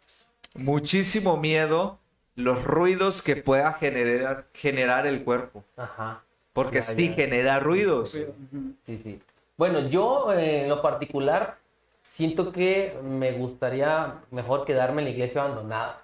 [0.55, 1.99] muchísimo miedo
[2.35, 5.63] los ruidos que pueda generar, generar el cuerpo.
[5.77, 6.23] Ajá.
[6.53, 7.15] Porque Ya, sí ya.
[7.15, 8.11] genera ruidos.
[8.85, 9.21] Sí, sí.
[9.57, 11.57] Bueno, yo eh, en lo particular
[12.03, 16.03] siento que me gustaría mejor quedarme en la iglesia abandonada.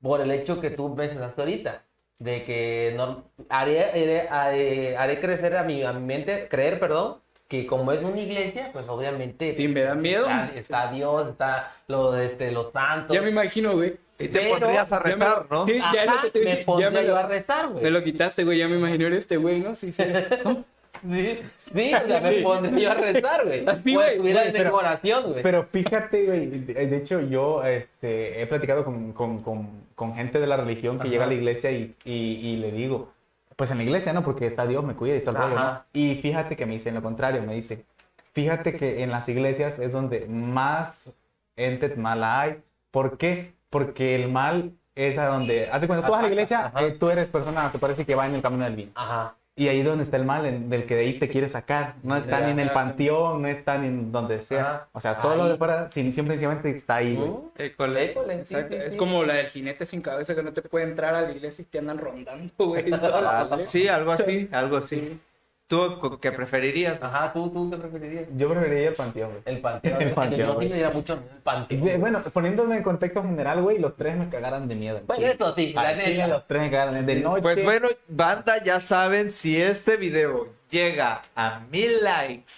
[0.00, 1.82] Por el hecho que tú mencionaste ahorita,
[2.18, 7.18] de que no, haré, haré, haré- haré crecer a mi, a mi mente, creer, perdón,
[7.48, 10.24] que como es una iglesia, pues obviamente Sí, me da miedo.
[10.26, 13.14] está, está Dios, está lo, este, los santos.
[13.14, 13.96] Ya me imagino, güey.
[14.18, 15.66] Y te Pero pondrías a ya me- rezar, ¿no?
[15.66, 17.82] Sí, ya Ajá, te me ya me yo lo, a rezar, güey.
[17.82, 18.58] me lo quitaste, güey.
[18.58, 19.74] Ya me imagino era este güey, ¿no?
[19.74, 20.02] Sí, sí.
[21.02, 23.64] Sí, sí, o sea, me pondría yo a rezar, güey.
[23.66, 25.42] Así, güey, estuviera güey, en pero- oración, güey.
[25.42, 30.38] Pero fíjate, güey, de de hecho yo este, he platicado con, con- con- con gente
[30.38, 31.10] de la religión que Ajá.
[31.10, 33.10] llega a la iglesia y, y- y le digo,
[33.56, 34.22] pues en la iglesia, ¿no?
[34.22, 35.82] Porque está Dios, me cuida y todo el rollo, ¿no?
[35.92, 37.84] Y fíjate que me dice lo contrario, me dice,
[38.32, 41.10] fíjate que en las iglesias es donde más
[41.56, 42.58] ente mala hay.
[42.92, 43.54] ¿Por qué?
[43.72, 47.08] Porque el mal es a donde, hace cuando tú vas a la iglesia, eh, tú
[47.08, 48.92] eres persona que parece que va en el camino del vino.
[48.94, 49.34] Ajá.
[49.56, 51.94] Y ahí donde está el mal, en- del que de ahí te quiere sacar.
[52.02, 54.60] No está ni en el panteón, no está ni en donde sea.
[54.62, 54.88] Ajá.
[54.92, 55.50] O sea, todo lo Ahí.
[55.52, 57.32] de fuera, sin- simple y sencillamente está ahí, güey.
[57.56, 58.10] École.
[58.12, 58.96] école, sí, Exacto, sí, es sí.
[58.98, 61.66] como la del jinete sin cabeza que no te puede entrar a la iglesia y
[61.66, 62.90] te andan rondando, güey.
[62.90, 63.66] toda la Ah, iglesia.
[63.70, 65.18] sí, algo así, algo así.
[65.72, 67.02] ¿Tú qué preferirías?
[67.02, 68.26] Ajá, ¿tú, tú qué preferirías?
[68.36, 69.42] Yo preferiría el panteón, güey.
[69.46, 70.02] El panteón.
[70.02, 72.00] El El panteón, No me diría mucho el panteón.
[72.00, 74.98] Bueno, poniéndome en contexto general, güey, los tres me cagaran de miedo.
[74.98, 75.32] en Bueno, Chile.
[75.34, 76.26] eso sí, la neta.
[76.26, 77.40] los tres me cagaran de noche.
[77.42, 82.52] Pues bueno, banda, ya saben, si este video llega a mil likes.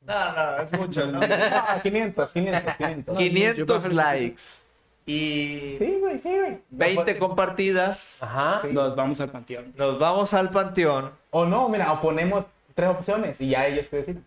[0.00, 1.20] No, no, es mucho, ¿no?
[1.22, 3.18] Ah, 500, 500, 500.
[3.18, 4.65] 500 likes
[5.06, 6.58] y Sí, güey, sí, güey.
[6.70, 8.60] 20 compartidas, Ajá.
[8.70, 9.72] Nos vamos al panteón.
[9.76, 11.12] nos vamos al panteón.
[11.30, 14.22] O no, mira, o ponemos tres opciones y ya ellos que decir.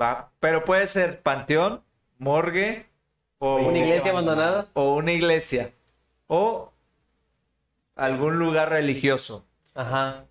[0.00, 1.80] Va, pero puede ser panteón,
[2.18, 2.86] morgue
[3.38, 4.66] o Una iglesia abandonada.
[4.74, 5.70] o una iglesia
[6.26, 6.70] o
[7.96, 9.44] algún lugar religioso.
[9.74, 10.24] Ajá.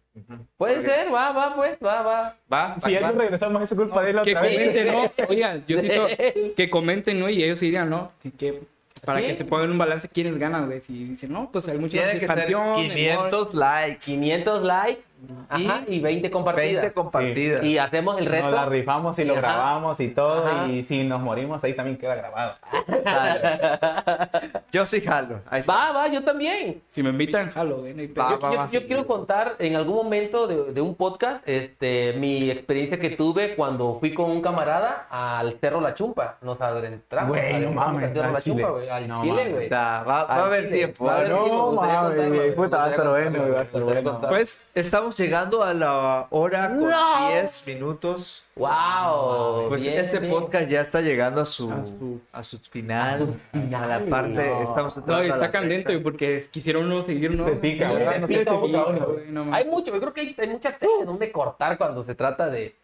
[0.57, 2.35] Puede ser, va, va, pues, va, va.
[2.51, 2.75] ¿Va?
[2.83, 4.53] Si ellos regresamos, es culpa de él Que otra vez.
[4.53, 5.11] comenten, ¿no?
[5.29, 6.07] Oigan, yo siento
[6.55, 7.29] que comenten, ¿no?
[7.29, 8.11] Y ellos dirían, ¿no?
[8.21, 8.61] Que, que-
[9.05, 9.27] para Sí.
[9.27, 10.81] que se pongan un balance quiénes ganan, güey.
[10.81, 15.01] Si dicen, no, pues hay muchos Tiene que ser panteón, el 500 likes, 500 likes
[15.49, 16.81] ajá, y, 20 compartidas.
[16.83, 17.63] 20 compartidas.
[17.63, 18.45] Y hacemos el reto.
[18.45, 19.41] Nos la rifamos y lo Ajá.
[19.41, 20.45] grabamos y todo.
[20.45, 20.67] Ajá.
[20.67, 22.53] Y si nos morimos, ahí también queda grabado.
[24.71, 25.41] Yo sí jalo.
[25.69, 26.81] Va, va, yo también.
[26.89, 27.83] Si me invitan, jalo.
[27.83, 28.85] Va, yo, va, yo- va, yo sí.
[28.87, 33.97] quiero contar en algún momento de, de un podcast este, mi experiencia que tuve cuando
[33.99, 36.37] fui con un camarada al Cerro La Chumpa.
[36.41, 37.29] Nos adentramos.
[37.29, 38.55] Güey, no mames, al Cerro La Chile.
[38.63, 38.89] Chumpa, güey.
[38.89, 39.69] Al No Chile, güey.
[39.69, 41.11] Va, va a haber tiempo.
[41.11, 44.21] No mames, puta, va a estar bueno.
[44.29, 47.29] Pues estamos llegando a la hora con No.
[47.29, 48.43] 10 minutos.
[48.55, 49.67] Wow.
[49.69, 50.31] Pues bien, este bien.
[50.31, 53.21] podcast ya está llegando a su, A su- a su final.
[53.23, 54.29] A su final, A la parte.
[54.33, 54.63] no.
[54.63, 57.45] Estamos No, está candente, porque quisieron no seguir, ¿no?
[57.45, 62.15] Se pica, Hay mucho, yo creo que hay, hay mucha tela donde cortar cuando se
[62.15, 62.75] trata de,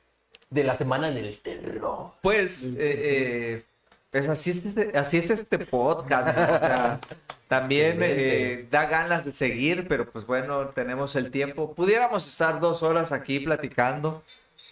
[0.50, 2.12] de la semana del terror.
[2.22, 3.64] Pues, eh, eh,
[4.12, 6.28] pues así es, este, así es este podcast.
[6.36, 6.44] ¿no?
[6.56, 7.00] O sea,
[7.48, 11.74] también eh, da ganas de seguir, pero pues bueno, tenemos el tiempo.
[11.74, 14.24] Pudiéramos estar dos horas aquí platicando,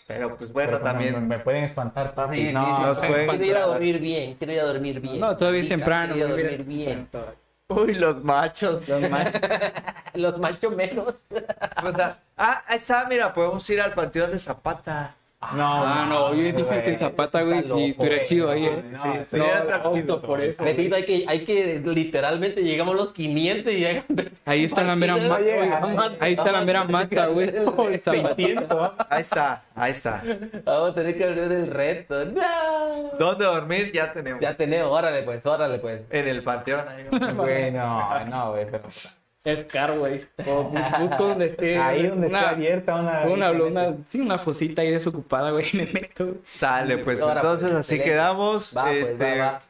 [0.07, 1.13] pero pues bueno, Pero como también.
[1.15, 2.37] Me, me pueden espantar, papi.
[2.37, 5.19] Sí, sí, no, los pueden- Quiero ir a dormir bien, quiero ir a dormir bien.
[5.19, 6.13] No, todavía es temprano.
[6.13, 6.89] Quiero dormir bien.
[7.07, 7.31] temprano.
[7.67, 8.87] Uy, los machos.
[8.87, 9.41] Los machos.
[10.13, 11.15] Los machos menos.
[11.83, 15.15] O sea, ah, ahí está, mira, podemos ir al Panteón de Zapata.
[15.53, 16.97] No, Ah, no, hoy dicen que en güey.
[16.97, 18.27] Zapata, güey, loco, estuviera güey.
[18.27, 18.83] chido ahí, ¿eh?
[18.91, 19.37] No, Sí, sí,
[20.07, 20.63] no, por eso.
[20.63, 24.03] Repito, hay que, hay que literalmente llegamos a los 500 y llegan.
[24.45, 25.35] Ahí está la mera mata.
[25.35, 25.71] oye,
[26.19, 27.51] Ahí está la mera mata, güey.
[27.51, 28.11] Zapata.
[28.11, 28.91] 600.
[29.09, 30.23] Ahí está, ahí está.
[30.63, 32.25] Vamos a tener que abrir el reto.
[32.25, 33.11] ¡No!
[33.19, 33.91] ¿Dónde dormir?
[33.93, 34.41] Ya tenemos.
[34.41, 36.01] Ya tenemos, órale pues, órale pues.
[36.09, 36.85] En el Panteón.
[36.87, 37.05] ahí.
[37.35, 38.65] Bueno, no, güey.
[38.71, 38.83] pero-
[39.45, 39.65] Es
[39.97, 40.21] güey.
[40.47, 41.77] O bu- Busco donde esté.
[41.81, 43.21] Ahí donde una, está abierta una.
[43.27, 46.33] Una, una, sí, una fosita ahí desocupada, güey, me meto.
[46.43, 48.73] Sale, pues Ahora, entonces pues, así quedamos.
[48.75, 49.61] Va, pues, Este, va, va.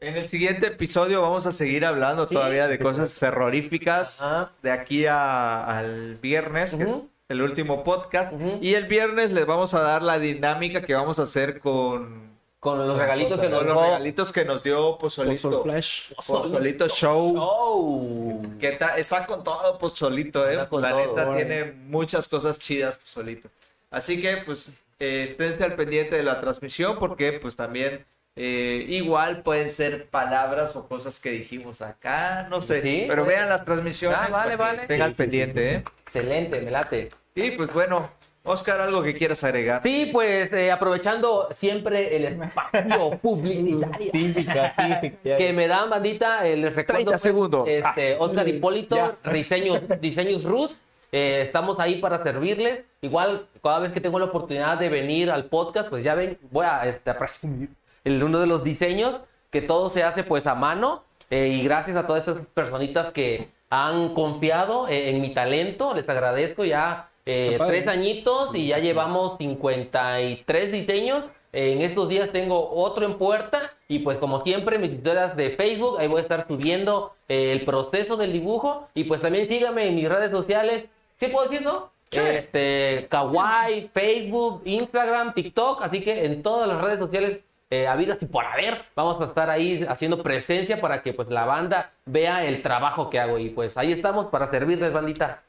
[0.00, 2.34] En el siguiente episodio vamos a seguir hablando Sí.
[2.34, 4.52] todavía de cosas terroríficas Ajá.
[4.62, 6.94] de aquí a- al viernes, que es
[7.28, 8.32] el último podcast.
[8.62, 12.29] Y el viernes les vamos a dar la dinámica que vamos a hacer con,
[12.60, 13.84] Con los regalitos que nos con los dio.
[13.84, 15.62] regalitos que nos dio Pozol Pozolito.
[15.62, 16.12] Flash.
[16.26, 17.34] Pozolito Show.
[17.38, 18.38] Oh.
[18.58, 20.52] Que ta- está con todo Pozolito, eh.
[20.52, 23.48] Está con La todo, neta tiene muchas cosas chidas Pozolito.
[23.90, 28.04] Así que pues eh, esténse al pendiente de la transmisión porque pues también
[28.36, 32.82] eh, igual pueden ser palabras o cosas que dijimos acá, no sé.
[32.82, 34.82] Sí, pero vean las transmisiones Ah, vale, para que vale.
[34.82, 35.84] estén Sí, al sí, pendiente, ¿eh?
[36.02, 37.08] Excelente, me late.
[37.34, 38.10] Y pues bueno,
[38.42, 39.82] Oscar, algo que quieras agregar.
[39.82, 45.36] Sí, pues eh, aprovechando siempre el espacio publicitario Típica, típica.
[45.36, 46.94] que me dan, bandita, eh, les recuerdo.
[46.94, 47.68] 30 pues, segundos.
[47.68, 49.16] Este, Oscar Hipólito, Ya.
[49.32, 50.70] diseños, diseños Rus.
[51.12, 52.80] eh, estamos ahí para servirles.
[53.02, 56.64] Igual, cada vez que tengo la oportunidad de venir al podcast, pues ya ven, voy
[56.66, 57.68] a, este, a presumir
[58.04, 61.04] el, uno de los diseños, que todo se hace pues a mano.
[61.28, 66.08] eh, y gracias a todas esas personitas que han confiado eh, en mi talento, les
[66.08, 71.30] agradezco ya eh, tres añitos y ya llevamos 53 diseños.
[71.52, 75.98] En estos días tengo otro en puerta y pues como siempre mis historias de Facebook,
[75.98, 79.96] ahí voy a estar subiendo eh, el proceso del dibujo y pues también síganme en
[79.96, 80.86] mis redes sociales.
[81.16, 81.90] ¿Sí puedo decir, no?
[82.10, 87.40] Este, Kawaii, Facebook, Instagram, TikTok, así que en todas las redes sociales
[87.70, 91.44] eh, habidas y por haber, vamos a estar ahí haciendo presencia para que pues la
[91.44, 95.44] banda vea el trabajo que hago y pues ahí estamos para servirles, bandita.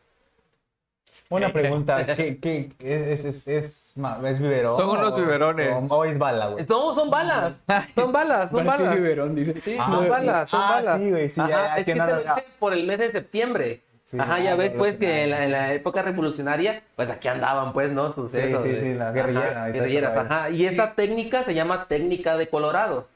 [1.32, 4.78] Una pregunta, ¿qué, qué es, es, es, es biberón?
[4.78, 5.70] Son unos biberones.
[5.90, 6.66] O, o es bala, güey.
[6.68, 7.54] No, son balas.
[7.96, 8.96] Son balas, son balas.
[8.96, 9.60] biberón, dice.
[9.62, 11.02] Sí, Ah, son balas, son Ah, balas.
[11.02, 13.82] sí, güey, sí, ya- Ajá, ya es que se vence por el mes de septiembre.
[14.04, 17.72] Sí, Ajá, ya ves pues que en la, en la época revolucionaria, pues aquí andaban
[17.72, 18.12] pues, ¿no?
[18.14, 18.64] Sucesos.
[18.66, 20.36] Sí, sí, sí, la Ajá, guerrillera, guerrilleras, vaina.
[20.36, 20.50] ajá.
[20.50, 23.08] Y esta técnica se llama técnica de Colorado.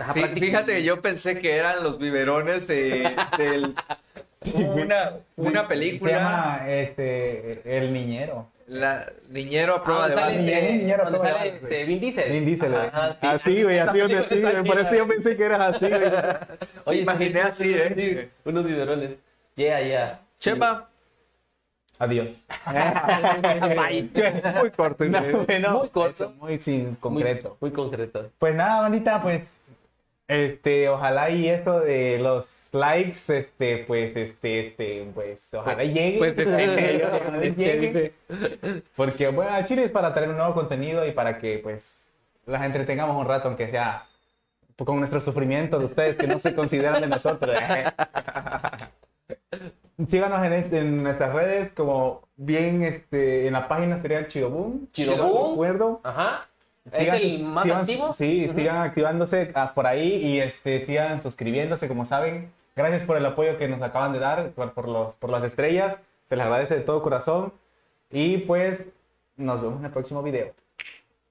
[0.00, 3.74] Ajá, Fíjate que yo pensé que eran los biberones de, del,
[4.54, 6.10] una, una película.
[6.10, 8.48] Se llama este, El Niñero.
[8.68, 10.72] La Niñero a Ah, prueba donde de sale, bala.
[10.76, 12.32] Niñero, todo sale, de- este, Vin Diesel.
[12.32, 12.86] Vin Diesel, güey.
[12.86, 13.26] Ajá, sí.
[13.26, 14.64] Así, güey, así donde así, güey.
[14.64, 16.02] Por eso yo pensé que eras así, güey.
[16.84, 17.92] Oye, Imaginé sí, así, ¿eh?
[17.94, 19.10] sí, unos biberones.
[19.56, 20.20] Yeah, yeah.
[20.38, 20.88] Chema.
[21.98, 22.32] Adiós.
[23.76, 24.10] Bye.
[24.58, 25.04] Muy corto.
[25.04, 25.20] No,
[25.78, 26.32] Muy corto.
[26.40, 27.56] Muy sin concreto.
[27.60, 28.30] Muy, muy concreto.
[28.38, 29.61] Pues nada, bandita, pues
[30.32, 36.18] este, ojalá y esto de los likes, este, pues, este, este, pues, ojalá llegue.
[36.18, 36.34] Pues.
[37.12, 38.12] Ojalá Este, llegue.
[38.96, 42.10] Porque, bueno, a Chile es para traer un nuevo contenido y para que, pues,
[42.46, 44.06] las entretengamos un rato, aunque sea
[44.76, 47.54] con nuestro sufrimiento de ustedes que no se consideran de nosotros.
[50.08, 54.88] Síganos en, este- en nuestras redes, como bien este, en la página sería Chidoboom.
[54.92, 55.50] Chidoboom.
[55.52, 56.00] recuerdo.
[56.02, 56.48] Ajá.
[56.90, 58.12] Sigan- ¿Es el más sigan- activo?
[58.12, 62.50] Sí, sigan activándose ah, por ahí y este, sigan suscribiéndose, como saben.
[62.74, 65.96] Gracias por el apoyo que nos acaban de dar, por, por los, por las estrellas.
[66.28, 67.52] Se les agradece de todo corazón.
[68.10, 68.86] Y pues,
[69.36, 70.52] nos vemos en el próximo video.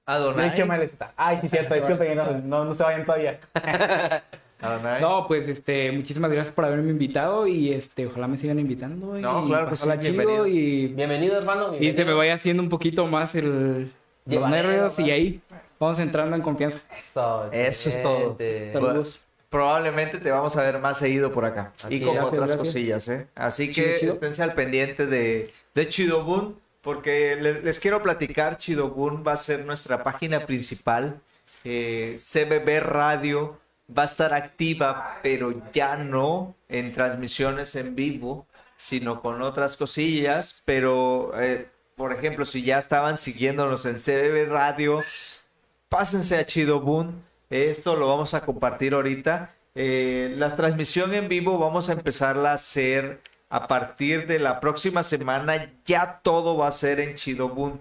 [0.06, 0.48] Adonai.
[0.48, 1.12] De hecho, Mel está.
[1.16, 3.38] Ay, sí, cierto, disculpen, que no, no, no se vayan todavía.
[4.60, 5.00] Adonai.
[5.02, 9.18] No, pues este, muchísimas gracias por haberme invitado y este, ojalá me sigan invitando.
[9.18, 10.46] No, y claro que pasarla sí, chido bienvenido.
[10.46, 11.68] y, Bienvenido, hermano.
[11.68, 12.06] y se bienvenido.
[12.06, 13.92] me vaya haciendo un poquito más el,
[14.30, 15.42] los Llevadero, nervios y ahí
[15.78, 16.80] vamos entrando en confianza.
[16.98, 18.42] Eso, Eso es todo.
[18.72, 19.26] Saludos.
[19.48, 21.74] Probablemente te vamos a ver más seguido por acá.
[21.82, 22.56] Así y con otras gracias.
[22.56, 23.28] cosillas, ¿eh?
[23.34, 24.12] Así Chido, que chido.
[24.14, 29.64] esténse al pendiente de, de Chidobun, porque les, les quiero platicar, Chidobun va a ser
[29.66, 31.20] nuestra página principal.
[31.64, 33.60] Eh, CBB Radio
[33.96, 38.46] va a estar activa, pero ya no en transmisiones en vivo,
[38.76, 40.62] sino con otras cosillas.
[40.64, 41.68] Pero, eh,
[42.02, 45.04] por ejemplo, si ya estaban siguiéndonos en CBB Radio,
[45.88, 47.22] pásense a Chidobun.
[47.48, 49.54] Esto lo vamos a compartir ahorita.
[49.76, 53.20] Eh, la transmisión en vivo vamos a empezarla a hacer
[53.50, 55.68] a partir de la próxima semana.
[55.86, 57.80] Ya todo va a ser en Chidobun.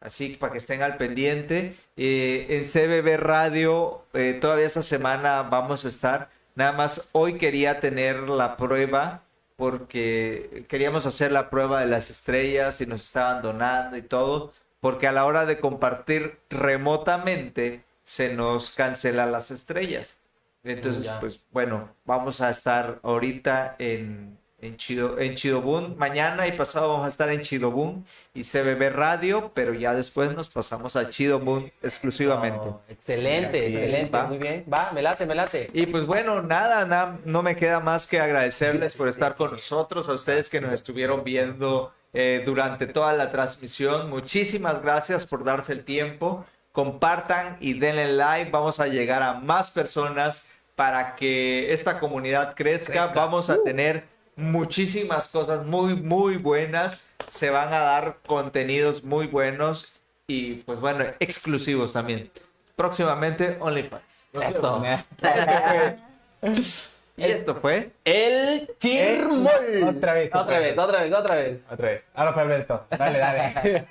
[0.00, 1.76] Así que para que estén al pendiente.
[1.96, 6.30] Eh, en CBB Radio, eh, todavía esta semana vamos a estar.
[6.56, 9.22] Nada más hoy quería tener la prueba
[9.56, 14.52] porque queríamos hacer la prueba de las estrellas y nos estaban donando y todo.
[14.80, 20.20] Porque a la hora de compartir remotamente se nos cancelan las estrellas.
[20.62, 21.20] Entonces, Ya.
[21.20, 25.96] pues bueno, vamos a estar ahorita en, en, Chido, en Chidobun.
[25.98, 30.48] Mañana y pasado vamos a estar en Chidobun y CBB Radio, pero ya después nos
[30.48, 32.58] pasamos a Chidobun exclusivamente.
[32.60, 34.10] Oh, excelente, excelente.
[34.10, 34.26] va.
[34.26, 34.64] Muy bien.
[34.72, 35.70] Va, me late, me late.
[35.72, 40.08] Y pues bueno, nada, nada, no me queda más que agradecerles por estar con nosotros,
[40.08, 44.08] a ustedes que nos estuvieron viendo eh, durante toda la transmisión.
[44.08, 46.44] Muchísimas gracias por darse el tiempo.
[46.72, 48.50] Compartan y denle like.
[48.50, 52.92] Vamos a llegar a más personas para que esta comunidad crezca.
[52.92, 53.06] Crezca.
[53.14, 57.10] Vamos a tener muchísimas cosas muy, muy buenas.
[57.30, 59.92] Se van a dar contenidos muy buenos
[60.28, 62.30] y pues bueno, exclusivos también.
[62.76, 64.26] Próximamente OnlyFans.
[64.32, 64.82] Eso.
[67.18, 69.84] Y esto fue El chirmol.
[69.88, 70.78] Otra vez, Otra otra vez, vez.
[70.78, 71.60] otra vez, otra vez.
[71.70, 72.02] Otra vez.
[72.14, 72.86] Ahora Alberto.
[72.90, 73.86] Dale, dale.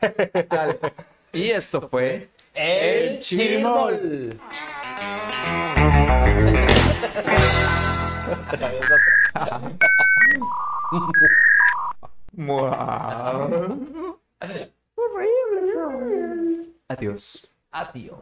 [0.48, 0.80] Dale.
[1.34, 4.40] Y esto fue El chirmol.
[16.90, 17.46] Adiós.
[17.72, 18.14] Adiós.